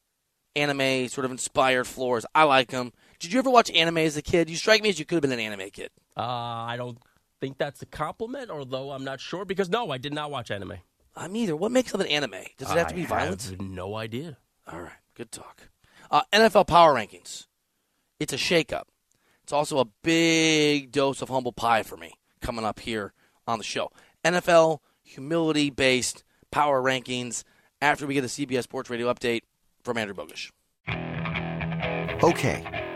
anime 0.55 1.07
sort 1.07 1.25
of 1.25 1.31
inspired 1.31 1.87
floors. 1.87 2.25
I 2.35 2.43
like 2.43 2.69
them. 2.69 2.93
Did 3.19 3.33
you 3.33 3.39
ever 3.39 3.49
watch 3.49 3.69
anime 3.71 3.97
as 3.99 4.15
a 4.15 4.21
kid? 4.21 4.49
You 4.49 4.55
strike 4.55 4.81
me 4.81 4.89
as 4.89 4.97
you 4.97 5.05
could 5.05 5.15
have 5.15 5.21
been 5.21 5.31
an 5.31 5.39
anime 5.39 5.69
kid. 5.71 5.91
Uh, 6.15 6.21
I 6.21 6.75
don't 6.77 6.97
think 7.41 7.57
that's 7.57 7.81
a 7.81 7.85
compliment, 7.85 8.49
although 8.49 8.91
I'm 8.91 9.03
not 9.03 9.19
sure 9.19 9.45
because 9.45 9.69
no, 9.69 9.91
I 9.91 9.97
did 9.97 10.13
not 10.13 10.31
watch 10.31 10.51
anime. 10.51 10.75
I'm 11.15 11.35
either. 11.35 11.55
What 11.55 11.71
makes 11.71 11.93
of 11.93 11.99
an 11.99 12.07
anime? 12.07 12.43
Does 12.57 12.71
it 12.71 12.77
have 12.77 12.87
to 12.87 12.95
be 12.95 13.03
I 13.03 13.07
violence? 13.07 13.49
Have 13.49 13.61
no 13.61 13.95
idea. 13.95 14.37
All 14.71 14.81
right, 14.81 14.93
good 15.15 15.31
talk. 15.31 15.69
Uh, 16.09 16.21
NFL 16.31 16.67
power 16.67 16.93
rankings. 16.93 17.47
It's 18.19 18.33
a 18.33 18.37
shakeup. 18.37 18.83
It's 19.43 19.51
also 19.51 19.79
a 19.79 19.85
big 20.03 20.91
dose 20.91 21.21
of 21.21 21.29
humble 21.29 21.51
pie 21.51 21.83
for 21.83 21.97
me 21.97 22.13
coming 22.41 22.63
up 22.63 22.79
here 22.79 23.13
on 23.47 23.57
the 23.57 23.63
show. 23.63 23.91
NFL 24.23 24.79
humility 25.03 25.69
based 25.69 26.23
power 26.51 26.81
rankings 26.81 27.43
after 27.81 28.07
we 28.07 28.13
get 28.13 28.23
a 28.23 28.27
CBS 28.27 28.63
Sports 28.63 28.89
Radio 28.89 29.11
update 29.13 29.41
from 29.83 29.97
Andrew 29.97 30.15
Bogush. 30.15 30.51
Okay, 32.21 32.78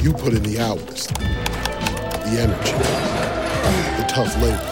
You 0.00 0.12
put 0.12 0.32
in 0.34 0.42
the 0.42 0.58
hours, 0.60 1.06
the 1.06 2.38
energy, 2.40 2.72
the 3.98 4.04
tough 4.08 4.34
labor. 4.42 4.68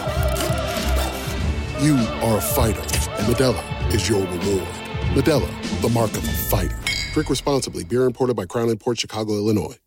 You 1.81 1.95
are 2.21 2.37
a 2.37 2.41
fighter, 2.41 2.79
and 2.79 3.27
Modelo 3.33 3.93
is 3.93 4.07
your 4.09 4.21
reward. 4.21 4.67
Modelo, 5.13 5.81
the 5.81 5.89
mark 5.89 6.11
of 6.11 6.23
a 6.23 6.31
fighter. 6.31 6.77
Drink 7.13 7.29
responsibly. 7.29 7.83
Beer 7.83 8.05
imported 8.05 8.35
by 8.35 8.45
Crown 8.45 8.69
Imports 8.69 9.01
Chicago, 9.01 9.33
Illinois. 9.33 9.77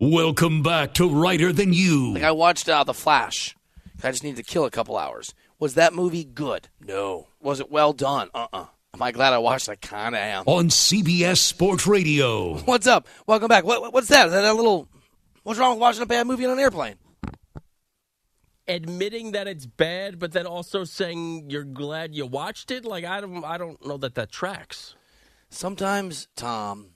Welcome 0.00 0.62
back 0.62 0.94
to 0.94 1.08
Reiter 1.08 1.52
Than 1.52 1.72
You. 1.72 2.14
Like 2.14 2.22
I 2.22 2.30
watched 2.32 2.68
uh, 2.68 2.84
The 2.84 2.94
Flash. 2.94 3.56
I 4.02 4.10
just 4.12 4.22
needed 4.22 4.36
to 4.36 4.42
kill 4.48 4.64
a 4.64 4.70
couple 4.70 4.96
hours. 4.96 5.34
Was 5.58 5.74
that 5.74 5.92
movie 5.92 6.24
good? 6.24 6.68
No. 6.80 7.26
Was 7.40 7.58
it 7.58 7.70
well 7.70 7.92
done? 7.92 8.30
Uh-uh. 8.32 8.57
Am 8.98 9.02
I 9.04 9.12
glad 9.12 9.32
I 9.32 9.38
watched? 9.38 9.68
I 9.68 9.76
kind 9.76 10.16
of 10.16 10.20
am. 10.20 10.42
On 10.46 10.68
CBS 10.70 11.36
Sports 11.36 11.86
Radio. 11.86 12.56
What's 12.64 12.88
up? 12.88 13.06
Welcome 13.28 13.46
back. 13.46 13.62
What, 13.62 13.92
what's 13.92 14.08
that? 14.08 14.26
Is 14.26 14.32
that 14.32 14.44
a 14.44 14.52
little? 14.52 14.88
What's 15.44 15.60
wrong 15.60 15.74
with 15.74 15.80
watching 15.80 16.02
a 16.02 16.06
bad 16.06 16.26
movie 16.26 16.44
on 16.44 16.50
an 16.50 16.58
airplane? 16.58 16.96
Admitting 18.66 19.30
that 19.32 19.46
it's 19.46 19.66
bad, 19.66 20.18
but 20.18 20.32
then 20.32 20.48
also 20.48 20.82
saying 20.82 21.48
you're 21.48 21.62
glad 21.62 22.12
you 22.12 22.26
watched 22.26 22.72
it. 22.72 22.84
Like 22.84 23.04
I 23.04 23.20
don't, 23.20 23.44
I 23.44 23.56
don't 23.56 23.86
know 23.86 23.98
that 23.98 24.16
that 24.16 24.32
tracks. 24.32 24.96
Sometimes, 25.48 26.26
Tom, 26.34 26.88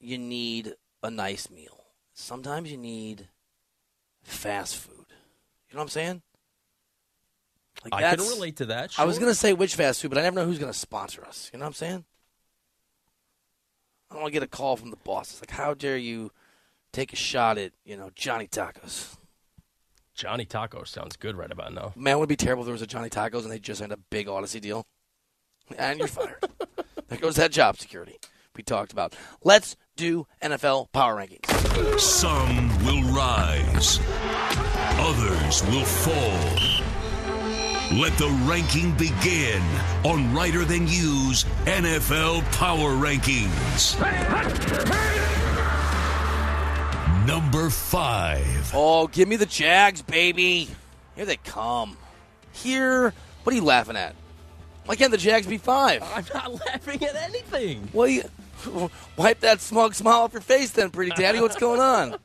you 0.00 0.18
need 0.18 0.74
a 1.04 1.10
nice 1.10 1.48
meal. 1.52 1.84
Sometimes 2.14 2.72
you 2.72 2.78
need 2.78 3.28
fast 4.24 4.74
food. 4.74 5.06
You 5.70 5.74
know 5.74 5.78
what 5.78 5.82
I'm 5.82 5.88
saying? 5.90 6.22
Like 7.84 8.02
I 8.02 8.16
can 8.16 8.26
relate 8.26 8.56
to 8.56 8.66
that. 8.66 8.92
Sure. 8.92 9.02
I 9.02 9.06
was 9.06 9.18
going 9.18 9.30
to 9.30 9.34
say 9.34 9.52
which 9.52 9.74
fast 9.74 10.02
food, 10.02 10.08
but 10.08 10.18
I 10.18 10.22
never 10.22 10.36
know 10.36 10.46
who's 10.46 10.58
going 10.58 10.72
to 10.72 10.78
sponsor 10.78 11.24
us. 11.24 11.50
You 11.52 11.58
know 11.58 11.64
what 11.64 11.68
I'm 11.68 11.74
saying? 11.74 12.04
I 14.10 14.14
don't 14.14 14.22
want 14.22 14.32
to 14.32 14.40
get 14.40 14.42
a 14.42 14.48
call 14.48 14.76
from 14.76 14.90
the 14.90 14.96
boss. 14.96 15.30
It's 15.30 15.40
like, 15.40 15.50
how 15.50 15.74
dare 15.74 15.96
you 15.96 16.32
take 16.92 17.12
a 17.12 17.16
shot 17.16 17.58
at, 17.58 17.72
you 17.84 17.96
know, 17.96 18.10
Johnny 18.14 18.46
Tacos? 18.46 19.16
Johnny 20.14 20.46
Tacos 20.46 20.88
sounds 20.88 21.16
good 21.16 21.36
right 21.36 21.50
about 21.50 21.72
now. 21.72 21.92
Man, 21.94 22.16
it 22.16 22.18
would 22.18 22.28
be 22.28 22.36
terrible 22.36 22.62
if 22.62 22.66
there 22.66 22.72
was 22.72 22.82
a 22.82 22.86
Johnny 22.86 23.10
Tacos 23.10 23.42
and 23.42 23.52
they 23.52 23.58
just 23.58 23.78
signed 23.80 23.92
a 23.92 23.96
big 23.96 24.28
Odyssey 24.28 24.60
deal. 24.60 24.86
And 25.76 25.98
you're 25.98 26.08
fired. 26.08 26.42
there 27.08 27.18
goes 27.18 27.36
that 27.36 27.52
job 27.52 27.76
security 27.78 28.18
we 28.56 28.62
talked 28.64 28.92
about. 28.92 29.14
Let's 29.42 29.76
do 29.96 30.26
NFL 30.42 30.92
power 30.92 31.16
rankings. 31.16 32.00
Some 32.00 32.68
will 32.84 33.02
rise, 33.14 34.00
others 34.98 35.64
will 35.66 35.84
fall. 35.84 36.67
Let 37.92 38.18
the 38.18 38.28
ranking 38.46 38.92
begin 38.92 39.62
on 40.04 40.34
Reiter 40.34 40.66
Than 40.66 40.86
You's 40.86 41.44
NFL 41.64 42.42
Power 42.52 42.90
Rankings. 42.90 43.98
Number 47.26 47.70
five. 47.70 48.70
Oh, 48.74 49.06
give 49.06 49.26
me 49.26 49.36
the 49.36 49.46
Jags, 49.46 50.02
baby. 50.02 50.68
Here 51.16 51.24
they 51.24 51.38
come. 51.38 51.96
Here, 52.52 53.14
what 53.42 53.52
are 53.54 53.56
you 53.56 53.64
laughing 53.64 53.96
at? 53.96 54.14
Why 54.84 54.94
can't 54.94 55.10
the 55.10 55.16
Jags 55.16 55.46
be 55.46 55.56
five? 55.56 56.02
I'm 56.02 56.26
not 56.34 56.66
laughing 56.66 57.02
at 57.02 57.16
anything. 57.16 57.88
Well, 57.94 58.08
you, 58.08 58.22
wipe 59.16 59.40
that 59.40 59.62
smug 59.62 59.94
smile 59.94 60.20
off 60.20 60.34
your 60.34 60.42
face 60.42 60.72
then, 60.72 60.90
pretty 60.90 61.12
daddy. 61.12 61.40
What's 61.40 61.56
going 61.56 61.80
on? 61.80 62.16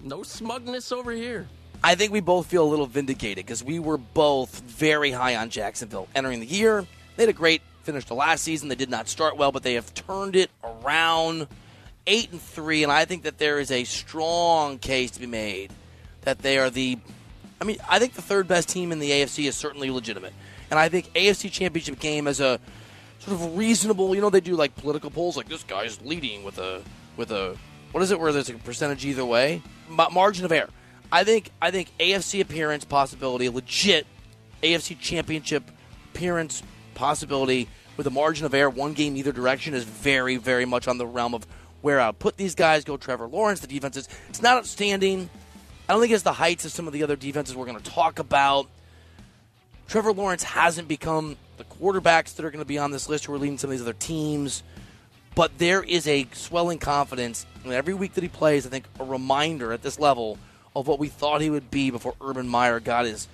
No 0.00 0.24
smugness 0.24 0.90
over 0.90 1.12
here. 1.12 1.46
I 1.84 1.96
think 1.96 2.12
we 2.12 2.20
both 2.20 2.46
feel 2.46 2.64
a 2.64 2.70
little 2.70 2.86
vindicated 2.86 3.44
because 3.44 3.64
we 3.64 3.78
were 3.78 3.98
both 3.98 4.60
very 4.60 5.10
high 5.10 5.36
on 5.36 5.50
Jacksonville 5.50 6.08
entering 6.14 6.40
the 6.40 6.46
year. 6.46 6.86
They 7.16 7.24
had 7.24 7.30
a 7.30 7.32
great 7.32 7.62
finish 7.82 8.04
to 8.06 8.14
last 8.14 8.44
season. 8.44 8.68
They 8.68 8.76
did 8.76 8.90
not 8.90 9.08
start 9.08 9.36
well, 9.36 9.50
but 9.50 9.64
they 9.64 9.74
have 9.74 9.92
turned 9.92 10.36
it 10.36 10.50
around 10.62 11.48
eight 12.06 12.30
and 12.30 12.40
three, 12.40 12.84
and 12.84 12.92
I 12.92 13.04
think 13.04 13.24
that 13.24 13.38
there 13.38 13.58
is 13.58 13.70
a 13.70 13.84
strong 13.84 14.78
case 14.78 15.10
to 15.12 15.20
be 15.20 15.26
made 15.26 15.72
that 16.22 16.38
they 16.38 16.58
are 16.58 16.70
the. 16.70 16.98
I 17.60 17.64
mean, 17.64 17.78
I 17.88 17.98
think 17.98 18.14
the 18.14 18.22
third 18.22 18.48
best 18.48 18.68
team 18.68 18.92
in 18.92 18.98
the 18.98 19.10
AFC 19.10 19.46
is 19.48 19.56
certainly 19.56 19.90
legitimate, 19.90 20.32
and 20.70 20.78
I 20.78 20.88
think 20.88 21.12
AFC 21.14 21.50
Championship 21.50 21.98
game 21.98 22.28
as 22.28 22.40
a 22.40 22.60
sort 23.18 23.40
of 23.40 23.56
reasonable. 23.56 24.14
You 24.14 24.20
know, 24.20 24.30
they 24.30 24.40
do 24.40 24.54
like 24.54 24.76
political 24.76 25.10
polls, 25.10 25.36
like 25.36 25.48
this 25.48 25.64
guy's 25.64 26.00
leading 26.02 26.44
with 26.44 26.58
a 26.58 26.82
with 27.16 27.32
a 27.32 27.56
what 27.90 28.02
is 28.02 28.12
it 28.12 28.20
where 28.20 28.32
there's 28.32 28.48
a 28.48 28.54
percentage 28.54 29.04
either 29.04 29.24
way, 29.24 29.62
margin 29.88 30.44
of 30.44 30.52
error. 30.52 30.70
I 31.12 31.24
think 31.24 31.50
I 31.60 31.70
think 31.70 31.90
AFC 32.00 32.40
appearance 32.40 32.86
possibility, 32.86 33.50
legit 33.50 34.06
AFC 34.62 34.98
Championship 34.98 35.70
appearance 36.14 36.62
possibility 36.94 37.68
with 37.98 38.06
a 38.06 38.10
margin 38.10 38.46
of 38.46 38.54
error, 38.54 38.70
one 38.70 38.94
game 38.94 39.16
either 39.16 39.30
direction 39.30 39.74
is 39.74 39.84
very 39.84 40.38
very 40.38 40.64
much 40.64 40.88
on 40.88 40.96
the 40.96 41.06
realm 41.06 41.34
of 41.34 41.46
where 41.82 42.00
I'll 42.00 42.14
put 42.14 42.38
these 42.38 42.54
guys. 42.54 42.84
Go 42.84 42.96
Trevor 42.96 43.28
Lawrence. 43.28 43.60
The 43.60 43.66
defense 43.66 43.98
is 43.98 44.08
it's 44.30 44.40
not 44.40 44.56
outstanding. 44.56 45.28
I 45.86 45.92
don't 45.92 46.00
think 46.00 46.14
it's 46.14 46.22
the 46.22 46.32
heights 46.32 46.64
of 46.64 46.72
some 46.72 46.86
of 46.86 46.94
the 46.94 47.02
other 47.02 47.16
defenses 47.16 47.54
we're 47.54 47.66
going 47.66 47.78
to 47.78 47.90
talk 47.90 48.18
about. 48.18 48.68
Trevor 49.88 50.14
Lawrence 50.14 50.42
hasn't 50.42 50.88
become 50.88 51.36
the 51.58 51.64
quarterbacks 51.64 52.36
that 52.36 52.46
are 52.46 52.50
going 52.50 52.64
to 52.64 52.68
be 52.68 52.78
on 52.78 52.92
this 52.92 53.10
list 53.10 53.26
who 53.26 53.34
are 53.34 53.38
leading 53.38 53.58
some 53.58 53.68
of 53.68 53.72
these 53.72 53.82
other 53.82 53.92
teams. 53.92 54.62
But 55.34 55.58
there 55.58 55.82
is 55.82 56.08
a 56.08 56.26
swelling 56.32 56.78
confidence. 56.78 57.44
And 57.64 57.72
every 57.72 57.92
week 57.92 58.14
that 58.14 58.22
he 58.22 58.28
plays, 58.28 58.66
I 58.66 58.70
think 58.70 58.86
a 58.98 59.04
reminder 59.04 59.72
at 59.72 59.82
this 59.82 59.98
level 59.98 60.38
of 60.74 60.86
what 60.86 60.98
we 60.98 61.08
thought 61.08 61.40
he 61.40 61.50
would 61.50 61.70
be 61.70 61.90
before 61.90 62.14
Urban 62.20 62.48
Meyer 62.48 62.80
got 62.80 63.04
his 63.04 63.28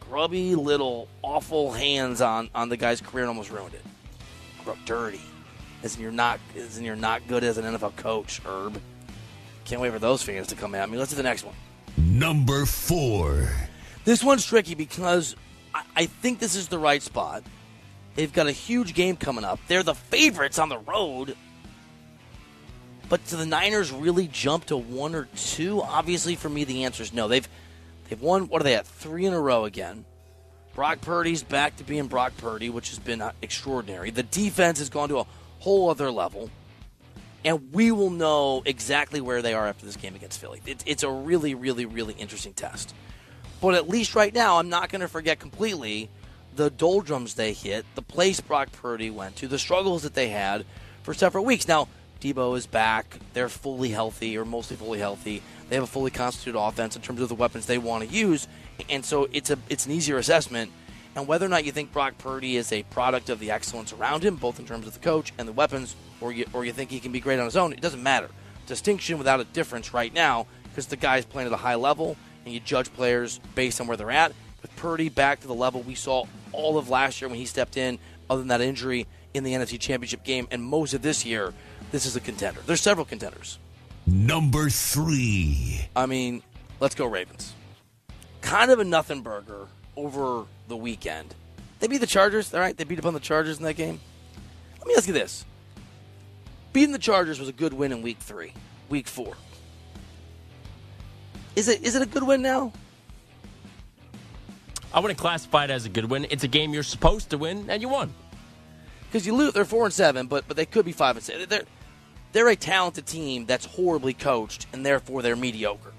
grubby 0.00 0.54
little 0.54 1.08
awful 1.22 1.72
hands 1.72 2.20
on, 2.20 2.50
on 2.54 2.68
the 2.68 2.76
guy's 2.76 3.00
career 3.00 3.24
and 3.24 3.28
almost 3.28 3.50
ruined 3.50 3.74
it. 3.74 3.84
Grew 4.64 4.72
up 4.72 4.78
dirty. 4.84 5.20
In 5.82 5.90
you're 5.98 6.12
not 6.12 6.38
in 6.54 6.84
you're 6.84 6.96
not 6.96 7.26
good 7.26 7.42
as 7.42 7.56
an 7.56 7.64
NFL 7.64 7.96
coach, 7.96 8.40
Herb. 8.44 8.80
Can't 9.64 9.80
wait 9.80 9.92
for 9.92 9.98
those 9.98 10.22
fans 10.22 10.48
to 10.48 10.54
come 10.54 10.74
at 10.74 10.90
me. 10.90 10.98
Let's 10.98 11.10
do 11.10 11.16
the 11.16 11.22
next 11.22 11.44
one. 11.44 11.54
Number 11.96 12.66
four. 12.66 13.48
This 14.04 14.22
one's 14.22 14.44
tricky 14.44 14.74
because 14.74 15.36
I, 15.74 15.84
I 15.96 16.06
think 16.06 16.38
this 16.38 16.54
is 16.54 16.68
the 16.68 16.78
right 16.78 17.02
spot. 17.02 17.44
They've 18.14 18.32
got 18.32 18.46
a 18.46 18.52
huge 18.52 18.94
game 18.94 19.16
coming 19.16 19.44
up. 19.44 19.60
They're 19.68 19.82
the 19.82 19.94
favorites 19.94 20.58
on 20.58 20.68
the 20.68 20.78
road. 20.78 21.36
But 23.10 23.26
do 23.26 23.36
the 23.36 23.44
Niners 23.44 23.90
really 23.90 24.28
jump 24.28 24.66
to 24.66 24.76
one 24.76 25.16
or 25.16 25.28
two? 25.36 25.82
Obviously, 25.82 26.36
for 26.36 26.48
me, 26.48 26.62
the 26.62 26.84
answer 26.84 27.02
is 27.02 27.12
no. 27.12 27.26
They've 27.26 27.46
they've 28.08 28.22
won. 28.22 28.48
What 28.48 28.62
are 28.62 28.64
they 28.64 28.76
at? 28.76 28.86
Three 28.86 29.26
in 29.26 29.34
a 29.34 29.40
row 29.40 29.64
again. 29.64 30.04
Brock 30.76 31.00
Purdy's 31.00 31.42
back 31.42 31.76
to 31.76 31.84
being 31.84 32.06
Brock 32.06 32.32
Purdy, 32.38 32.70
which 32.70 32.90
has 32.90 33.00
been 33.00 33.20
uh, 33.20 33.32
extraordinary. 33.42 34.10
The 34.10 34.22
defense 34.22 34.78
has 34.78 34.88
gone 34.88 35.08
to 35.08 35.18
a 35.18 35.26
whole 35.58 35.90
other 35.90 36.12
level, 36.12 36.50
and 37.44 37.72
we 37.72 37.90
will 37.90 38.10
know 38.10 38.62
exactly 38.64 39.20
where 39.20 39.42
they 39.42 39.54
are 39.54 39.66
after 39.66 39.84
this 39.84 39.96
game 39.96 40.14
against 40.14 40.40
Philly. 40.40 40.62
It, 40.64 40.84
it's 40.86 41.02
a 41.02 41.10
really, 41.10 41.56
really, 41.56 41.86
really 41.86 42.14
interesting 42.14 42.52
test. 42.52 42.94
But 43.60 43.74
at 43.74 43.88
least 43.88 44.14
right 44.14 44.32
now, 44.32 44.58
I'm 44.58 44.68
not 44.68 44.88
going 44.88 45.00
to 45.00 45.08
forget 45.08 45.40
completely 45.40 46.08
the 46.54 46.70
doldrums 46.70 47.34
they 47.34 47.52
hit, 47.54 47.84
the 47.96 48.02
place 48.02 48.40
Brock 48.40 48.70
Purdy 48.70 49.10
went 49.10 49.34
to, 49.36 49.48
the 49.48 49.58
struggles 49.58 50.04
that 50.04 50.14
they 50.14 50.28
had 50.28 50.64
for 51.02 51.12
several 51.12 51.44
weeks. 51.44 51.66
Now, 51.66 51.88
Deebo 52.20 52.56
is 52.56 52.66
back. 52.66 53.18
They're 53.32 53.48
fully 53.48 53.90
healthy, 53.90 54.36
or 54.36 54.44
mostly 54.44 54.76
fully 54.76 54.98
healthy. 54.98 55.42
They 55.68 55.76
have 55.76 55.84
a 55.84 55.88
fully 55.88 56.10
constituted 56.10 56.58
offense 56.58 56.96
in 56.96 57.02
terms 57.02 57.20
of 57.20 57.28
the 57.28 57.34
weapons 57.34 57.66
they 57.66 57.78
want 57.78 58.08
to 58.08 58.14
use, 58.14 58.46
and 58.88 59.04
so 59.04 59.28
it's 59.32 59.50
a 59.50 59.58
it's 59.68 59.86
an 59.86 59.92
easier 59.92 60.18
assessment. 60.18 60.70
And 61.16 61.26
whether 61.26 61.44
or 61.44 61.48
not 61.48 61.64
you 61.64 61.72
think 61.72 61.92
Brock 61.92 62.18
Purdy 62.18 62.56
is 62.56 62.70
a 62.72 62.84
product 62.84 63.30
of 63.30 63.40
the 63.40 63.50
excellence 63.50 63.92
around 63.92 64.24
him, 64.24 64.36
both 64.36 64.60
in 64.60 64.66
terms 64.66 64.86
of 64.86 64.92
the 64.94 65.00
coach 65.00 65.32
and 65.38 65.48
the 65.48 65.52
weapons, 65.52 65.96
or 66.20 66.32
you 66.32 66.46
or 66.52 66.64
you 66.64 66.72
think 66.72 66.90
he 66.90 67.00
can 67.00 67.12
be 67.12 67.20
great 67.20 67.38
on 67.38 67.44
his 67.46 67.56
own, 67.56 67.72
it 67.72 67.80
doesn't 67.80 68.02
matter. 68.02 68.28
Distinction 68.66 69.18
without 69.18 69.40
a 69.40 69.44
difference 69.44 69.92
right 69.92 70.12
now 70.12 70.46
because 70.64 70.86
the 70.86 70.96
guy's 70.96 71.24
playing 71.24 71.48
at 71.48 71.52
a 71.52 71.56
high 71.56 71.74
level, 71.74 72.16
and 72.44 72.54
you 72.54 72.60
judge 72.60 72.92
players 72.92 73.40
based 73.54 73.80
on 73.80 73.86
where 73.86 73.96
they're 73.96 74.10
at. 74.10 74.32
With 74.62 74.74
Purdy 74.76 75.08
back 75.08 75.40
to 75.40 75.46
the 75.46 75.54
level 75.54 75.82
we 75.82 75.94
saw 75.94 76.24
all 76.52 76.78
of 76.78 76.88
last 76.88 77.20
year 77.20 77.28
when 77.28 77.38
he 77.38 77.46
stepped 77.46 77.76
in, 77.76 77.98
other 78.28 78.40
than 78.40 78.48
that 78.48 78.60
injury 78.60 79.06
in 79.34 79.44
the 79.44 79.52
NFC 79.52 79.78
Championship 79.78 80.22
game, 80.24 80.46
and 80.50 80.62
most 80.62 80.94
of 80.94 81.02
this 81.02 81.24
year, 81.24 81.52
this 81.90 82.06
is 82.06 82.16
a 82.16 82.20
contender. 82.20 82.60
There's 82.66 82.80
several 82.80 83.04
contenders. 83.04 83.58
Number 84.06 84.70
three. 84.70 85.88
I 85.94 86.06
mean, 86.06 86.42
let's 86.80 86.94
go 86.94 87.06
Ravens. 87.06 87.54
Kind 88.40 88.70
of 88.70 88.78
a 88.78 88.84
nothing 88.84 89.22
burger 89.22 89.68
over 89.96 90.46
the 90.68 90.76
weekend. 90.76 91.34
They 91.78 91.88
beat 91.88 91.98
the 91.98 92.06
Chargers, 92.06 92.52
all 92.52 92.60
right? 92.60 92.76
They 92.76 92.84
beat 92.84 92.98
up 92.98 93.06
on 93.06 93.14
the 93.14 93.20
Chargers 93.20 93.58
in 93.58 93.64
that 93.64 93.74
game. 93.74 94.00
Let 94.78 94.86
me 94.86 94.94
ask 94.96 95.06
you 95.06 95.14
this. 95.14 95.44
Beating 96.72 96.92
the 96.92 96.98
Chargers 96.98 97.38
was 97.38 97.48
a 97.48 97.52
good 97.52 97.72
win 97.72 97.92
in 97.92 98.02
week 98.02 98.18
three, 98.18 98.52
week 98.88 99.08
four. 99.08 99.34
Is 101.56 101.68
it 101.68 101.82
is 101.82 101.96
it 101.96 102.02
a 102.02 102.06
good 102.06 102.22
win 102.22 102.42
now? 102.42 102.72
I 104.94 105.00
wouldn't 105.00 105.18
classify 105.18 105.64
it 105.64 105.70
as 105.70 105.84
a 105.84 105.88
good 105.88 106.04
win. 106.06 106.26
It's 106.30 106.44
a 106.44 106.48
game 106.48 106.72
you're 106.72 106.82
supposed 106.82 107.30
to 107.30 107.38
win, 107.38 107.68
and 107.68 107.82
you 107.82 107.88
won. 107.88 108.12
Because 109.06 109.26
you 109.26 109.34
lose, 109.34 109.52
they're 109.52 109.64
four 109.64 109.84
and 109.84 109.92
seven, 109.92 110.26
but 110.26 110.46
but 110.46 110.56
they 110.56 110.66
could 110.66 110.84
be 110.84 110.92
five 110.92 111.16
and 111.16 111.24
six. 111.24 111.46
They're 111.46 111.64
they're 112.32 112.48
a 112.48 112.56
talented 112.56 113.06
team 113.06 113.46
that's 113.46 113.66
horribly 113.66 114.14
coached, 114.14 114.66
and 114.72 114.84
therefore 114.84 115.22
they're 115.22 115.36
mediocre. 115.36 115.92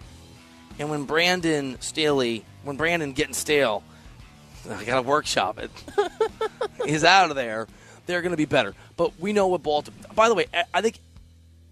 And 0.79 0.89
when 0.89 1.03
Brandon 1.03 1.77
Staley, 1.82 2.45
when 2.63 2.77
Brandon 2.77 3.13
getting 3.13 3.34
stale, 3.34 3.84
I 4.69 4.84
got 4.84 4.95
to 4.95 5.01
workshop 5.01 5.59
it. 5.59 5.71
He's 6.86 7.03
out 7.03 7.29
of 7.29 7.36
there. 7.36 7.67
They're 8.05 8.21
going 8.21 8.32
to 8.32 8.38
be 8.38 8.45
better. 8.45 8.73
But 8.97 9.19
we 9.19 9.34
know 9.34 9.47
what 9.47 9.63
Baltimore. 9.63 9.99
By 10.15 10.29
the 10.29 10.36
way, 10.36 10.45
I 10.73 10.82
think 10.82 10.99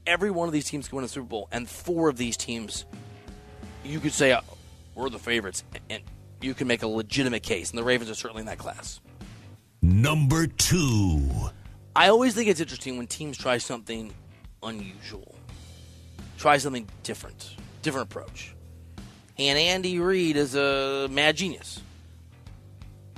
every 0.06 0.32
one 0.32 0.48
of 0.48 0.54
these 0.54 0.66
teams 0.66 0.88
can 0.88 0.98
win 0.98 1.06
a 1.06 1.08
Super 1.08 1.28
Bowl, 1.28 1.48
and 1.52 1.68
four 1.68 2.10
of 2.10 2.18
these 2.18 2.36
teams, 2.38 2.86
you 3.84 4.00
could 4.00 4.14
say, 4.14 4.32
uh, 4.32 4.42
we're 4.96 5.10
the 5.10 5.20
favorites, 5.20 5.64
and 5.90 6.04
you 6.42 6.54
can 6.54 6.68
make 6.68 6.84
a 6.84 6.88
legitimate 6.88 7.44
case. 7.44 7.70
And 7.70 7.80
the 7.80 7.84
Ravens 7.84 8.10
are 8.10 8.16
certainly 8.16 8.42
in 8.42 8.48
that 8.48 8.58
class. 8.58 9.00
Number 9.82 10.48
two. 10.48 11.22
I 11.96 12.10
always 12.10 12.36
think 12.36 12.50
it's 12.50 12.60
interesting 12.60 12.98
when 12.98 13.08
teams 13.08 13.38
try 13.38 13.58
something 13.58 14.14
unusual, 14.64 15.36
try 16.38 16.58
something 16.58 16.88
different, 17.04 17.56
different 17.82 18.12
approach. 18.12 18.56
And 19.38 19.58
Andy 19.58 20.00
Reid 20.00 20.36
is 20.36 20.56
a 20.56 21.08
mad 21.10 21.38
genius. 21.38 21.82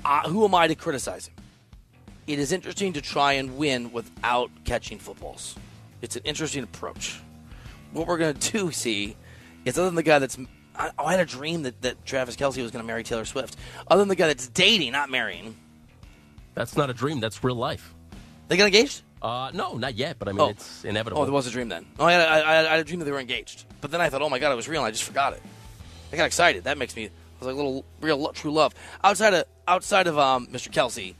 Uh, 0.05 0.29
who 0.29 0.45
am 0.45 0.53
I 0.55 0.67
to 0.67 0.75
criticize 0.75 1.27
him? 1.27 1.35
It 2.27 2.39
is 2.39 2.51
interesting 2.51 2.93
to 2.93 3.01
try 3.01 3.33
and 3.33 3.57
win 3.57 3.91
without 3.91 4.51
catching 4.63 4.99
footballs. 4.99 5.55
It's 6.01 6.15
an 6.15 6.21
interesting 6.23 6.63
approach. 6.63 7.19
What 7.91 8.07
we're 8.07 8.17
going 8.17 8.33
to 8.37 8.51
do, 8.51 8.71
see, 8.71 9.15
is 9.65 9.77
other 9.77 9.87
than 9.87 9.95
the 9.95 10.03
guy 10.03 10.19
that's. 10.19 10.37
I, 10.75 10.91
I 10.97 11.11
had 11.11 11.19
a 11.19 11.25
dream 11.25 11.63
that, 11.63 11.81
that 11.81 12.05
Travis 12.05 12.35
Kelce 12.35 12.61
was 12.61 12.71
going 12.71 12.83
to 12.83 12.87
marry 12.87 13.03
Taylor 13.03 13.25
Swift. 13.25 13.57
Other 13.87 14.01
than 14.01 14.07
the 14.07 14.15
guy 14.15 14.27
that's 14.27 14.47
dating, 14.47 14.93
not 14.93 15.09
marrying. 15.09 15.55
That's 16.53 16.77
not 16.77 16.89
a 16.89 16.93
dream. 16.93 17.19
That's 17.19 17.43
real 17.43 17.55
life. 17.55 17.93
They 18.47 18.57
got 18.57 18.65
engaged? 18.65 19.01
Uh, 19.21 19.51
no, 19.53 19.77
not 19.77 19.95
yet. 19.95 20.17
But 20.19 20.27
I 20.29 20.31
mean, 20.31 20.41
Oh. 20.41 20.49
it's 20.49 20.83
inevitable. 20.83 21.21
Oh, 21.21 21.25
there 21.25 21.33
was 21.33 21.47
a 21.47 21.51
dream 21.51 21.69
then. 21.69 21.85
Oh, 21.99 22.05
I 22.05 22.13
had, 22.13 22.21
I, 22.27 22.59
I 22.67 22.71
had 22.71 22.79
a 22.79 22.83
dream 22.83 22.99
that 22.99 23.05
they 23.05 23.11
were 23.11 23.19
engaged. 23.19 23.65
But 23.81 23.91
then 23.91 24.01
I 24.01 24.09
thought, 24.09 24.21
oh 24.21 24.29
my 24.29 24.39
god, 24.39 24.51
it 24.51 24.55
was 24.55 24.67
real. 24.67 24.81
and 24.81 24.87
I 24.87 24.91
just 24.91 25.03
forgot 25.03 25.33
it. 25.33 25.41
I 26.11 26.15
got 26.17 26.25
excited. 26.25 26.63
That 26.65 26.77
makes 26.77 26.95
me. 26.95 27.05
I 27.05 27.09
was 27.39 27.47
like, 27.47 27.55
little 27.55 27.85
real 28.01 28.27
true 28.33 28.51
love. 28.51 28.73
Outside 29.03 29.33
of 29.33 29.45
outside 29.67 30.07
of 30.07 30.17
um, 30.17 30.47
Mr. 30.47 30.69
Kelce, 30.69 31.15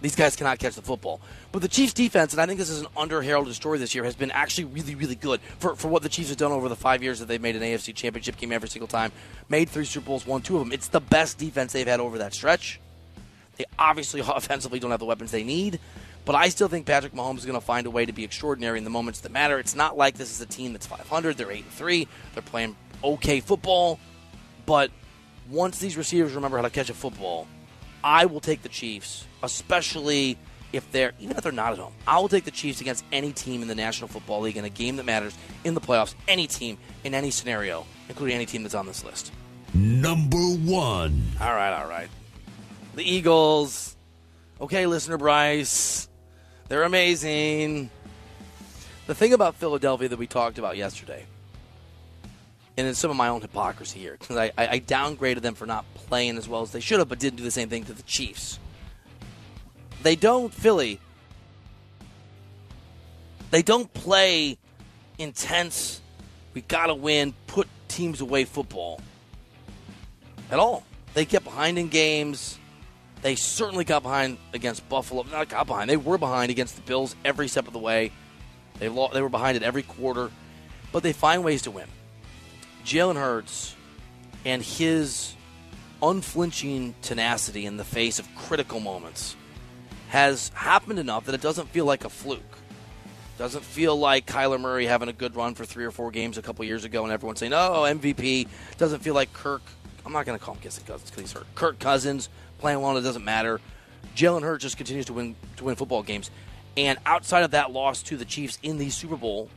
these 0.00 0.14
guys 0.16 0.36
cannot 0.36 0.58
catch 0.58 0.74
the 0.74 0.82
football. 0.82 1.20
But 1.50 1.62
the 1.62 1.68
Chiefs' 1.68 1.92
defense, 1.94 2.32
and 2.32 2.42
I 2.42 2.46
think 2.46 2.58
this 2.58 2.68
is 2.68 2.80
an 2.82 2.88
under-heralded 2.96 3.54
story 3.54 3.78
this 3.78 3.94
year, 3.94 4.04
has 4.04 4.14
been 4.16 4.30
actually 4.32 4.64
really, 4.64 4.94
really 4.96 5.14
good 5.14 5.40
for, 5.58 5.74
for 5.76 5.88
what 5.88 6.02
the 6.02 6.08
Chiefs 6.08 6.28
have 6.28 6.36
done 6.38 6.52
over 6.52 6.68
the 6.68 6.76
five 6.76 7.02
years 7.02 7.20
that 7.20 7.26
they've 7.26 7.40
made 7.40 7.56
an 7.56 7.62
AFC 7.62 7.94
Championship 7.94 8.36
game 8.36 8.52
every 8.52 8.68
single 8.68 8.88
time. 8.88 9.12
Made 9.48 9.68
three 9.70 9.84
Super 9.86 10.06
Bowls, 10.06 10.26
won 10.26 10.42
two 10.42 10.56
of 10.58 10.64
them. 10.64 10.72
It's 10.72 10.88
the 10.88 11.00
best 11.00 11.38
defense 11.38 11.72
they've 11.72 11.86
had 11.86 12.00
over 12.00 12.18
that 12.18 12.34
stretch. 12.34 12.80
They 13.56 13.64
obviously 13.78 14.20
offensively 14.26 14.78
don't 14.78 14.90
have 14.90 15.00
the 15.00 15.06
weapons 15.06 15.30
they 15.30 15.44
need, 15.44 15.78
but 16.24 16.34
I 16.34 16.48
still 16.48 16.68
think 16.68 16.86
Patrick 16.86 17.12
Mahomes 17.12 17.38
is 17.38 17.46
going 17.46 17.58
to 17.58 17.64
find 17.64 17.86
a 17.86 17.90
way 17.90 18.06
to 18.06 18.12
be 18.12 18.24
extraordinary 18.24 18.78
in 18.78 18.84
the 18.84 18.90
moments 18.90 19.20
that 19.20 19.32
matter. 19.32 19.58
It's 19.58 19.74
not 19.74 19.96
like 19.96 20.16
this 20.16 20.30
is 20.30 20.40
a 20.40 20.46
team 20.46 20.72
that's 20.72 20.86
500. 20.86 21.36
They're 21.36 21.50
8 21.50 21.64
and 21.64 21.72
3. 21.72 22.08
They're 22.32 22.42
playing 22.42 22.76
okay 23.02 23.40
football, 23.40 23.98
but 24.66 24.90
once 25.50 25.78
these 25.78 25.96
receivers 25.96 26.32
remember 26.32 26.56
how 26.56 26.62
to 26.62 26.70
catch 26.70 26.88
a 26.88 26.94
football, 26.94 27.46
I 28.02 28.26
will 28.26 28.40
take 28.40 28.62
the 28.62 28.68
Chiefs, 28.68 29.26
especially 29.42 30.38
if 30.72 30.90
they're 30.90 31.12
even 31.20 31.36
if 31.36 31.42
they're 31.42 31.52
not 31.52 31.72
at 31.72 31.78
home. 31.78 31.92
I 32.06 32.18
will 32.18 32.28
take 32.28 32.44
the 32.44 32.50
Chiefs 32.50 32.80
against 32.80 33.04
any 33.12 33.32
team 33.32 33.62
in 33.62 33.68
the 33.68 33.74
National 33.74 34.08
Football 34.08 34.40
League 34.40 34.56
in 34.56 34.64
a 34.64 34.70
game 34.70 34.96
that 34.96 35.04
matters 35.04 35.36
in 35.64 35.74
the 35.74 35.80
playoffs. 35.80 36.14
Any 36.26 36.46
team 36.46 36.78
in 37.04 37.14
any 37.14 37.30
scenario, 37.30 37.86
including 38.08 38.36
any 38.36 38.46
team 38.46 38.62
that's 38.62 38.74
on 38.74 38.86
this 38.86 39.04
list. 39.04 39.32
Number 39.72 40.38
one. 40.38 41.22
All 41.40 41.52
right, 41.52 41.72
all 41.72 41.88
right. 41.88 42.08
The 42.94 43.02
Eagles. 43.02 43.96
Okay, 44.60 44.86
listener 44.86 45.18
Bryce. 45.18 46.08
They're 46.68 46.82
amazing. 46.84 47.90
The 49.06 49.14
thing 49.14 49.34
about 49.34 49.56
Philadelphia 49.56 50.08
that 50.08 50.18
we 50.18 50.26
talked 50.26 50.58
about 50.58 50.76
yesterday, 50.76 51.26
and 52.76 52.86
it's 52.86 52.98
some 52.98 53.10
of 53.10 53.16
my 53.16 53.28
own 53.28 53.42
hypocrisy 53.42 54.00
here, 54.00 54.16
because 54.18 54.36
I, 54.36 54.50
I, 54.56 54.80
downgraded 54.80 55.42
them 55.42 55.54
for 55.54 55.66
not 55.66 55.84
playing 55.94 56.38
as 56.38 56.48
well 56.48 56.62
as 56.62 56.72
they 56.72 56.80
should 56.80 57.00
have, 57.00 57.08
but 57.08 57.18
didn't 57.18 57.36
do 57.36 57.44
the 57.44 57.50
same 57.50 57.68
thing 57.68 57.84
to 57.84 57.92
the 57.92 58.02
Chiefs. 58.04 58.58
They 60.02 60.16
don't, 60.16 60.52
Philly, 60.52 61.00
they 63.50 63.62
don't 63.62 63.92
play 63.92 64.56
intense, 65.18 66.00
we 66.54 66.62
got 66.62 66.86
to 66.86 66.94
win, 66.94 67.34
put 67.46 67.68
teams 67.88 68.20
away 68.22 68.44
football 68.44 69.00
at 70.50 70.58
all. 70.58 70.84
They 71.12 71.24
get 71.24 71.44
behind 71.44 71.78
in 71.78 71.88
games. 71.88 72.58
They 73.24 73.36
certainly 73.36 73.84
got 73.84 74.02
behind 74.02 74.36
against 74.52 74.86
Buffalo. 74.86 75.22
Not 75.22 75.48
got 75.48 75.66
behind. 75.66 75.88
They 75.88 75.96
were 75.96 76.18
behind 76.18 76.50
against 76.50 76.76
the 76.76 76.82
Bills 76.82 77.16
every 77.24 77.48
step 77.48 77.66
of 77.66 77.72
the 77.72 77.78
way. 77.78 78.12
They 78.78 78.90
lo- 78.90 79.08
they 79.14 79.22
were 79.22 79.30
behind 79.30 79.56
at 79.56 79.62
every 79.62 79.82
quarter, 79.82 80.30
but 80.92 81.02
they 81.02 81.14
find 81.14 81.42
ways 81.42 81.62
to 81.62 81.70
win. 81.70 81.86
Jalen 82.84 83.16
Hurts 83.16 83.76
and 84.44 84.62
his 84.62 85.34
unflinching 86.02 86.94
tenacity 87.00 87.64
in 87.64 87.78
the 87.78 87.84
face 87.84 88.18
of 88.18 88.28
critical 88.36 88.78
moments 88.78 89.36
has 90.10 90.50
happened 90.50 90.98
enough 90.98 91.24
that 91.24 91.34
it 91.34 91.40
doesn't 91.40 91.70
feel 91.70 91.86
like 91.86 92.04
a 92.04 92.10
fluke. 92.10 92.42
Doesn't 93.38 93.64
feel 93.64 93.96
like 93.96 94.26
Kyler 94.26 94.60
Murray 94.60 94.84
having 94.84 95.08
a 95.08 95.14
good 95.14 95.34
run 95.34 95.54
for 95.54 95.64
three 95.64 95.86
or 95.86 95.90
four 95.90 96.10
games 96.10 96.36
a 96.36 96.42
couple 96.42 96.62
years 96.66 96.84
ago 96.84 97.04
and 97.04 97.10
everyone 97.10 97.36
saying, 97.36 97.54
oh, 97.54 97.84
MVP. 97.86 98.48
Doesn't 98.76 99.00
feel 99.00 99.14
like 99.14 99.32
Kirk. 99.32 99.62
I'm 100.04 100.12
not 100.12 100.26
going 100.26 100.38
to 100.38 100.44
call 100.44 100.56
him 100.56 100.60
Kissing 100.60 100.84
Cousins 100.84 101.10
because 101.10 101.22
he's 101.22 101.32
hurt. 101.32 101.46
Kirk 101.54 101.78
Cousins 101.78 102.28
playing 102.64 102.80
well, 102.80 102.96
it 102.96 103.02
doesn't 103.02 103.26
matter. 103.26 103.60
Jalen 104.16 104.40
Hurts 104.40 104.62
just 104.62 104.78
continues 104.78 105.04
to 105.04 105.12
win 105.12 105.36
to 105.58 105.64
win 105.64 105.76
football 105.76 106.02
games. 106.02 106.30
And 106.78 106.98
outside 107.04 107.44
of 107.44 107.50
that 107.50 107.72
loss 107.72 108.02
to 108.04 108.16
the 108.16 108.24
Chiefs 108.24 108.58
in 108.62 108.78
the 108.78 108.88
Super 108.88 109.16
Bowl 109.16 109.50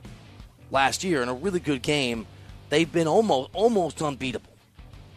last 0.72 1.06
year 1.06 1.22
in 1.22 1.30
a 1.30 1.34
really 1.34 1.62
good 1.62 1.82
game, 1.82 2.28
they've 2.68 2.92
been 2.92 3.08
almost 3.08 3.50
almost 3.54 4.02
unbeatable. 4.02 4.52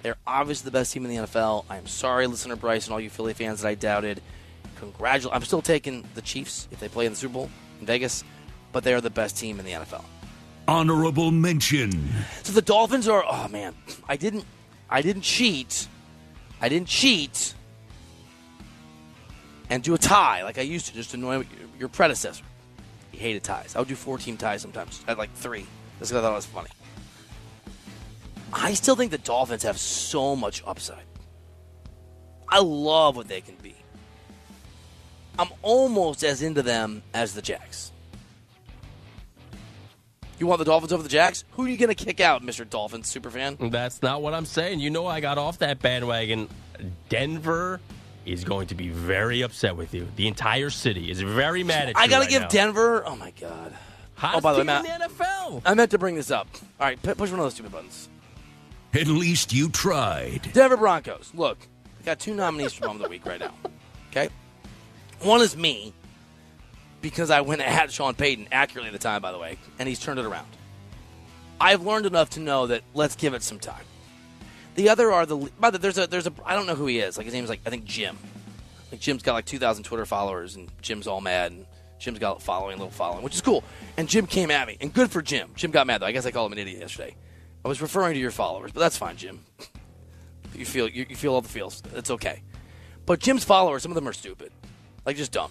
They're 0.02 0.18
obviously 0.24 0.66
the 0.66 0.70
best 0.70 0.92
team 0.92 1.04
in 1.04 1.10
the 1.10 1.26
NFL. 1.26 1.64
I 1.68 1.78
am 1.78 1.88
sorry, 1.88 2.28
listener 2.28 2.54
Bryce 2.54 2.86
and 2.86 2.94
all 2.94 3.00
you 3.00 3.10
Philly 3.10 3.34
fans 3.34 3.62
that 3.62 3.68
I 3.68 3.74
doubted. 3.74 4.22
Congratulations. 4.76 5.32
I'm 5.34 5.44
still 5.44 5.60
taking 5.60 6.04
the 6.14 6.22
Chiefs 6.22 6.68
if 6.70 6.78
they 6.78 6.88
play 6.88 7.06
in 7.06 7.12
the 7.12 7.18
Super 7.18 7.34
Bowl 7.34 7.50
in 7.80 7.86
Vegas, 7.86 8.22
but 8.70 8.84
they 8.84 8.94
are 8.94 9.00
the 9.00 9.10
best 9.10 9.36
team 9.36 9.58
in 9.58 9.64
the 9.64 9.72
NFL. 9.72 10.04
Honorable 10.68 11.32
mention. 11.32 11.90
So 12.44 12.52
the 12.52 12.62
Dolphins 12.62 13.08
are. 13.08 13.24
Oh 13.28 13.48
man, 13.48 13.74
I 14.08 14.16
didn't. 14.16 14.44
I 14.88 15.02
didn't 15.02 15.22
cheat. 15.22 15.88
I 16.60 16.68
didn't 16.68 16.86
cheat 16.86 17.54
and 19.70 19.82
do 19.82 19.94
a 19.94 19.98
tie 19.98 20.42
like 20.42 20.58
I 20.58 20.62
used 20.62 20.86
to, 20.86 20.92
just 20.92 21.14
annoy 21.14 21.46
your 21.78 21.88
predecessor. 21.88 22.44
He 23.12 23.18
hated 23.18 23.44
ties. 23.44 23.74
I 23.74 23.78
would 23.78 23.88
do 23.88 23.94
four 23.94 24.18
team 24.18 24.36
ties 24.36 24.60
sometimes. 24.60 25.02
I 25.06 25.12
had 25.12 25.18
like 25.18 25.32
three. 25.34 25.66
Because 25.94 26.12
I 26.12 26.20
thought 26.20 26.32
it 26.32 26.34
was 26.34 26.46
funny. 26.46 26.70
I 28.52 28.74
still 28.74 28.96
think 28.96 29.10
the 29.10 29.18
Dolphins 29.18 29.62
have 29.62 29.78
so 29.78 30.34
much 30.34 30.62
upside. 30.66 31.04
I 32.48 32.60
love 32.60 33.16
what 33.16 33.28
they 33.28 33.40
can 33.40 33.54
be. 33.56 33.76
I'm 35.38 35.48
almost 35.62 36.24
as 36.24 36.42
into 36.42 36.62
them 36.62 37.02
as 37.14 37.34
the 37.34 37.42
Jags. 37.42 37.92
You 40.38 40.46
want 40.46 40.58
the 40.58 40.64
Dolphins 40.64 40.92
over 40.92 41.02
the 41.02 41.08
Jags? 41.08 41.44
Who 41.52 41.64
are 41.64 41.68
you 41.68 41.76
going 41.76 41.94
to 41.94 42.04
kick 42.04 42.18
out, 42.18 42.42
Mr. 42.42 42.68
Dolphins 42.68 43.14
superfan? 43.14 43.70
That's 43.70 44.02
not 44.02 44.22
what 44.22 44.32
I'm 44.32 44.46
saying. 44.46 44.80
You 44.80 44.88
know, 44.88 45.06
I 45.06 45.20
got 45.20 45.36
off 45.38 45.58
that 45.58 45.80
bandwagon. 45.80 46.48
Denver 47.10 47.78
is 48.26 48.44
going 48.44 48.68
to 48.68 48.74
be 48.74 48.88
very 48.88 49.42
upset 49.42 49.76
with 49.76 49.94
you. 49.94 50.06
The 50.16 50.26
entire 50.26 50.70
city 50.70 51.10
is 51.10 51.20
very 51.20 51.64
mad 51.64 51.88
at 51.88 51.88
you. 51.88 51.94
I 51.96 52.06
got 52.06 52.16
to 52.16 52.20
right 52.20 52.30
give 52.30 52.42
now. 52.42 52.48
Denver. 52.48 53.06
Oh 53.06 53.16
my 53.16 53.32
god. 53.32 53.74
Hottest 54.14 54.38
oh, 54.38 54.40
by 54.42 54.52
the 54.52 54.58
way, 54.58 54.64
team 54.64 54.66
Matt, 54.66 54.84
in 54.84 55.08
the 55.08 55.24
NFL. 55.24 55.62
I 55.64 55.74
meant 55.74 55.90
to 55.92 55.98
bring 55.98 56.14
this 56.14 56.30
up. 56.30 56.46
All 56.78 56.86
right, 56.86 57.02
p- 57.02 57.14
push 57.14 57.30
one 57.30 57.40
of 57.40 57.46
those 57.46 57.54
stupid 57.54 57.72
buttons. 57.72 58.08
At 58.92 59.06
least 59.06 59.52
you 59.52 59.70
tried. 59.70 60.50
Denver 60.52 60.76
Broncos. 60.76 61.30
Look, 61.34 61.58
I 62.00 62.04
got 62.04 62.18
two 62.18 62.34
nominees 62.34 62.74
for 62.74 62.86
Bum 62.86 62.96
of 62.96 63.02
the 63.02 63.08
Week 63.08 63.24
right 63.24 63.40
now. 63.40 63.54
Okay, 64.10 64.28
one 65.20 65.40
is 65.40 65.56
me 65.56 65.94
because 67.00 67.30
I 67.30 67.40
went 67.40 67.62
at 67.62 67.90
Sean 67.90 68.14
Payton 68.14 68.48
accurately 68.52 68.88
at 68.88 68.92
the 68.92 68.98
time, 68.98 69.22
by 69.22 69.32
the 69.32 69.38
way, 69.38 69.58
and 69.78 69.88
he's 69.88 69.98
turned 69.98 70.18
it 70.18 70.26
around. 70.26 70.48
I've 71.60 71.82
learned 71.82 72.06
enough 72.06 72.30
to 72.30 72.40
know 72.40 72.66
that 72.66 72.82
let's 72.94 73.16
give 73.16 73.34
it 73.34 73.42
some 73.42 73.58
time. 73.58 73.84
The 74.74 74.88
other 74.88 75.12
are 75.12 75.26
the 75.26 75.50
by 75.58 75.70
the 75.70 75.78
there's 75.78 75.98
a 75.98 76.06
there's 76.06 76.26
a 76.26 76.32
I 76.44 76.54
don't 76.54 76.66
know 76.66 76.74
who 76.74 76.86
he 76.86 76.98
is. 76.98 77.16
Like 77.16 77.24
his 77.24 77.34
name's 77.34 77.48
like 77.48 77.60
I 77.66 77.70
think 77.70 77.84
Jim. 77.84 78.16
Like 78.90 79.00
Jim's 79.00 79.22
got 79.22 79.34
like 79.34 79.44
2,000 79.44 79.84
Twitter 79.84 80.04
followers, 80.04 80.56
and 80.56 80.68
Jim's 80.82 81.06
all 81.06 81.20
mad. 81.20 81.52
And 81.52 81.66
Jim's 82.00 82.18
got 82.18 82.38
a 82.38 82.40
following, 82.40 82.74
a 82.74 82.76
little 82.78 82.90
following, 82.90 83.22
which 83.22 83.34
is 83.34 83.42
cool. 83.42 83.62
And 83.96 84.08
Jim 84.08 84.26
came 84.26 84.50
at 84.50 84.66
me, 84.66 84.76
and 84.80 84.92
good 84.92 85.10
for 85.10 85.22
Jim. 85.22 85.50
Jim 85.54 85.70
got 85.70 85.86
mad 85.86 86.00
though. 86.00 86.06
I 86.06 86.12
guess 86.12 86.26
I 86.26 86.30
called 86.30 86.50
him 86.50 86.58
an 86.58 86.66
idiot 86.66 86.80
yesterday. 86.80 87.14
I 87.64 87.68
was 87.68 87.82
referring 87.82 88.14
to 88.14 88.20
your 88.20 88.30
followers, 88.30 88.72
but 88.72 88.80
that's 88.80 88.96
fine, 88.96 89.16
Jim. 89.16 89.40
You 90.54 90.64
feel 90.64 90.88
you, 90.88 91.06
you 91.08 91.16
feel 91.16 91.34
all 91.34 91.42
the 91.42 91.48
feels. 91.48 91.82
It's 91.94 92.10
okay. 92.10 92.42
But 93.06 93.20
Jim's 93.20 93.44
followers, 93.44 93.82
some 93.82 93.92
of 93.92 93.96
them 93.96 94.08
are 94.08 94.12
stupid, 94.12 94.50
like 95.04 95.16
just 95.16 95.32
dumb. 95.32 95.50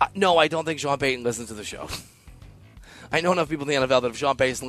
I, 0.00 0.08
no, 0.14 0.38
I 0.38 0.48
don't 0.48 0.64
think 0.64 0.80
Sean 0.80 0.98
Payton 0.98 1.24
listens 1.24 1.48
to 1.48 1.54
the 1.54 1.64
show. 1.64 1.88
I 3.12 3.20
know 3.20 3.32
enough 3.32 3.48
people 3.48 3.68
in 3.68 3.80
the 3.80 3.86
NFL 3.86 4.02
that 4.02 4.10
if 4.10 4.16
Sean 4.16 4.36
Payton 4.36 4.68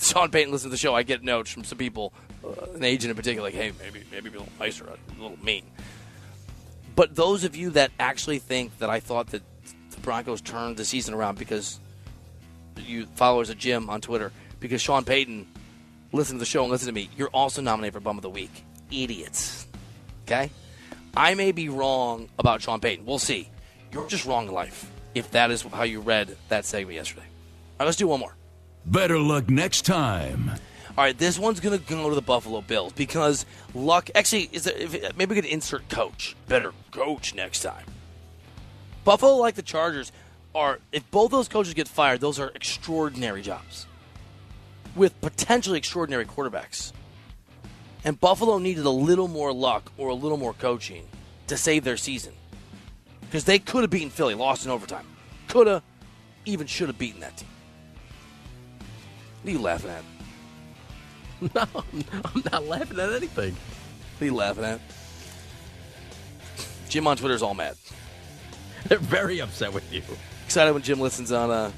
Sean 0.00 0.30
Payton 0.30 0.50
listens 0.50 0.68
to 0.68 0.70
the 0.70 0.76
show, 0.76 0.94
I 0.94 1.02
get 1.02 1.22
notes 1.22 1.50
from 1.50 1.64
some 1.64 1.78
people, 1.78 2.12
uh, 2.44 2.72
an 2.74 2.84
agent 2.84 3.10
in 3.10 3.16
particular, 3.16 3.46
like, 3.46 3.54
"Hey, 3.54 3.72
maybe 3.78 4.04
maybe 4.10 4.30
be 4.30 4.36
a 4.36 4.40
little 4.40 4.52
nicer, 4.58 4.84
a 4.86 5.20
little 5.20 5.38
mean." 5.44 5.64
But 6.96 7.14
those 7.14 7.44
of 7.44 7.54
you 7.54 7.70
that 7.70 7.90
actually 7.98 8.38
think 8.38 8.78
that 8.78 8.90
I 8.90 9.00
thought 9.00 9.28
that 9.28 9.42
the 9.90 10.00
Broncos 10.00 10.40
turned 10.40 10.76
the 10.76 10.84
season 10.84 11.14
around 11.14 11.38
because 11.38 11.78
you 12.76 13.06
followers 13.14 13.50
of 13.50 13.58
Jim 13.58 13.90
on 13.90 14.00
Twitter, 14.00 14.32
because 14.58 14.80
Sean 14.80 15.04
Payton 15.04 15.46
listened 16.12 16.38
to 16.38 16.40
the 16.40 16.46
show 16.46 16.62
and 16.62 16.70
listened 16.70 16.88
to 16.88 16.92
me, 16.94 17.10
you're 17.16 17.28
also 17.28 17.62
nominated 17.62 17.94
for 17.94 18.00
Bum 18.00 18.16
of 18.16 18.22
the 18.22 18.30
Week. 18.30 18.64
Idiots. 18.90 19.66
Okay? 20.24 20.50
I 21.16 21.34
may 21.34 21.52
be 21.52 21.68
wrong 21.68 22.28
about 22.38 22.62
Sean 22.62 22.80
Payton. 22.80 23.04
We'll 23.04 23.18
see. 23.18 23.48
You're 23.92 24.06
just 24.06 24.24
wrong 24.24 24.48
in 24.48 24.54
life 24.54 24.90
if 25.14 25.30
that 25.32 25.50
is 25.50 25.62
how 25.62 25.82
you 25.82 26.00
read 26.00 26.36
that 26.48 26.64
segment 26.64 26.94
yesterday. 26.96 27.22
All 27.22 27.80
right, 27.80 27.86
let's 27.86 27.98
do 27.98 28.06
one 28.06 28.20
more. 28.20 28.34
Better 28.86 29.18
luck 29.18 29.48
next 29.48 29.82
time. 29.82 30.50
All 30.98 31.04
right, 31.04 31.16
this 31.16 31.38
one's 31.38 31.60
going 31.60 31.78
to 31.78 31.84
go 31.84 32.08
to 32.08 32.14
the 32.14 32.22
Buffalo 32.22 32.60
Bills 32.60 32.92
because 32.92 33.46
luck. 33.74 34.10
Actually, 34.14 34.50
is 34.52 34.70
maybe 35.16 35.34
we 35.34 35.40
could 35.40 35.50
insert 35.50 35.88
coach. 35.88 36.36
Better 36.48 36.72
coach 36.90 37.34
next 37.34 37.60
time. 37.60 37.84
Buffalo, 39.04 39.36
like 39.36 39.54
the 39.54 39.62
Chargers, 39.62 40.12
are 40.54 40.80
if 40.92 41.08
both 41.10 41.30
those 41.30 41.48
coaches 41.48 41.74
get 41.74 41.88
fired, 41.88 42.20
those 42.20 42.38
are 42.38 42.50
extraordinary 42.54 43.42
jobs 43.42 43.86
with 44.96 45.18
potentially 45.20 45.78
extraordinary 45.78 46.24
quarterbacks. 46.24 46.92
And 48.04 48.18
Buffalo 48.18 48.58
needed 48.58 48.84
a 48.84 48.90
little 48.90 49.28
more 49.28 49.52
luck 49.52 49.92
or 49.96 50.08
a 50.08 50.14
little 50.14 50.38
more 50.38 50.54
coaching 50.54 51.06
to 51.46 51.56
save 51.56 51.84
their 51.84 51.96
season 51.96 52.32
because 53.20 53.44
they 53.44 53.58
could 53.58 53.82
have 53.82 53.90
beaten 53.90 54.10
Philly, 54.10 54.34
lost 54.34 54.64
in 54.64 54.72
overtime, 54.72 55.06
could 55.48 55.66
have, 55.66 55.82
even 56.44 56.66
should 56.66 56.88
have 56.88 56.98
beaten 56.98 57.20
that 57.20 57.36
team. 57.36 57.48
What 59.42 59.48
are 59.48 59.52
you 59.52 59.60
laughing 59.60 59.90
at? 59.90 60.04
No, 61.54 61.64
I'm 61.74 62.42
not 62.52 62.66
laughing 62.66 62.98
at 63.00 63.12
anything. 63.14 63.54
What 63.54 64.22
are 64.22 64.24
you 64.26 64.34
laughing 64.34 64.64
at? 64.64 64.78
Jim 66.90 67.06
on 67.06 67.16
Twitter's 67.16 67.40
all 67.40 67.54
mad. 67.54 67.76
They're 68.86 68.98
very 68.98 69.40
upset 69.40 69.72
with 69.72 69.90
you. 69.90 70.02
Excited 70.44 70.72
when 70.74 70.82
Jim 70.82 71.00
listens 71.00 71.32
on. 71.32 71.50
Uh, 71.50 71.70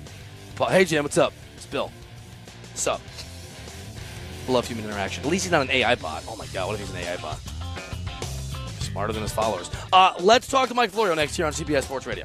hey 0.69 0.85
Jim, 0.85 1.05
what's 1.05 1.17
up? 1.17 1.33
It's 1.57 1.67
Bill. 1.67 1.93
What's 2.71 2.87
up? 2.89 3.01
Love 4.49 4.67
human 4.67 4.85
interaction. 4.85 5.23
At 5.25 5.31
least 5.31 5.45
he's 5.45 5.53
not 5.53 5.63
an 5.63 5.71
AI 5.71 5.95
bot. 5.95 6.25
Oh 6.29 6.35
my 6.35 6.47
god, 6.47 6.67
what 6.67 6.75
if 6.75 6.81
he's 6.81 6.91
an 6.91 6.97
AI 6.97 7.17
bot? 7.19 7.39
Smarter 8.81 9.13
than 9.13 9.23
his 9.23 9.33
followers. 9.33 9.71
Uh, 9.93 10.15
let's 10.19 10.49
talk 10.49 10.69
to 10.71 10.75
Mike 10.75 10.91
Florio 10.91 11.15
next 11.15 11.37
here 11.37 11.47
on 11.47 11.53
CBS 11.53 11.85
Sports 11.85 12.07
Radio. 12.07 12.25